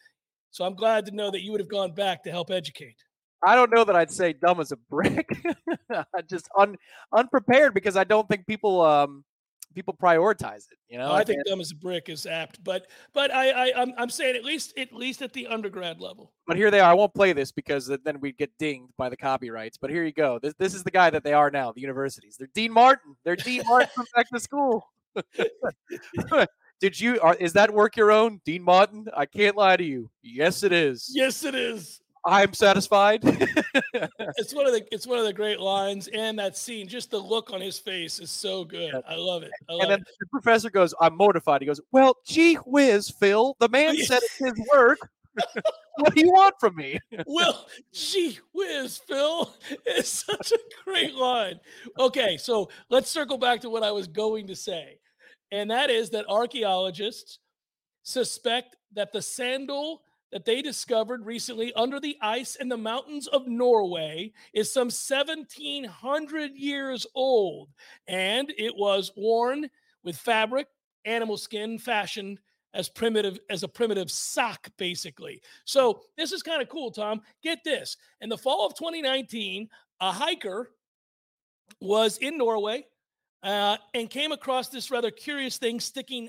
So 0.52 0.64
I'm 0.64 0.76
glad 0.76 1.04
to 1.04 1.14
know 1.14 1.30
that 1.30 1.42
you 1.42 1.52
would 1.52 1.60
have 1.60 1.68
gone 1.68 1.92
back 1.92 2.24
to 2.24 2.30
help 2.30 2.50
educate. 2.50 2.96
I 3.46 3.54
don't 3.54 3.70
know 3.70 3.84
that 3.84 3.94
I'd 3.94 4.10
say 4.10 4.32
dumb 4.32 4.60
as 4.60 4.72
a 4.72 4.78
brick. 4.88 5.28
just 6.26 6.48
un, 6.58 6.78
unprepared 7.12 7.74
because 7.74 7.98
I 7.98 8.04
don't 8.04 8.26
think 8.30 8.46
people 8.46 8.80
um 8.80 9.24
people 9.76 9.94
prioritize 9.94 10.64
it. 10.72 10.78
You 10.88 10.98
know, 10.98 11.12
I 11.12 11.22
think 11.22 11.44
dumb 11.46 11.60
as 11.60 11.70
a 11.70 11.74
brick 11.74 12.08
is 12.08 12.26
apt, 12.26 12.64
but 12.64 12.86
but 13.12 13.32
I, 13.32 13.50
I 13.50 13.72
I'm, 13.76 13.92
I'm 13.98 14.10
saying 14.10 14.34
at 14.34 14.42
least 14.44 14.76
at 14.78 14.92
least 14.92 15.20
at 15.22 15.32
the 15.34 15.46
undergrad 15.46 16.00
level. 16.00 16.32
But 16.46 16.56
here 16.56 16.70
they 16.70 16.80
are. 16.80 16.90
I 16.90 16.94
won't 16.94 17.14
play 17.14 17.32
this 17.34 17.52
because 17.52 17.86
then 17.86 18.18
we'd 18.20 18.38
get 18.38 18.50
dinged 18.58 18.92
by 18.96 19.10
the 19.10 19.16
copyrights. 19.16 19.76
But 19.76 19.90
here 19.90 20.02
you 20.04 20.12
go. 20.12 20.38
This 20.40 20.54
this 20.58 20.74
is 20.74 20.82
the 20.82 20.90
guy 20.90 21.10
that 21.10 21.22
they 21.22 21.34
are 21.34 21.50
now. 21.50 21.72
The 21.72 21.82
universities. 21.82 22.36
They're 22.38 22.48
Dean 22.54 22.72
Martin. 22.72 23.14
They're 23.22 23.36
Dean 23.36 23.62
Martin 23.66 23.90
from 23.94 24.06
back 24.14 24.28
to 24.30 24.40
school. 24.40 24.88
Did 26.80 26.98
you? 26.98 27.20
Are, 27.20 27.34
is 27.34 27.52
that 27.52 27.72
work 27.72 27.96
your 27.96 28.10
own, 28.10 28.40
Dean 28.44 28.62
Martin? 28.62 29.06
I 29.14 29.26
can't 29.26 29.56
lie 29.56 29.76
to 29.76 29.84
you. 29.84 30.10
Yes, 30.22 30.62
it 30.62 30.72
is. 30.72 31.10
Yes, 31.14 31.44
it 31.44 31.54
is. 31.54 32.00
I'm 32.26 32.52
satisfied. 32.52 33.22
It's 34.38 34.54
one 34.54 34.66
of 34.66 34.72
the 34.72 34.86
it's 34.92 35.06
one 35.06 35.18
of 35.18 35.24
the 35.24 35.32
great 35.32 35.60
lines, 35.60 36.08
and 36.08 36.38
that 36.38 36.56
scene, 36.56 36.86
just 36.86 37.10
the 37.10 37.18
look 37.18 37.52
on 37.52 37.60
his 37.60 37.78
face 37.78 38.18
is 38.18 38.30
so 38.30 38.64
good. 38.64 38.94
I 39.08 39.14
love 39.14 39.42
it. 39.42 39.50
I 39.68 39.72
love 39.72 39.82
and 39.82 39.90
then 39.90 40.00
it. 40.00 40.06
the 40.20 40.26
professor 40.26 40.68
goes, 40.68 40.94
"I'm 41.00 41.16
mortified." 41.16 41.62
He 41.62 41.66
goes, 41.66 41.80
"Well, 41.92 42.16
gee 42.26 42.56
whiz, 42.66 43.08
Phil. 43.08 43.56
The 43.58 43.68
man 43.68 43.96
said 44.04 44.20
it's 44.22 44.36
his 44.36 44.68
work." 44.72 44.98
what 45.96 46.14
do 46.14 46.20
you 46.20 46.30
want 46.30 46.54
from 46.60 46.76
me? 46.76 46.98
Well, 47.26 47.66
gee 47.92 48.38
whiz, 48.52 48.98
Phil. 48.98 49.54
It's 49.86 50.08
such 50.08 50.52
a 50.52 50.58
great 50.84 51.14
line. 51.14 51.60
Okay, 51.98 52.36
so 52.36 52.68
let's 52.90 53.10
circle 53.10 53.38
back 53.38 53.60
to 53.62 53.70
what 53.70 53.82
I 53.82 53.92
was 53.92 54.06
going 54.06 54.46
to 54.48 54.56
say. 54.56 54.98
And 55.52 55.70
that 55.70 55.90
is 55.90 56.10
that 56.10 56.26
archaeologists 56.28 57.38
suspect 58.02 58.76
that 58.94 59.12
the 59.12 59.22
sandal 59.22 60.02
that 60.36 60.44
they 60.44 60.60
discovered 60.60 61.24
recently 61.24 61.72
under 61.72 61.98
the 61.98 62.14
ice 62.20 62.56
in 62.56 62.68
the 62.68 62.76
mountains 62.76 63.26
of 63.26 63.46
Norway 63.46 64.34
is 64.52 64.70
some 64.70 64.88
1700 64.88 66.54
years 66.54 67.06
old. 67.14 67.70
And 68.06 68.52
it 68.58 68.76
was 68.76 69.10
worn 69.16 69.70
with 70.04 70.14
fabric, 70.14 70.66
animal 71.06 71.38
skin, 71.38 71.78
fashioned 71.78 72.38
as 72.74 72.90
primitive 72.90 73.38
as 73.48 73.62
a 73.62 73.68
primitive 73.68 74.10
sock 74.10 74.68
basically 74.76 75.40
so 75.64 76.02
this 76.18 76.30
is 76.30 76.42
kind 76.42 76.60
of 76.60 76.68
cool 76.68 76.90
tom 76.90 77.22
get 77.42 77.64
this 77.64 77.96
in 78.20 78.28
the 78.28 78.36
fall 78.36 78.66
of 78.66 78.74
2019 78.74 79.66
a 80.00 80.12
hiker 80.12 80.70
was 81.80 82.18
in 82.18 82.36
norway 82.36 82.84
uh, 83.42 83.78
and 83.94 84.10
came 84.10 84.30
across 84.30 84.68
this 84.68 84.90
rather 84.90 85.10
curious 85.10 85.56
thing 85.56 85.80
sticking 85.80 86.28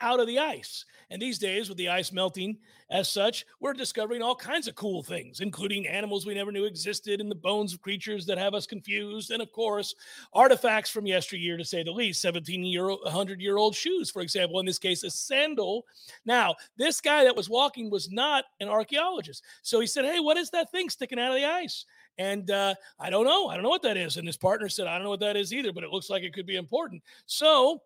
out 0.00 0.20
of 0.20 0.26
the 0.26 0.38
ice 0.38 0.84
and 1.10 1.20
these 1.20 1.38
days 1.38 1.68
with 1.68 1.78
the 1.78 1.88
ice 1.88 2.12
melting 2.12 2.56
as 2.90 3.08
such 3.08 3.44
we're 3.60 3.72
discovering 3.72 4.22
all 4.22 4.34
kinds 4.34 4.68
of 4.68 4.74
cool 4.74 5.02
things 5.02 5.40
including 5.40 5.86
animals 5.86 6.24
we 6.26 6.34
never 6.34 6.52
knew 6.52 6.64
existed 6.64 7.20
and 7.20 7.30
the 7.30 7.34
bones 7.34 7.72
of 7.72 7.80
creatures 7.80 8.24
that 8.26 8.38
have 8.38 8.54
us 8.54 8.66
confused 8.66 9.30
and 9.30 9.42
of 9.42 9.50
course 9.52 9.94
artifacts 10.32 10.90
from 10.90 11.06
yesteryear 11.06 11.56
to 11.56 11.64
say 11.64 11.82
the 11.82 11.90
least 11.90 12.20
17 12.20 12.64
year 12.64 12.88
100 12.88 13.40
year 13.40 13.56
old 13.56 13.74
shoes 13.74 14.10
for 14.10 14.22
example 14.22 14.60
in 14.60 14.66
this 14.66 14.78
case 14.78 15.02
a 15.02 15.10
sandal 15.10 15.84
now 16.24 16.54
this 16.76 17.00
guy 17.00 17.24
that 17.24 17.36
was 17.36 17.48
walking 17.48 17.90
was 17.90 18.10
not 18.10 18.44
an 18.60 18.68
archaeologist 18.68 19.42
so 19.62 19.80
he 19.80 19.86
said 19.86 20.04
hey 20.04 20.20
what 20.20 20.36
is 20.36 20.50
that 20.50 20.70
thing 20.70 20.88
sticking 20.88 21.18
out 21.18 21.30
of 21.30 21.36
the 21.36 21.44
ice 21.44 21.84
and 22.18 22.50
uh, 22.50 22.74
I 22.98 23.10
don't 23.10 23.24
know. 23.24 23.46
I 23.46 23.54
don't 23.54 23.62
know 23.62 23.68
what 23.68 23.82
that 23.82 23.96
is. 23.96 24.16
And 24.16 24.26
his 24.26 24.36
partner 24.36 24.68
said, 24.68 24.88
I 24.88 24.94
don't 24.94 25.04
know 25.04 25.10
what 25.10 25.20
that 25.20 25.36
is 25.36 25.54
either, 25.54 25.72
but 25.72 25.84
it 25.84 25.90
looks 25.90 26.10
like 26.10 26.24
it 26.24 26.34
could 26.34 26.46
be 26.46 26.56
important. 26.56 27.00
So 27.26 27.80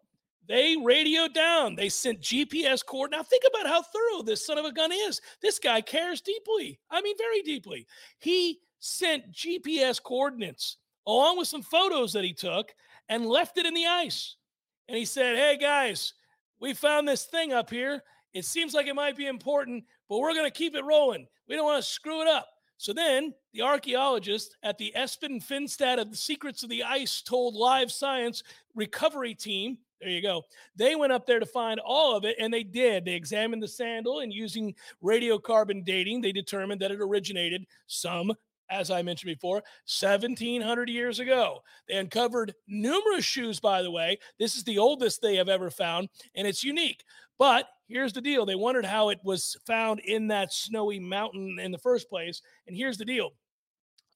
they 0.48 0.76
radioed 0.76 1.34
down. 1.34 1.76
They 1.76 1.88
sent 1.88 2.20
GPS 2.20 2.84
cord. 2.84 3.10
Now 3.10 3.22
think 3.22 3.44
about 3.48 3.68
how 3.68 3.82
thorough 3.82 4.22
this 4.22 4.44
son 4.44 4.58
of 4.58 4.64
a 4.64 4.72
gun 4.72 4.90
is. 4.92 5.20
This 5.40 5.58
guy 5.58 5.80
cares 5.80 6.20
deeply. 6.20 6.80
I 6.90 7.00
mean, 7.00 7.16
very 7.16 7.42
deeply. 7.42 7.86
He 8.18 8.60
sent 8.80 9.32
GPS 9.32 10.02
coordinates 10.02 10.78
along 11.06 11.38
with 11.38 11.48
some 11.48 11.62
photos 11.62 12.12
that 12.12 12.24
he 12.24 12.32
took 12.32 12.74
and 13.08 13.26
left 13.26 13.58
it 13.58 13.66
in 13.66 13.74
the 13.74 13.86
ice. 13.86 14.36
And 14.88 14.96
he 14.96 15.04
said, 15.04 15.36
Hey 15.36 15.56
guys, 15.56 16.14
we 16.60 16.74
found 16.74 17.06
this 17.06 17.24
thing 17.24 17.52
up 17.52 17.70
here. 17.70 18.02
It 18.34 18.44
seems 18.44 18.74
like 18.74 18.86
it 18.86 18.94
might 18.94 19.16
be 19.16 19.26
important, 19.26 19.84
but 20.08 20.18
we're 20.18 20.34
going 20.34 20.46
to 20.46 20.50
keep 20.50 20.74
it 20.74 20.84
rolling. 20.84 21.26
We 21.48 21.54
don't 21.54 21.66
want 21.66 21.82
to 21.82 21.88
screw 21.88 22.22
it 22.22 22.28
up. 22.28 22.48
So 22.78 22.92
then 22.92 23.34
the 23.52 23.62
archaeologist 23.62 24.56
at 24.62 24.78
the 24.78 24.92
Espen 24.96 25.44
Finstad 25.44 26.00
of 26.00 26.10
the 26.10 26.16
Secrets 26.16 26.62
of 26.62 26.70
the 26.70 26.82
Ice 26.82 27.22
told 27.22 27.54
Live 27.54 27.92
Science 27.92 28.42
recovery 28.74 29.34
team, 29.34 29.78
there 30.02 30.10
you 30.10 30.20
go. 30.20 30.42
They 30.74 30.96
went 30.96 31.12
up 31.12 31.26
there 31.26 31.38
to 31.38 31.46
find 31.46 31.78
all 31.78 32.16
of 32.16 32.24
it, 32.24 32.36
and 32.40 32.52
they 32.52 32.64
did. 32.64 33.04
They 33.04 33.14
examined 33.14 33.62
the 33.62 33.68
sandal, 33.68 34.20
and 34.20 34.32
using 34.32 34.74
radiocarbon 35.02 35.84
dating, 35.84 36.20
they 36.20 36.32
determined 36.32 36.80
that 36.80 36.90
it 36.90 37.00
originated 37.00 37.64
some, 37.86 38.32
as 38.68 38.90
I 38.90 39.02
mentioned 39.02 39.32
before, 39.32 39.62
1700 39.86 40.88
years 40.88 41.20
ago. 41.20 41.60
They 41.86 41.94
uncovered 41.94 42.52
numerous 42.66 43.24
shoes, 43.24 43.60
by 43.60 43.82
the 43.82 43.92
way. 43.92 44.18
This 44.40 44.56
is 44.56 44.64
the 44.64 44.78
oldest 44.78 45.22
they 45.22 45.36
have 45.36 45.48
ever 45.48 45.70
found, 45.70 46.08
and 46.34 46.48
it's 46.48 46.64
unique. 46.64 47.04
But 47.38 47.68
here's 47.86 48.12
the 48.12 48.20
deal 48.20 48.44
they 48.44 48.56
wondered 48.56 48.84
how 48.84 49.10
it 49.10 49.20
was 49.22 49.56
found 49.66 50.00
in 50.00 50.26
that 50.28 50.52
snowy 50.52 50.98
mountain 50.98 51.58
in 51.60 51.70
the 51.70 51.78
first 51.78 52.08
place. 52.08 52.42
And 52.66 52.76
here's 52.76 52.98
the 52.98 53.04
deal 53.04 53.30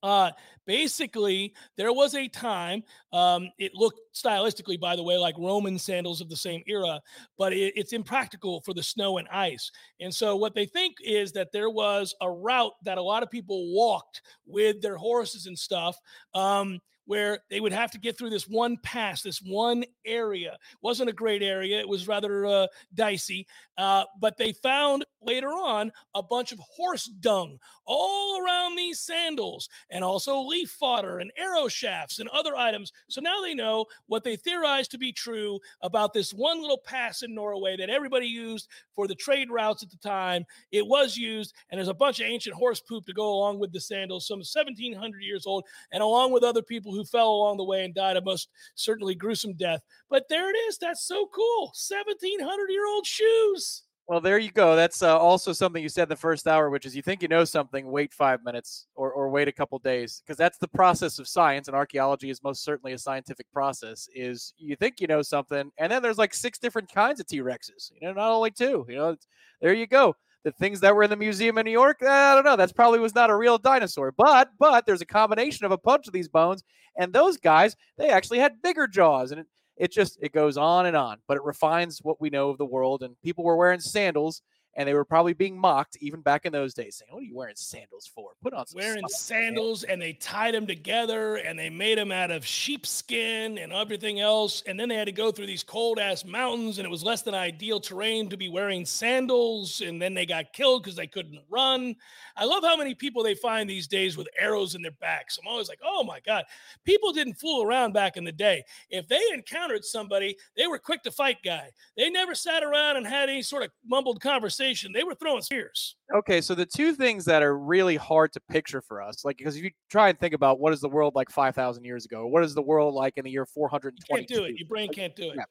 uh, 0.03 0.31
basically, 0.65 1.53
there 1.75 1.91
was 1.91 2.15
a 2.15 2.27
time, 2.27 2.83
um, 3.13 3.49
it 3.57 3.73
looked 3.73 3.99
stylistically, 4.13 4.79
by 4.79 4.95
the 4.95 5.03
way, 5.03 5.17
like 5.17 5.35
Roman 5.37 5.79
sandals 5.79 6.21
of 6.21 6.29
the 6.29 6.35
same 6.35 6.63
era, 6.67 6.99
but 7.37 7.53
it, 7.53 7.73
it's 7.75 7.93
impractical 7.93 8.61
for 8.61 8.73
the 8.73 8.83
snow 8.83 9.17
and 9.17 9.27
ice. 9.29 9.71
And 9.99 10.13
so, 10.13 10.35
what 10.35 10.55
they 10.55 10.65
think 10.65 10.95
is 11.03 11.31
that 11.33 11.51
there 11.51 11.69
was 11.69 12.13
a 12.21 12.29
route 12.29 12.73
that 12.83 12.97
a 12.97 13.01
lot 13.01 13.23
of 13.23 13.31
people 13.31 13.73
walked 13.73 14.21
with 14.45 14.81
their 14.81 14.97
horses 14.97 15.45
and 15.47 15.57
stuff. 15.57 15.97
Um, 16.33 16.79
where 17.07 17.39
they 17.49 17.59
would 17.59 17.71
have 17.71 17.89
to 17.91 17.99
get 17.99 18.17
through 18.17 18.29
this 18.29 18.47
one 18.47 18.77
pass, 18.83 19.21
this 19.21 19.41
one 19.41 19.83
area. 20.05 20.57
wasn't 20.81 21.09
a 21.09 21.13
great 21.13 21.41
area; 21.41 21.79
it 21.79 21.87
was 21.87 22.07
rather 22.07 22.45
uh, 22.45 22.67
dicey. 22.93 23.47
Uh, 23.77 24.03
but 24.19 24.37
they 24.37 24.53
found 24.53 25.05
later 25.21 25.49
on 25.49 25.91
a 26.15 26.23
bunch 26.23 26.51
of 26.51 26.59
horse 26.59 27.05
dung 27.05 27.57
all 27.85 28.43
around 28.43 28.75
these 28.75 28.99
sandals, 28.99 29.69
and 29.89 30.03
also 30.03 30.41
leaf 30.41 30.69
fodder 30.69 31.19
and 31.19 31.31
arrow 31.37 31.67
shafts 31.67 32.19
and 32.19 32.29
other 32.29 32.55
items. 32.55 32.91
So 33.09 33.21
now 33.21 33.41
they 33.41 33.53
know 33.53 33.85
what 34.07 34.23
they 34.23 34.35
theorized 34.35 34.91
to 34.91 34.97
be 34.97 35.11
true 35.11 35.59
about 35.81 36.13
this 36.13 36.33
one 36.33 36.61
little 36.61 36.81
pass 36.85 37.23
in 37.23 37.33
Norway 37.33 37.77
that 37.77 37.89
everybody 37.89 38.27
used 38.27 38.67
for 38.93 39.07
the 39.07 39.15
trade 39.15 39.49
routes 39.49 39.83
at 39.83 39.89
the 39.89 39.97
time. 39.97 40.45
It 40.71 40.85
was 40.85 41.15
used, 41.15 41.53
and 41.69 41.77
there's 41.77 41.87
a 41.87 41.93
bunch 41.93 42.19
of 42.19 42.27
ancient 42.27 42.55
horse 42.55 42.81
poop 42.81 43.05
to 43.05 43.13
go 43.13 43.33
along 43.33 43.59
with 43.59 43.71
the 43.71 43.79
sandals, 43.79 44.27
some 44.27 44.39
1,700 44.39 45.21
years 45.21 45.45
old, 45.45 45.63
and 45.91 46.03
along 46.03 46.31
with 46.31 46.43
other 46.43 46.61
people 46.61 46.93
who 46.97 47.05
fell 47.05 47.29
along 47.29 47.57
the 47.57 47.63
way 47.63 47.85
and 47.85 47.93
died 47.93 48.17
a 48.17 48.21
most 48.21 48.49
certainly 48.75 49.15
gruesome 49.15 49.53
death. 49.53 49.81
But 50.09 50.25
there 50.29 50.49
it 50.49 50.57
is. 50.67 50.77
That's 50.77 51.07
so 51.07 51.27
cool. 51.33 51.71
1,700 51.75 52.69
year 52.69 52.87
old 52.87 53.05
shoes. 53.05 53.83
Well, 54.07 54.21
there 54.21 54.37
you 54.37 54.51
go. 54.51 54.77
That's 54.77 55.03
uh, 55.03 55.17
also 55.17 55.51
something 55.51 55.83
you 55.83 55.89
said 55.89 56.07
the 56.07 56.15
first 56.15 56.47
hour, 56.47 56.69
which 56.69 56.85
is 56.85 56.95
you 56.95 57.01
think 57.01 57.21
you 57.21 57.27
know 57.27 57.43
something, 57.43 57.91
wait 57.91 58.13
five 58.13 58.41
minutes 58.41 58.87
or, 58.95 59.11
or 59.11 59.29
wait 59.29 59.49
a 59.49 59.51
couple 59.51 59.77
days, 59.79 60.23
because 60.25 60.37
that's 60.37 60.57
the 60.57 60.67
process 60.69 61.19
of 61.19 61.27
science, 61.27 61.67
and 61.67 61.75
archaeology 61.75 62.29
is 62.29 62.41
most 62.41 62.63
certainly 62.63 62.93
a 62.93 62.97
scientific 62.97 63.51
process. 63.51 64.07
Is 64.15 64.53
you 64.57 64.77
think 64.77 65.01
you 65.01 65.07
know 65.07 65.21
something, 65.21 65.71
and 65.77 65.91
then 65.91 66.01
there's 66.01 66.17
like 66.17 66.33
six 66.33 66.57
different 66.57 66.89
kinds 66.89 67.19
of 67.19 67.27
T 67.27 67.41
Rexes. 67.41 67.91
You 67.99 68.07
know, 68.07 68.13
not 68.13 68.31
only 68.31 68.49
two. 68.49 68.85
You 68.87 68.95
know, 68.95 69.17
there 69.61 69.73
you 69.73 69.87
go. 69.87 70.15
The 70.47 70.53
things 70.53 70.79
that 70.79 70.95
were 70.95 71.03
in 71.03 71.09
the 71.09 71.17
museum 71.17 71.57
in 71.57 71.65
New 71.65 71.71
York, 71.71 71.97
eh, 72.01 72.07
I 72.09 72.33
don't 72.33 72.45
know. 72.45 72.55
That's 72.55 72.71
probably 72.71 72.99
was 72.99 73.13
not 73.13 73.29
a 73.29 73.35
real 73.35 73.57
dinosaur, 73.57 74.13
but 74.13 74.49
but 74.57 74.85
there's 74.85 75.01
a 75.01 75.05
combination 75.05 75.65
of 75.65 75.73
a 75.73 75.77
bunch 75.77 76.07
of 76.07 76.13
these 76.13 76.29
bones, 76.29 76.63
and 76.97 77.11
those 77.11 77.35
guys 77.35 77.75
they 77.97 78.07
actually 78.07 78.39
had 78.39 78.61
bigger 78.61 78.87
jaws, 78.87 79.31
and 79.31 79.41
it, 79.41 79.47
it 79.75 79.91
just 79.91 80.17
it 80.21 80.31
goes 80.31 80.57
on 80.57 80.85
and 80.85 80.95
on. 80.95 81.17
But 81.27 81.35
it 81.35 81.43
refines 81.43 81.99
what 82.01 82.21
we 82.21 82.29
know 82.29 82.49
of 82.49 82.57
the 82.59 82.65
world. 82.65 83.03
And 83.03 83.19
people 83.21 83.43
were 83.43 83.57
wearing 83.57 83.81
sandals 83.81 84.41
and 84.77 84.87
they 84.87 84.93
were 84.93 85.03
probably 85.03 85.33
being 85.33 85.57
mocked 85.57 85.97
even 85.99 86.21
back 86.21 86.45
in 86.45 86.53
those 86.53 86.73
days 86.75 86.95
saying 86.95 87.09
what 87.11 87.21
are 87.21 87.25
you 87.25 87.35
wearing 87.35 87.55
sandals 87.55 88.09
for? 88.13 88.29
Put 88.43 88.53
on 88.53 88.67
some 88.67 88.79
wearing 88.79 89.01
socks, 89.07 89.31
man." 89.31 89.41
sandals 89.41 89.83
and 89.83 89.99
they 89.99 90.13
tied 90.13 90.53
them 90.53 90.67
together 90.67 91.37
and 91.37 91.57
they 91.57 91.69
made 91.69 91.97
them 91.97 92.11
out 92.11 92.29
of 92.29 92.45
sheepskin 92.45 93.57
and 93.57 93.73
everything 93.73 94.19
else 94.19 94.61
and 94.67 94.79
then 94.79 94.87
they 94.87 94.95
had 94.95 95.07
to 95.07 95.11
go 95.11 95.31
through 95.31 95.47
these 95.47 95.63
cold 95.63 95.97
ass 95.97 96.23
mountains 96.23 96.77
and 96.77 96.85
it 96.85 96.91
was 96.91 97.03
less 97.03 97.23
than 97.23 97.33
ideal 97.33 97.79
terrain 97.79 98.29
to 98.29 98.37
be 98.37 98.49
wearing 98.49 98.85
sandals 98.85 99.81
and 99.81 99.99
then 99.99 100.13
they 100.13 100.27
got 100.27 100.53
killed 100.53 100.83
because 100.83 100.95
they 100.95 101.07
couldn't 101.07 101.41
run. 101.49 101.95
I 102.35 102.45
love 102.45 102.63
how 102.63 102.77
many 102.77 102.93
people 102.93 103.23
they 103.23 103.35
find 103.35 103.67
these 103.67 103.87
days 103.87 104.15
with 104.15 104.27
arrows 104.39 104.75
in 104.75 104.83
their 104.83 104.91
backs. 104.91 105.39
I'm 105.41 105.47
always 105.47 105.69
like 105.69 105.79
oh 105.83 106.03
my 106.03 106.19
god. 106.19 106.45
People 106.85 107.11
didn't 107.11 107.39
fool 107.39 107.63
around 107.63 107.93
back 107.93 108.15
in 108.15 108.23
the 108.23 108.31
day. 108.31 108.63
If 108.91 109.07
they 109.07 109.21
encountered 109.33 109.83
somebody 109.83 110.37
they 110.55 110.67
were 110.67 110.77
quick 110.77 111.01
to 111.03 111.11
fight 111.11 111.37
guy. 111.43 111.71
They 111.97 112.11
never 112.11 112.35
sat 112.35 112.63
around 112.63 112.97
and 112.97 113.07
had 113.07 113.27
any 113.27 113.41
sort 113.41 113.63
of 113.63 113.71
mumbled 113.83 114.21
conversation 114.21 114.66
they 114.93 115.03
were 115.03 115.15
throwing 115.15 115.41
spears 115.41 115.95
okay 116.15 116.41
so 116.41 116.53
the 116.55 116.65
two 116.65 116.93
things 116.93 117.25
that 117.25 117.41
are 117.43 117.57
really 117.57 117.95
hard 117.95 118.31
to 118.33 118.39
picture 118.49 118.81
for 118.81 119.01
us 119.01 119.23
like 119.25 119.37
because 119.37 119.55
if 119.55 119.63
you 119.63 119.71
try 119.89 120.09
and 120.09 120.19
think 120.19 120.33
about 120.33 120.59
what 120.59 120.73
is 120.73 120.81
the 120.81 120.89
world 120.89 121.15
like 121.15 121.29
5000 121.29 121.83
years 121.83 122.05
ago 122.05 122.27
what 122.27 122.43
is 122.43 122.53
the 122.53 122.61
world 122.61 122.93
like 122.93 123.17
in 123.17 123.23
the 123.25 123.31
year 123.31 123.45
four 123.45 123.67
hundred 123.69 123.93
and 123.95 124.05
twenty? 124.05 124.25
can't 124.25 124.39
do 124.39 124.45
it 124.45 124.59
your 124.59 124.67
brain 124.67 124.89
can't 124.91 125.15
do 125.15 125.29
it 125.31 125.35
Yeah. 125.37 125.43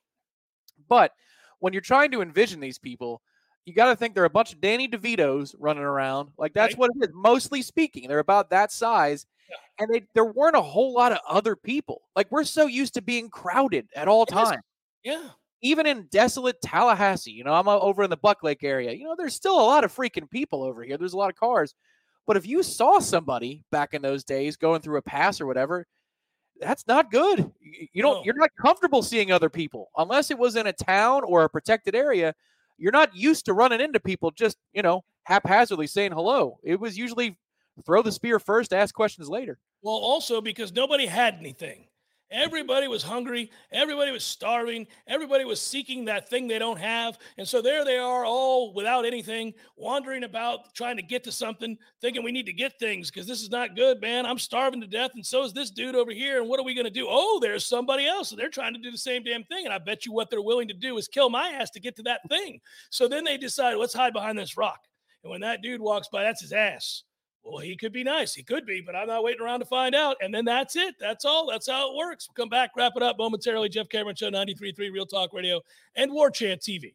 But 0.88 1.12
when 1.60 1.72
you're 1.72 1.82
trying 1.82 2.10
to 2.10 2.20
envision 2.20 2.60
these 2.60 2.78
people, 2.78 3.22
you 3.64 3.72
got 3.72 3.86
to 3.86 3.96
think 3.96 4.14
they're 4.14 4.24
a 4.24 4.30
bunch 4.30 4.52
of 4.52 4.60
Danny 4.60 4.86
DeVitos 4.86 5.54
running 5.58 5.82
around. 5.82 6.28
Like 6.38 6.52
that's 6.52 6.74
Right. 6.74 6.78
what 6.78 6.90
it 6.94 7.08
is, 7.08 7.14
mostly 7.14 7.62
speaking. 7.62 8.08
They're 8.08 8.18
about 8.18 8.50
that 8.50 8.70
size. 8.70 9.26
And 9.78 9.88
they, 9.92 10.02
there 10.14 10.26
weren't 10.26 10.54
a 10.54 10.60
whole 10.62 10.92
lot 10.92 11.12
of 11.12 11.18
other 11.28 11.56
people. 11.56 12.02
Like 12.14 12.30
we're 12.30 12.44
so 12.44 12.66
used 12.66 12.94
to 12.94 13.02
being 13.02 13.30
crowded 13.30 13.88
at 13.96 14.06
all 14.06 14.26
times. 14.26 14.62
yeah 15.02 15.30
Even 15.66 15.86
in 15.86 16.06
desolate 16.10 16.60
Tallahassee, 16.62 17.32
you 17.32 17.42
know, 17.42 17.52
I'm 17.52 17.66
uh, 17.66 17.76
over 17.78 18.04
in 18.04 18.10
the 18.10 18.16
Buck 18.16 18.42
Lake 18.44 18.62
area. 18.62 18.92
You 18.92 19.04
know, 19.04 19.14
there's 19.18 19.34
still 19.34 19.58
a 19.58 19.62
lot 19.72 19.82
of 19.82 19.94
freaking 19.94 20.30
people 20.30 20.62
over 20.62 20.84
here. 20.84 20.96
There's 20.96 21.12
a 21.12 21.16
lot 21.18 21.30
of 21.30 21.36
cars. 21.36 21.74
But 22.26 22.36
if 22.36 22.46
you 22.46 22.62
saw 22.62 23.00
somebody 23.00 23.64
back 23.72 23.92
in 23.92 24.00
those 24.02 24.22
days 24.22 24.56
going 24.56 24.80
through 24.80 24.98
a 24.98 25.02
pass 25.02 25.40
or 25.40 25.46
whatever, 25.46 25.86
that's 26.60 26.86
not 26.86 27.10
good. 27.10 27.50
You 27.92 28.02
don't 28.02 28.18
No. 28.18 28.24
you're 28.24 28.34
not 28.36 28.50
comfortable 28.60 29.02
seeing 29.02 29.30
other 29.32 29.50
people 29.50 29.90
unless 29.96 30.30
it 30.30 30.38
was 30.38 30.56
in 30.56 30.66
a 30.66 30.72
town 30.72 31.22
or 31.24 31.42
a 31.44 31.50
protected 31.50 31.94
area. 31.94 32.32
You're 32.78 32.92
not 32.92 33.14
used 33.14 33.44
to 33.46 33.52
running 33.52 33.80
into 33.80 34.00
people 34.00 34.30
just, 34.30 34.56
you 34.72 34.82
know, 34.82 35.02
haphazardly 35.24 35.86
saying 35.86 36.12
hello. 36.12 36.58
It 36.62 36.78
was 36.78 36.96
usually 36.96 37.38
throw 37.84 38.02
the 38.02 38.12
spear 38.12 38.38
first, 38.38 38.72
ask 38.72 38.94
questions 38.94 39.28
later. 39.28 39.58
Well, 39.82 39.94
also 39.94 40.40
because 40.40 40.72
nobody 40.72 41.06
had 41.06 41.34
anything. 41.40 41.88
Everybody 42.30 42.88
was 42.88 43.04
hungry. 43.04 43.50
Everybody 43.70 44.10
was 44.10 44.24
starving. 44.24 44.88
Everybody 45.06 45.44
was 45.44 45.60
seeking 45.60 46.04
that 46.06 46.28
thing 46.28 46.48
they 46.48 46.58
don't 46.58 46.78
have. 46.78 47.18
And 47.38 47.46
so 47.46 47.62
there 47.62 47.84
they 47.84 47.98
are, 47.98 48.24
all 48.24 48.74
without 48.74 49.04
anything, 49.04 49.54
wandering 49.76 50.24
about, 50.24 50.74
trying 50.74 50.96
to 50.96 51.02
get 51.02 51.22
to 51.24 51.32
something, 51.32 51.78
thinking 52.00 52.24
we 52.24 52.32
need 52.32 52.46
to 52.46 52.52
get 52.52 52.78
things 52.80 53.10
because 53.10 53.28
this 53.28 53.42
is 53.42 53.50
not 53.50 53.76
good, 53.76 54.00
man. 54.00 54.26
I'm 54.26 54.40
starving 54.40 54.80
to 54.80 54.88
death. 54.88 55.12
And 55.14 55.24
so 55.24 55.44
is 55.44 55.52
this 55.52 55.70
dude 55.70 55.94
over 55.94 56.10
here. 56.10 56.40
And 56.40 56.48
what 56.48 56.58
are 56.58 56.64
we 56.64 56.74
going 56.74 56.84
to 56.84 56.90
do? 56.90 57.06
Oh, 57.08 57.38
there's 57.40 57.64
somebody 57.64 58.06
else. 58.06 58.32
And 58.32 58.40
they're 58.40 58.48
trying 58.48 58.74
to 58.74 58.80
do 58.80 58.90
the 58.90 58.98
same 58.98 59.22
damn 59.22 59.44
thing. 59.44 59.64
And 59.64 59.72
I 59.72 59.78
bet 59.78 60.04
you 60.04 60.12
what 60.12 60.28
they're 60.28 60.42
willing 60.42 60.68
to 60.68 60.74
do 60.74 60.96
is 60.96 61.06
kill 61.06 61.30
my 61.30 61.50
ass 61.50 61.70
to 61.70 61.80
get 61.80 61.94
to 61.96 62.02
that 62.04 62.22
thing. 62.28 62.60
So 62.90 63.06
then 63.06 63.22
they 63.22 63.36
decide, 63.36 63.76
let's 63.76 63.94
hide 63.94 64.12
behind 64.12 64.36
this 64.36 64.56
rock. 64.56 64.80
And 65.22 65.30
when 65.30 65.42
that 65.42 65.62
dude 65.62 65.80
walks 65.80 66.08
by, 66.08 66.24
that's 66.24 66.40
his 66.40 66.52
ass 66.52 67.04
well, 67.46 67.58
he 67.58 67.76
could 67.76 67.92
be 67.92 68.02
nice. 68.02 68.34
He 68.34 68.42
could 68.42 68.66
be, 68.66 68.82
but 68.84 68.96
I'm 68.96 69.06
not 69.06 69.22
waiting 69.22 69.40
around 69.40 69.60
to 69.60 69.66
find 69.66 69.94
out. 69.94 70.16
And 70.20 70.34
then 70.34 70.44
that's 70.44 70.74
it. 70.76 70.96
That's 70.98 71.24
all. 71.24 71.48
That's 71.50 71.68
how 71.68 71.90
it 71.90 71.96
works. 71.96 72.28
We'll 72.28 72.42
come 72.44 72.48
back, 72.48 72.70
wrap 72.76 72.92
it 72.96 73.02
up 73.02 73.18
momentarily. 73.18 73.68
Jeff 73.68 73.88
Cameron 73.88 74.16
Show, 74.16 74.30
93.3 74.30 74.78
Real 74.92 75.06
Talk 75.06 75.32
Radio 75.32 75.60
and 75.94 76.12
War 76.12 76.30
Chant 76.30 76.60
TV. 76.60 76.94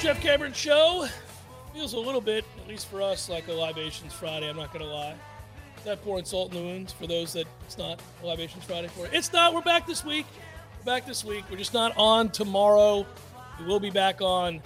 Jeff 0.00 0.22
Cameron 0.22 0.54
Show. 0.54 1.06
Feels 1.74 1.92
a 1.92 1.98
little 1.98 2.22
bit, 2.22 2.46
at 2.58 2.66
least 2.66 2.86
for 2.86 3.02
us, 3.02 3.28
like 3.28 3.48
a 3.48 3.52
Libations 3.52 4.14
Friday. 4.14 4.48
I'm 4.48 4.56
not 4.56 4.72
going 4.72 4.82
to 4.82 4.90
lie. 4.90 5.14
That 5.84 6.02
pouring 6.02 6.24
salt 6.24 6.54
in 6.54 6.56
the 6.56 6.64
wounds 6.64 6.90
for 6.90 7.06
those 7.06 7.34
that 7.34 7.46
it's 7.66 7.76
not 7.76 8.00
Libations 8.22 8.64
Friday 8.64 8.88
for? 8.88 9.10
It's 9.12 9.30
not. 9.30 9.52
We're 9.52 9.60
back 9.60 9.86
this 9.86 10.02
week. 10.02 10.24
We're 10.78 10.86
back 10.86 11.04
this 11.04 11.22
week. 11.22 11.44
We're 11.50 11.58
just 11.58 11.74
not 11.74 11.94
on 11.98 12.30
tomorrow. 12.30 13.06
We 13.58 13.66
will 13.66 13.78
be 13.78 13.90
back 13.90 14.22
on 14.22 14.62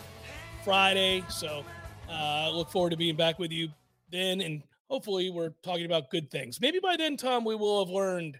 Friday. 0.62 1.24
So 1.28 1.64
uh, 2.08 2.50
look 2.52 2.70
forward 2.70 2.90
to 2.90 2.96
being 2.96 3.16
back 3.16 3.40
with 3.40 3.50
you 3.50 3.70
then. 4.12 4.40
And 4.40 4.62
hopefully, 4.88 5.30
we're 5.30 5.52
talking 5.64 5.84
about 5.84 6.10
good 6.10 6.30
things. 6.30 6.60
Maybe 6.60 6.78
by 6.78 6.96
then, 6.96 7.16
Tom, 7.16 7.44
we 7.44 7.56
will 7.56 7.84
have 7.84 7.92
learned 7.92 8.38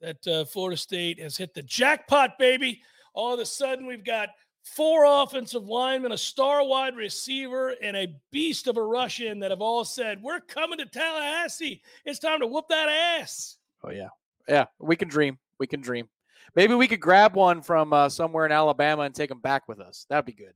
that 0.00 0.26
uh, 0.26 0.46
Florida 0.46 0.78
State 0.78 1.20
has 1.20 1.36
hit 1.36 1.52
the 1.52 1.62
jackpot, 1.62 2.38
baby. 2.38 2.80
All 3.12 3.34
of 3.34 3.40
a 3.40 3.44
sudden, 3.44 3.84
we've 3.84 4.04
got 4.04 4.30
four 4.62 5.04
offensive 5.06 5.64
linemen, 5.64 6.12
a 6.12 6.18
star 6.18 6.64
wide 6.66 6.96
receiver, 6.96 7.74
and 7.82 7.96
a 7.96 8.14
beast 8.30 8.66
of 8.66 8.76
a 8.76 8.82
Russian 8.82 9.40
that 9.40 9.50
have 9.50 9.60
all 9.60 9.84
said, 9.84 10.22
We're 10.22 10.40
coming 10.40 10.78
to 10.78 10.86
Tallahassee. 10.86 11.82
It's 12.04 12.18
time 12.18 12.40
to 12.40 12.46
whoop 12.46 12.68
that 12.68 12.88
ass. 12.88 13.56
Oh 13.84 13.90
yeah, 13.90 14.08
yeah. 14.48 14.66
We 14.78 14.96
can 14.96 15.08
dream. 15.08 15.38
We 15.58 15.66
can 15.66 15.80
dream. 15.80 16.08
Maybe 16.54 16.74
we 16.74 16.88
could 16.88 17.00
grab 17.00 17.34
one 17.34 17.62
from 17.62 17.92
uh, 17.92 18.08
somewhere 18.08 18.46
in 18.46 18.52
Alabama 18.52 19.02
and 19.02 19.14
take 19.14 19.30
them 19.30 19.40
back 19.40 19.68
with 19.68 19.80
us. 19.80 20.06
That'd 20.08 20.26
be 20.26 20.32
good. 20.32 20.52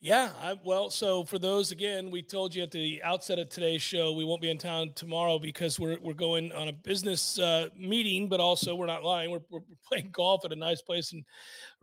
Yeah, 0.00 0.30
I, 0.40 0.54
well, 0.64 0.90
so 0.90 1.24
for 1.24 1.40
those 1.40 1.72
again, 1.72 2.12
we 2.12 2.22
told 2.22 2.54
you 2.54 2.62
at 2.62 2.70
the 2.70 3.02
outset 3.02 3.40
of 3.40 3.48
today's 3.48 3.82
show 3.82 4.12
we 4.12 4.24
won't 4.24 4.40
be 4.40 4.48
in 4.48 4.56
town 4.56 4.92
tomorrow 4.94 5.40
because 5.40 5.80
we're 5.80 5.98
we're 6.00 6.14
going 6.14 6.52
on 6.52 6.68
a 6.68 6.72
business 6.72 7.36
uh, 7.40 7.66
meeting, 7.76 8.28
but 8.28 8.38
also 8.38 8.76
we're 8.76 8.86
not 8.86 9.02
lying. 9.02 9.32
We're, 9.32 9.40
we're 9.50 9.60
playing 9.88 10.10
golf 10.12 10.44
at 10.44 10.52
a 10.52 10.56
nice 10.56 10.80
place 10.82 11.12
in 11.12 11.24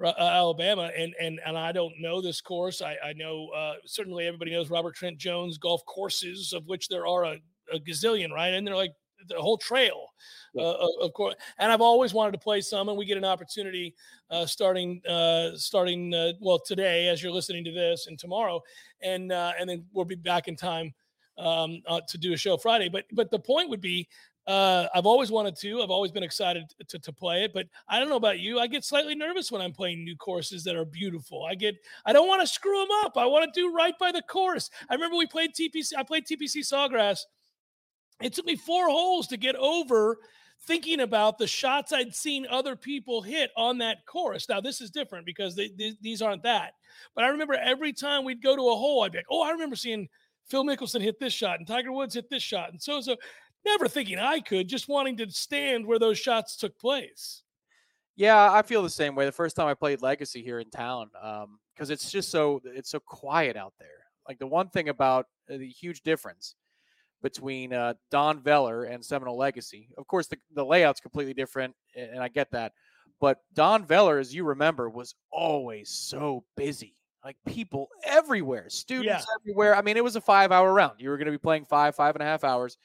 uh, 0.02 0.14
Alabama, 0.18 0.92
and 0.98 1.14
and 1.20 1.42
and 1.46 1.58
I 1.58 1.74
don't 1.74 1.94
know 2.00 2.22
this 2.22 2.40
course. 2.40 2.82
I 2.82 2.96
I 3.04 3.12
know 3.14 3.50
uh, 3.50 3.74
certainly 3.86 4.28
everybody 4.28 4.52
knows 4.52 4.70
Robert 4.70 4.96
Trent 4.96 5.18
Jones 5.18 5.58
golf 5.58 5.86
courses, 5.86 6.54
of 6.54 6.66
which 6.68 6.88
there 6.88 7.06
are 7.06 7.26
a, 7.26 7.38
a 7.74 7.80
gazillion, 7.80 8.32
right? 8.32 8.54
And 8.54 8.66
they're 8.66 8.78
like 8.78 8.94
the 9.28 9.36
whole 9.36 9.58
trail, 9.58 10.08
uh, 10.58 10.88
of 11.02 11.14
course. 11.14 11.36
And 11.58 11.72
I've 11.72 11.82
always 11.82 12.14
wanted 12.14 12.32
to 12.34 12.38
play 12.38 12.62
some, 12.62 12.90
and 12.90 12.98
we 12.98 13.06
get 13.06 13.18
an 13.18 13.26
opportunity 13.26 13.94
uh, 14.30 14.46
starting 14.46 15.02
uh, 15.08 15.52
starting 15.56 16.14
uh, 16.14 16.34
well 16.42 16.60
today 16.60 17.08
as 17.08 17.22
you're 17.22 17.32
listening 17.32 17.64
to 17.66 17.72
this, 17.72 18.08
and 18.08 18.18
tomorrow, 18.18 18.62
and 19.02 19.32
uh, 19.32 19.54
and 19.60 19.70
then 19.70 19.86
we'll 19.94 20.06
be 20.06 20.16
back 20.16 20.48
in 20.48 20.56
time 20.56 20.94
um, 21.38 21.82
uh, 21.88 22.02
to 22.08 22.18
do 22.18 22.34
a 22.34 22.38
show 22.38 22.58
Friday. 22.58 22.90
But 22.90 23.06
but 23.12 23.32
the 23.32 23.40
point 23.40 23.70
would 23.70 23.82
be. 23.82 24.08
Uh, 24.48 24.88
I've 24.94 25.08
always 25.08 25.32
wanted 25.32 25.56
to. 25.62 25.82
I've 25.82 25.90
always 25.90 26.12
been 26.12 26.22
excited 26.22 26.72
to, 26.90 27.00
to 27.00 27.12
play 27.12 27.46
it, 27.46 27.52
but 27.52 27.66
I 27.90 28.00
don't 28.00 28.10
know 28.10 28.16
about 28.16 28.38
you. 28.38 28.60
I 28.60 28.68
get 28.68 28.84
slightly 28.84 29.16
nervous 29.16 29.52
when 29.52 29.60
I'm 29.60 29.72
playing 29.72 30.04
new 30.04 30.16
courses 30.16 30.64
that 30.66 30.76
are 30.76 30.86
beautiful. 30.86 31.46
I 31.46 31.56
get, 31.56 31.74
I 32.06 32.14
don't 32.14 32.28
want 32.28 32.42
to 32.42 32.48
screw 32.48 32.80
them 32.80 32.90
up. 33.04 33.18
I 33.18 33.26
want 33.26 33.52
to 33.52 33.60
do 33.60 33.74
right 33.74 33.98
by 33.98 34.12
the 34.12 34.22
course. 34.22 34.70
I 34.88 34.94
remember 34.94 35.18
we 35.18 35.26
played 35.26 35.56
TPC. 35.56 35.94
I 35.98 36.04
played 36.04 36.28
TPC 36.28 36.60
Sawgrass, 36.60 37.22
it 38.22 38.34
took 38.34 38.46
me 38.46 38.56
four 38.56 38.90
holes 38.90 39.28
to 39.28 39.38
get 39.38 39.56
over 39.56 40.18
thinking 40.64 41.02
about 41.02 41.38
the 41.38 41.48
shots 41.48 41.92
I'd 41.92 42.16
seen 42.16 42.48
other 42.50 42.76
people 42.76 43.22
hit 43.22 43.52
on 43.58 43.78
that 43.80 44.06
course. 44.06 44.48
Now, 44.50 44.62
this 44.62 44.82
is 44.82 44.90
different 44.90 45.26
because 45.26 45.56
they, 45.56 45.70
they, 45.78 45.94
these 46.02 46.22
aren't 46.22 46.44
that. 46.44 46.74
But 47.14 47.24
I 47.24 47.28
remember 47.28 47.54
every 47.54 47.94
time 47.94 48.24
we'd 48.24 48.42
go 48.42 48.56
to 48.56 48.70
a 48.70 48.76
hole, 48.76 49.04
I'd 49.04 49.12
be 49.12 49.20
like, 49.20 49.28
oh, 49.30 49.44
I 49.44 49.52
remember 49.52 49.76
seeing 49.76 50.08
Phil 50.48 50.64
Mickelson 50.64 51.02
hit 51.02 51.20
this 51.20 51.34
shot 51.34 51.60
and 51.60 51.68
Tiger 51.68 51.92
Woods 51.92 52.16
hit 52.16 52.30
this 52.30 52.44
shot. 52.44 52.72
And 52.72 52.82
so, 52.82 53.02
so 53.02 53.16
never 53.66 53.88
thinking 53.88 54.18
I 54.18 54.40
could, 54.40 54.68
just 54.68 54.88
wanting 54.88 55.18
to 55.18 55.30
stand 55.30 55.86
where 55.86 56.00
those 56.00 56.18
shots 56.18 56.56
took 56.56 56.78
place. 56.80 57.44
Yeah, 58.16 58.52
I 58.52 58.62
feel 58.62 58.82
the 58.82 58.90
same 58.90 59.14
way. 59.14 59.26
The 59.26 59.32
first 59.32 59.58
time 59.58 59.68
I 59.68 59.74
played 59.74 60.02
Legacy 60.02 60.42
here 60.42 60.60
in 60.60 60.70
town, 60.70 61.10
because 61.74 61.90
it's 61.90 62.10
just 62.10 62.32
so 62.32 62.62
it's 62.64 62.90
so 62.90 63.02
quiet 63.02 63.58
out 63.58 63.74
there. 63.78 63.90
Like 64.26 64.40
the 64.40 64.48
one 64.48 64.70
thing 64.70 64.88
about 64.88 65.26
uh, 65.52 65.58
the 65.58 65.68
huge 65.68 66.02
difference 66.02 66.56
between 67.22 67.74
uh, 67.74 67.94
Don 68.12 68.42
Veller 68.42 68.84
and 68.84 69.04
Seminole 69.04 69.38
Legacy. 69.38 69.90
Of 69.98 70.08
course, 70.08 70.28
the, 70.28 70.38
the 70.54 70.66
layout's 70.66 71.00
completely 71.00 71.34
different, 71.34 71.76
and 71.96 72.20
I 72.20 72.28
get 72.28 72.52
that. 72.52 72.74
But 73.20 73.40
Don 73.54 73.86
Veller, 73.86 74.20
as 74.20 74.34
you 74.34 74.44
remember, 74.44 74.90
was 74.90 75.16
always 75.32 75.90
so 75.90 76.44
busy. 76.56 76.96
Like 77.24 77.38
people 77.48 77.90
everywhere, 78.04 78.70
students 78.70 79.26
everywhere. 79.42 79.76
I 79.76 79.82
mean, 79.82 79.98
it 79.98 80.04
was 80.04 80.16
a 80.16 80.22
five 80.22 80.52
hour 80.52 80.72
round. 80.72 81.00
You 81.00 81.10
were 81.10 81.18
going 81.18 81.26
to 81.26 81.32
be 81.32 81.40
playing 81.40 81.66
five, 81.66 81.96
five 81.96 82.16
and 82.16 82.22
a 82.22 82.26
half 82.26 82.44
hours. 82.44 82.78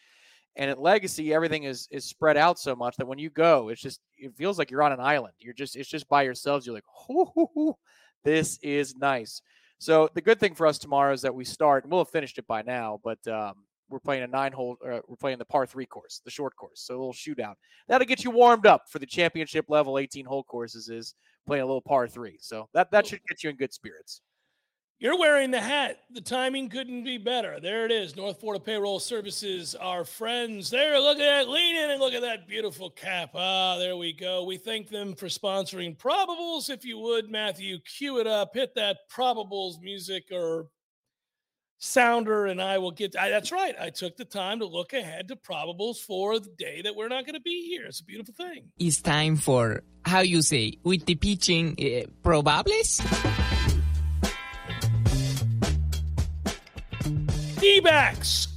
And 0.56 0.70
at 0.70 0.80
Legacy, 0.80 1.34
everything 1.34 1.64
is 1.64 1.86
is 1.90 2.06
spread 2.06 2.38
out 2.38 2.58
so 2.58 2.74
much 2.74 2.96
that 2.96 3.06
when 3.06 3.18
you 3.18 3.28
go, 3.28 3.68
it's 3.68 3.82
just 3.82 4.00
it 4.16 4.34
feels 4.36 4.58
like 4.58 4.70
you're 4.70 4.82
on 4.82 4.92
an 4.92 5.00
island. 5.00 5.34
You're 5.38 5.52
just 5.52 5.76
it's 5.76 5.90
just 5.90 6.08
by 6.08 6.22
yourselves. 6.22 6.64
You're 6.64 6.74
like, 6.74 6.84
hoo, 7.06 7.26
hoo, 7.34 7.48
hoo. 7.54 7.74
this 8.24 8.58
is 8.62 8.96
nice. 8.96 9.42
So 9.78 10.08
the 10.14 10.20
good 10.22 10.40
thing 10.40 10.54
for 10.54 10.66
us 10.66 10.78
tomorrow 10.78 11.12
is 11.12 11.22
that 11.22 11.34
we 11.34 11.44
start, 11.44 11.84
and 11.84 11.92
we'll 11.92 12.04
have 12.04 12.10
finished 12.10 12.38
it 12.38 12.46
by 12.46 12.62
now, 12.62 12.98
but 13.04 13.18
um, 13.28 13.64
we're 13.90 14.00
playing 14.00 14.22
a 14.22 14.26
nine 14.26 14.52
hole, 14.52 14.76
uh, 14.84 15.00
we're 15.08 15.16
playing 15.16 15.38
the 15.38 15.44
par 15.44 15.66
three 15.66 15.86
course, 15.86 16.20
the 16.24 16.30
short 16.30 16.56
course. 16.56 16.80
So 16.82 16.94
a 16.94 16.98
little 16.98 17.12
shootout. 17.12 17.54
That'll 17.88 18.06
get 18.06 18.24
you 18.24 18.30
warmed 18.30 18.66
up 18.66 18.84
for 18.88 18.98
the 18.98 19.06
championship 19.06 19.66
level 19.68 19.98
18 19.98 20.24
hole 20.24 20.44
courses, 20.44 20.88
is 20.88 21.14
playing 21.46 21.62
a 21.62 21.66
little 21.66 21.82
par 21.82 22.08
three. 22.08 22.38
So 22.40 22.68
that, 22.72 22.90
that 22.92 23.06
should 23.06 23.20
get 23.28 23.42
you 23.42 23.50
in 23.50 23.56
good 23.56 23.72
spirits. 23.72 24.22
You're 25.00 25.18
wearing 25.18 25.50
the 25.50 25.60
hat. 25.60 26.00
The 26.10 26.20
timing 26.20 26.68
couldn't 26.68 27.04
be 27.04 27.16
better. 27.16 27.58
There 27.58 27.86
it 27.86 27.90
is. 27.90 28.16
North 28.16 28.38
Florida 28.38 28.62
Payroll 28.62 29.00
Services, 29.00 29.74
our 29.74 30.04
friends. 30.04 30.68
There, 30.68 31.00
look 31.00 31.18
at 31.18 31.22
that. 31.22 31.48
Lean 31.48 31.74
in 31.74 31.90
and 31.90 32.00
look 32.00 32.12
at 32.12 32.20
that 32.20 32.46
beautiful 32.46 32.90
cap. 32.90 33.30
Ah, 33.34 33.78
there 33.78 33.96
we 33.96 34.12
go. 34.12 34.44
We 34.44 34.58
thank 34.58 34.90
them 34.90 35.14
for 35.14 35.28
sponsoring 35.28 35.96
Probables. 35.96 36.68
If 36.68 36.84
you 36.84 36.98
would, 36.98 37.30
Matthew, 37.30 37.78
cue 37.78 38.20
it 38.20 38.26
up. 38.26 38.50
Hit 38.52 38.74
that 38.74 38.98
Probables 39.10 39.80
music 39.80 40.24
or 40.30 40.66
sounder, 41.80 42.46
and 42.46 42.62
I 42.62 42.78
will 42.78 42.92
get. 42.92 43.16
I, 43.18 43.30
that's 43.30 43.50
right. 43.50 43.74
I 43.80 43.90
took 43.90 44.16
the 44.16 44.24
time 44.24 44.60
to 44.60 44.66
look 44.66 44.92
ahead 44.92 45.26
to 45.28 45.36
Probables 45.36 45.98
for 45.98 46.38
the 46.38 46.50
day 46.50 46.82
that 46.82 46.94
we're 46.94 47.08
not 47.08 47.26
going 47.26 47.34
to 47.34 47.40
be 47.40 47.66
here. 47.66 47.86
It's 47.86 48.00
a 48.00 48.04
beautiful 48.04 48.34
thing. 48.34 48.70
It's 48.78 49.02
time 49.02 49.36
for, 49.36 49.82
how 50.04 50.20
you 50.20 50.42
say, 50.42 50.78
with 50.84 51.06
the 51.06 51.16
pitching, 51.16 51.72
uh, 51.72 52.08
probables? 52.22 53.00
D-backs 57.60 58.48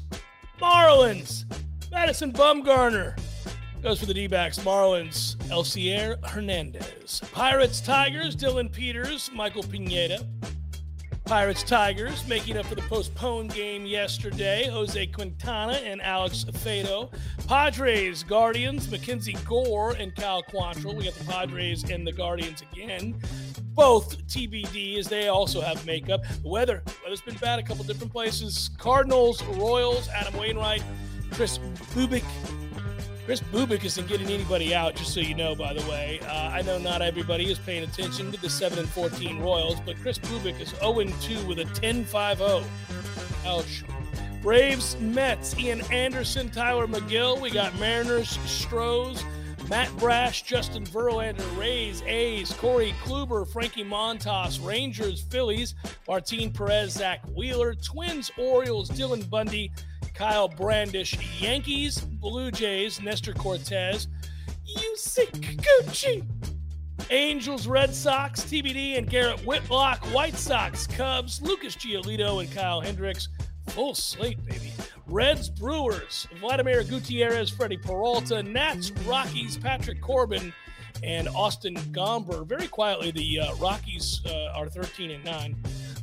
Marlins, 0.61 1.43
Madison 1.91 2.31
Bumgarner 2.31 3.17
goes 3.81 3.99
for 3.99 4.05
the 4.05 4.13
D 4.13 4.27
backs. 4.27 4.59
Marlins, 4.59 5.35
Elieser 5.49 6.25
Hernandez. 6.25 7.21
Pirates, 7.33 7.81
Tigers, 7.81 8.33
Dillon 8.33 8.69
Peters, 8.69 9.29
Michael 9.33 9.63
Pineda. 9.63 10.25
Pirates 11.25 11.63
Tigers 11.63 12.27
making 12.27 12.57
up 12.57 12.65
for 12.65 12.75
the 12.75 12.81
postponed 12.81 13.53
game 13.53 13.85
yesterday. 13.85 14.67
Jose 14.69 15.07
Quintana 15.07 15.73
and 15.73 16.01
Alex 16.01 16.43
Faedo. 16.43 17.11
Padres 17.47 18.23
Guardians, 18.23 18.91
Mackenzie 18.91 19.37
Gore 19.45 19.95
and 19.97 20.13
Kyle 20.15 20.43
Quantrill. 20.43 20.95
We 20.95 21.05
got 21.05 21.13
the 21.13 21.23
Padres 21.23 21.89
and 21.89 22.05
the 22.05 22.11
Guardians 22.11 22.61
again. 22.73 23.15
Both 23.73 24.27
TBD 24.27 24.97
as 24.99 25.07
they 25.07 25.29
also 25.29 25.61
have 25.61 25.85
makeup. 25.85 26.23
The 26.43 26.49
weather, 26.49 26.83
weather's 27.03 27.21
been 27.21 27.35
bad 27.35 27.57
a 27.57 27.63
couple 27.63 27.83
different 27.85 28.11
places. 28.11 28.69
Cardinals, 28.77 29.41
Royals, 29.43 30.09
Adam 30.09 30.37
Wainwright, 30.37 30.83
Kris 31.31 31.57
Bubic 31.93 32.23
Kris 33.25 33.39
Bubic 33.39 33.85
isn't 33.85 34.07
getting 34.09 34.27
anybody 34.27 34.75
out, 34.75 34.95
just 34.95 35.13
so 35.13 35.21
you 35.21 35.33
know, 35.33 35.55
by 35.55 35.73
the 35.73 35.81
way. 35.89 36.19
Uh, 36.23 36.49
I 36.49 36.61
know 36.61 36.77
not 36.77 37.01
everybody 37.01 37.49
is 37.49 37.57
paying 37.57 37.83
attention 37.83 38.31
to 38.33 38.41
the 38.41 38.49
7 38.49 38.77
and 38.77 38.89
14 38.89 39.39
Royals, 39.39 39.79
but 39.79 39.95
Kris 40.01 40.19
Bubic 40.19 40.59
is 40.59 40.69
0 40.79 41.05
2 41.21 41.47
with 41.47 41.59
a 41.59 41.65
10 41.73 42.03
5 42.03 42.37
0. 42.37 42.63
Ouch. 43.45 43.83
Braves, 44.41 44.97
Mets, 44.99 45.57
Ian 45.57 45.79
Anderson, 45.89 46.49
Tyler 46.49 46.85
Megill. 46.85 47.39
We 47.39 47.49
got 47.49 47.73
Mariners, 47.79 48.37
Strohs, 48.39 49.23
Matt 49.69 49.89
Brash, 49.97 50.41
Justin 50.43 50.83
Verlander, 50.83 51.57
Rays, 51.57 52.01
A's, 52.05 52.51
Corey 52.51 52.93
Kluber, 53.03 53.47
Frankie 53.47 53.85
Montas, 53.85 54.63
Rangers, 54.63 55.21
Phillies, 55.21 55.75
Martin 56.09 56.51
Perez, 56.51 56.91
Zack 56.91 57.21
Wheeler, 57.33 57.73
Twins, 57.73 58.29
Orioles, 58.37 58.89
Dylan 58.89 59.29
Bundy, 59.29 59.71
Kyle 60.13 60.47
Bradish, 60.47 61.17
Yankees, 61.41 61.99
Blue 61.99 62.51
Jays, 62.51 63.01
Nestor 63.01 63.33
Cortes, 63.33 64.07
Yusei 64.77 65.29
Kikuchi, 65.31 66.23
Angels, 67.09 67.67
Red 67.67 67.93
Sox, 67.93 68.41
TBD, 68.41 68.97
and 68.97 69.09
Garrett 69.09 69.39
Whitlock, 69.45 70.05
White 70.13 70.35
Sox, 70.35 70.87
Cubs, 70.87 71.41
Lucas 71.41 71.75
Giolito, 71.75 72.41
and 72.41 72.53
Kyle 72.53 72.81
Hendricks. 72.81 73.27
Full 73.69 73.95
slate, 73.95 74.43
baby. 74.45 74.71
Reds, 75.07 75.49
Brewers, 75.49 76.27
Vladimir 76.39 76.83
Gutierrez, 76.83 77.49
Freddy 77.49 77.77
Peralta, 77.77 78.43
Nats, 78.43 78.91
Rockies, 79.05 79.57
Patrick 79.57 80.01
Corbin, 80.01 80.53
and 81.01 81.27
Austin 81.29 81.75
Gomber. 81.91 82.47
Very 82.47 82.67
quietly, 82.67 83.11
the 83.11 83.39
uh, 83.39 83.55
Rockies 83.55 84.21
uh, 84.25 84.51
are 84.55 84.69
13 84.69 85.11
and 85.11 85.25
9. 85.25 85.55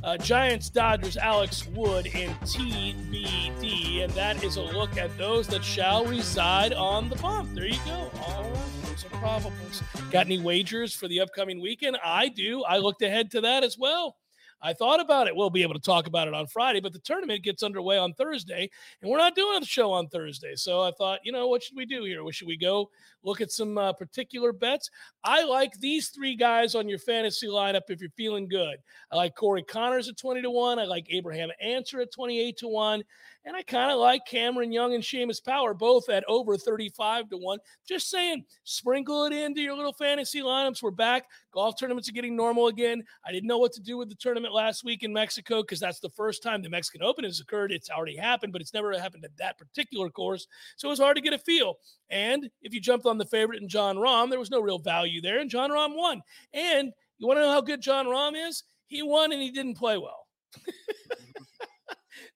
Uh, 0.03 0.17
Giants, 0.17 0.69
Dodgers, 0.69 1.15
Alex 1.15 1.67
Wood, 1.67 2.07
and 2.15 2.35
TBD. 2.41 4.03
And 4.03 4.11
that 4.13 4.43
is 4.43 4.55
a 4.55 4.63
look 4.63 4.97
at 4.97 5.15
those 5.15 5.47
that 5.49 5.63
shall 5.63 6.05
reside 6.05 6.73
on 6.73 7.07
the 7.07 7.15
bump. 7.17 7.53
There 7.53 7.67
you 7.67 7.79
go. 7.85 8.11
All 8.25 8.43
right. 8.43 8.59
Those 8.85 9.05
are 9.05 9.09
probables. 9.09 10.11
Got 10.11 10.25
any 10.25 10.39
wagers 10.39 10.95
for 10.95 11.07
the 11.07 11.19
upcoming 11.19 11.61
weekend? 11.61 11.99
I 12.03 12.29
do. 12.29 12.63
I 12.63 12.77
looked 12.77 13.03
ahead 13.03 13.29
to 13.31 13.41
that 13.41 13.63
as 13.63 13.77
well. 13.77 14.17
I 14.63 14.73
thought 14.73 14.99
about 14.99 15.27
it. 15.27 15.35
We'll 15.35 15.49
be 15.49 15.63
able 15.63 15.73
to 15.73 15.79
talk 15.79 16.07
about 16.07 16.27
it 16.27 16.33
on 16.33 16.45
Friday, 16.47 16.79
but 16.81 16.93
the 16.93 16.99
tournament 16.99 17.43
gets 17.43 17.63
underway 17.63 17.97
on 17.97 18.13
Thursday, 18.13 18.69
and 19.01 19.09
we're 19.09 19.17
not 19.17 19.35
doing 19.35 19.59
the 19.59 19.65
show 19.65 19.91
on 19.91 20.07
Thursday. 20.07 20.55
So 20.55 20.81
I 20.81 20.91
thought, 20.91 21.19
you 21.23 21.31
know, 21.31 21.47
what 21.47 21.63
should 21.63 21.75
we 21.75 21.85
do 21.85 22.03
here? 22.03 22.21
Should 22.31 22.47
we 22.47 22.57
go 22.57 22.89
look 23.23 23.41
at 23.41 23.51
some 23.51 23.77
uh, 23.77 23.93
particular 23.93 24.53
bets? 24.53 24.89
I 25.23 25.43
like 25.43 25.73
these 25.79 26.09
three 26.09 26.35
guys 26.35 26.75
on 26.75 26.89
your 26.89 26.99
fantasy 26.99 27.47
lineup 27.47 27.81
if 27.89 28.01
you're 28.01 28.09
feeling 28.11 28.47
good. 28.47 28.77
I 29.11 29.15
like 29.15 29.35
Corey 29.35 29.63
Conners 29.63 30.09
at 30.09 30.17
20 30.17 30.41
to 30.41 30.49
1. 30.49 30.79
I 30.79 30.85
like 30.85 31.07
Abraham 31.09 31.49
Ancer 31.61 32.01
at 32.01 32.11
28 32.11 32.57
to 32.57 32.67
1. 32.67 33.03
And 33.43 33.55
I 33.55 33.63
kind 33.63 33.91
of 33.91 33.97
like 33.97 34.25
Cameron 34.27 34.71
Young 34.71 34.93
and 34.93 35.03
Seamus 35.03 35.43
Power 35.43 35.73
both 35.73 36.09
at 36.09 36.23
over 36.27 36.57
35 36.57 37.29
to 37.29 37.37
1. 37.37 37.57
Just 37.87 38.09
saying, 38.09 38.45
sprinkle 38.65 39.25
it 39.25 39.33
into 39.33 39.61
your 39.61 39.75
little 39.75 39.93
fantasy 39.93 40.41
lineups. 40.41 40.83
We're 40.83 40.91
back. 40.91 41.25
Golf 41.51 41.75
tournaments 41.79 42.07
are 42.07 42.13
getting 42.13 42.35
normal 42.35 42.67
again. 42.67 43.03
I 43.25 43.31
didn't 43.31 43.47
know 43.47 43.57
what 43.57 43.73
to 43.73 43.81
do 43.81 43.97
with 43.97 44.09
the 44.09 44.15
tournament 44.15 44.53
last 44.53 44.83
week 44.83 45.01
in 45.01 45.11
Mexico 45.11 45.63
because 45.63 45.79
that's 45.79 45.99
the 45.99 46.09
first 46.09 46.43
time 46.43 46.61
the 46.61 46.69
Mexican 46.69 47.01
Open 47.01 47.23
has 47.23 47.39
occurred. 47.39 47.71
It's 47.71 47.89
already 47.89 48.15
happened, 48.15 48.53
but 48.53 48.61
it's 48.61 48.75
never 48.75 48.97
happened 48.97 49.25
at 49.25 49.35
that 49.37 49.57
particular 49.57 50.11
course. 50.11 50.45
So 50.77 50.87
it 50.87 50.91
was 50.91 50.99
hard 50.99 51.15
to 51.15 51.21
get 51.21 51.33
a 51.33 51.39
feel. 51.39 51.75
And 52.11 52.47
if 52.61 52.73
you 52.73 52.79
jumped 52.79 53.07
on 53.11 53.17
the 53.19 53.25
favorite 53.25 53.61
in 53.61 53.69
Jon 53.69 53.97
Rahm, 53.97 54.29
there 54.31 54.39
was 54.39 54.49
no 54.49 54.59
real 54.61 54.79
value 54.79 55.21
there, 55.21 55.39
and 55.39 55.49
Jon 55.49 55.69
Rahm 55.69 55.95
won. 55.95 56.21
And 56.53 56.91
you 57.19 57.27
want 57.27 57.37
to 57.37 57.43
know 57.43 57.51
how 57.51 57.61
good 57.61 57.81
Jon 57.81 58.07
Rahm 58.07 58.33
is? 58.47 58.63
He 58.87 59.03
won 59.03 59.31
and 59.31 59.41
he 59.41 59.51
didn't 59.51 59.75
play 59.77 59.97
well. 59.97 60.25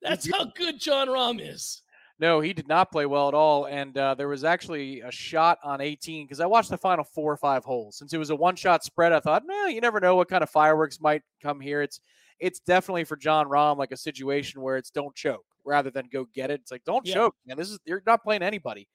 That's 0.02 0.32
how 0.32 0.46
good 0.56 0.80
Jon 0.80 1.08
Rahm 1.08 1.40
is. 1.42 1.82
No, 2.18 2.40
he 2.40 2.54
did 2.54 2.68
not 2.68 2.92
play 2.92 3.06
well 3.06 3.28
at 3.28 3.34
all. 3.34 3.66
And 3.66 3.98
uh, 3.98 4.16
there 4.16 4.28
was 4.30 4.44
actually 4.46 5.02
a 5.02 5.12
shot 5.12 5.58
on 5.64 5.82
18 5.82 6.26
because 6.26 6.40
I 6.40 6.46
watched 6.46 6.70
the 6.70 6.78
final 6.78 7.04
four 7.04 7.32
or 7.34 7.38
five 7.38 7.66
holes. 7.66 7.98
Since 7.98 8.14
it 8.14 8.18
was 8.18 8.30
a 8.30 8.36
one 8.36 8.56
shot 8.56 8.84
spread, 8.86 9.12
I 9.12 9.20
thought, 9.20 9.44
no, 9.46 9.66
you 9.66 9.82
never 9.82 10.00
know 10.00 10.16
what 10.16 10.30
kind 10.30 10.44
of 10.44 10.50
fireworks 10.50 11.02
might 11.02 11.24
come 11.42 11.60
here. 11.60 11.82
It's 11.82 12.00
it's 12.40 12.60
definitely 12.60 13.04
for 13.06 13.16
Jon 13.18 13.48
Rahm 13.48 13.78
like 13.78 13.92
a 13.92 13.98
situation 13.98 14.62
where 14.62 14.78
it's 14.78 14.92
don't 14.92 15.16
choke 15.16 15.46
rather 15.66 15.90
than 15.90 16.08
go 16.12 16.26
get 16.34 16.52
it. 16.52 16.62
It's 16.62 16.72
like 16.72 16.84
don't 16.86 17.06
Yeah. 17.06 17.16
choke, 17.16 17.36
man. 17.46 17.58
This 17.58 17.70
is 17.70 17.80
you're 17.86 18.04
not 18.06 18.24
playing 18.24 18.44
anybody. 18.44 18.88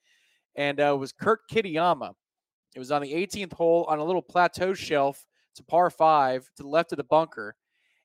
And 0.57 0.81
uh, 0.81 0.95
it 0.95 0.99
was 0.99 1.13
Kurt 1.13 1.41
Kitayama. 1.51 2.15
It 2.75 2.79
was 2.79 2.93
on 2.93 3.03
the 3.03 3.15
18th 3.15 3.53
hole 3.55 3.85
on 3.89 3.99
a 3.99 4.05
little 4.05 4.23
plateau 4.23 4.75
shelf. 4.75 5.27
It's 5.53 5.61
a 5.61 5.65
par 5.65 5.91
five 5.91 6.45
to 6.57 6.63
the 6.63 6.69
left 6.69 6.93
of 6.93 6.99
the 6.99 7.05
bunker, 7.05 7.57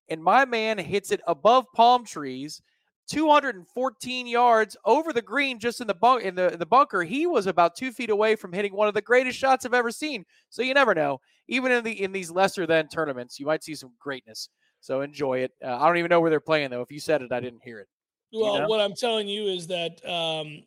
and 0.10 0.24
my 0.24 0.46
man 0.46 0.78
hits 0.78 1.12
it 1.12 1.22
above 1.28 1.66
palm 1.76 2.06
trees 2.06 2.62
214 3.08 4.28
yards 4.28 4.76
over 4.86 5.14
the 5.14 5.22
green 5.22 5.60
just 5.60 5.80
in 5.82 5.88
the 5.88 5.94
bunk 5.94 6.24
in 6.24 6.36
the 6.36 6.52
in 6.54 6.60
the 6.60 6.66
bunker 6.66 7.04
he 7.04 7.28
was 7.28 7.46
about 7.46 7.76
two 7.76 7.92
feet 7.92 8.10
away 8.10 8.36
from 8.36 8.52
hitting 8.52 8.74
one 8.76 8.88
of 8.88 8.96
the 8.96 9.02
greatest 9.02 9.38
shots 9.38 9.66
i've 9.66 9.76
ever 9.76 9.92
seen 9.92 10.26
so 10.50 10.64
you 10.64 10.74
never 10.74 10.96
know 10.96 11.20
even 11.48 11.72
in 11.72 11.84
the 11.84 12.04
in 12.04 12.12
these 12.12 12.32
lesser 12.32 12.66
than 12.66 12.88
tournaments 12.88 13.40
you 13.40 13.46
might 13.46 13.64
see 13.64 13.76
some 13.76 13.94
greatness 14.00 14.50
so 14.80 15.02
enjoy 15.02 15.40
it 15.40 15.52
uh, 15.64 15.78
i 15.78 15.88
don't 15.88 15.98
even 15.98 16.10
know 16.10 16.20
where 16.20 16.32
they're 16.32 16.40
playing 16.40 16.70
though 16.72 16.82
if 16.82 16.92
you 16.92 17.00
said 17.00 17.22
it 17.22 17.32
i 17.32 17.40
didn't 17.40 17.62
hear 17.64 17.80
it 17.80 17.88
You 18.32 18.42
Well, 18.42 18.54
know? 18.54 18.68
what 18.68 18.80
I'm 18.82 18.94
telling 18.94 19.28
you 19.28 19.46
is 19.48 19.68
that 19.68 20.04
um, 20.06 20.64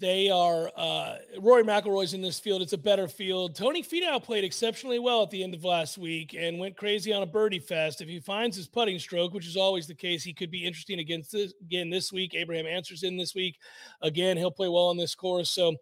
they 0.00 0.30
are 0.30 0.72
uh, 0.76 1.16
Rory 1.38 1.62
McIlroy's 1.62 2.14
in 2.14 2.22
this 2.22 2.40
field. 2.40 2.62
It's 2.62 2.72
a 2.72 2.78
better 2.78 3.06
field. 3.06 3.54
Tony 3.54 3.82
Finau 3.82 4.22
played 4.22 4.44
exceptionally 4.44 4.98
well 4.98 5.22
at 5.22 5.30
the 5.30 5.44
end 5.44 5.54
of 5.54 5.62
last 5.62 5.98
week 5.98 6.34
and 6.36 6.58
went 6.58 6.76
crazy 6.76 7.12
on 7.12 7.22
a 7.22 7.26
birdie 7.26 7.58
fest. 7.58 8.00
If 8.00 8.08
he 8.08 8.18
finds 8.18 8.56
his 8.56 8.66
putting 8.66 8.98
stroke, 8.98 9.34
which 9.34 9.46
is 9.46 9.58
always 9.58 9.86
the 9.86 9.94
case, 9.94 10.24
he 10.24 10.32
could 10.32 10.50
be 10.50 10.64
interesting 10.64 11.00
against 11.00 11.32
this 11.32 11.52
again 11.60 11.90
this 11.90 12.12
week. 12.12 12.34
Abraham 12.34 12.66
Ancer's 12.66 13.02
in 13.02 13.18
this 13.18 13.34
week. 13.34 13.58
Again, 14.00 14.38
he'll 14.38 14.50
play 14.50 14.68
well 14.68 14.86
on 14.86 14.96
this 14.96 15.14
course. 15.14 15.50
So, 15.50 15.76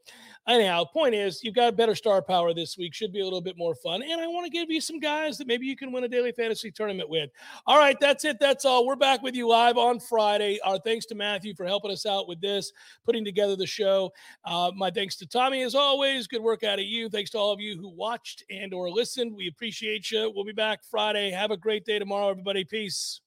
anyhow, 0.49 0.85
point 0.85 1.15
is 1.15 1.43
you've 1.45 1.55
got 1.55 1.77
better 1.77 1.95
star 1.95 2.23
power 2.23 2.55
this 2.55 2.77
week. 2.77 2.95
Should 2.95 3.13
be 3.13 3.21
a 3.21 3.25
little 3.25 3.41
bit 3.41 3.57
more 3.57 3.75
fun. 3.75 4.03
And 4.03 4.21
I 4.21 4.27
want 4.27 4.45
to 4.47 4.51
give 4.51 4.71
you 4.71 4.81
some 4.81 4.99
guys 4.99 5.39
that 5.39 5.47
maybe 5.47 5.67
you 5.67 5.77
can 5.77 5.93
win 5.93 6.05
a 6.05 6.09
daily 6.09 6.33
fantasy 6.33 6.71
tournament 6.71 7.09
with. 7.09 7.31
All 7.67 7.79
right, 7.79 7.97
that's 8.01 8.25
it. 8.25 8.39
That's 8.41 8.65
all. 8.65 8.87
We're 8.87 8.97
back 8.97 9.23
with 9.23 9.35
you 9.35 9.49
live 9.49 9.77
on 9.77 10.01
Friday. 10.01 10.59
Our 10.65 10.79
thanks 10.79 11.07
to 11.07 11.15
Matthew 11.15 11.55
for 11.55 11.67
helping 11.67 11.91
us 11.91 12.07
out 12.07 12.29
with 12.29 12.41
this, 12.41 12.73
putting 13.05 13.25
together 13.25 13.57
the 13.57 13.67
show. 13.67 14.11
Uh, 14.45 14.73
my 14.75 14.91
thanks 14.91 15.17
to 15.17 15.27
Tommy 15.27 15.63
as 15.63 15.75
always. 15.75 16.27
Good 16.27 16.43
work 16.43 16.65
out 16.65 16.79
of 16.79 16.87
you. 16.87 17.09
Thanks 17.09 17.31
to 17.31 17.39
all 17.39 17.53
of 17.53 17.61
you 17.61 17.77
who 17.77 17.89
watched 17.89 18.45
and 18.51 18.73
or 18.73 18.91
listened. 18.91 19.35
We 19.35 19.49
appreciate 19.49 20.11
you. 20.11 20.33
We'll 20.35 20.45
be 20.45 20.53
back 20.53 20.81
Friday. 20.83 21.31
Have 21.31 21.51
a 21.51 21.57
great 21.57 21.85
day 21.85 21.99
tomorrow, 21.99 22.29
everybody. 22.29 22.65
Peace. 22.65 23.21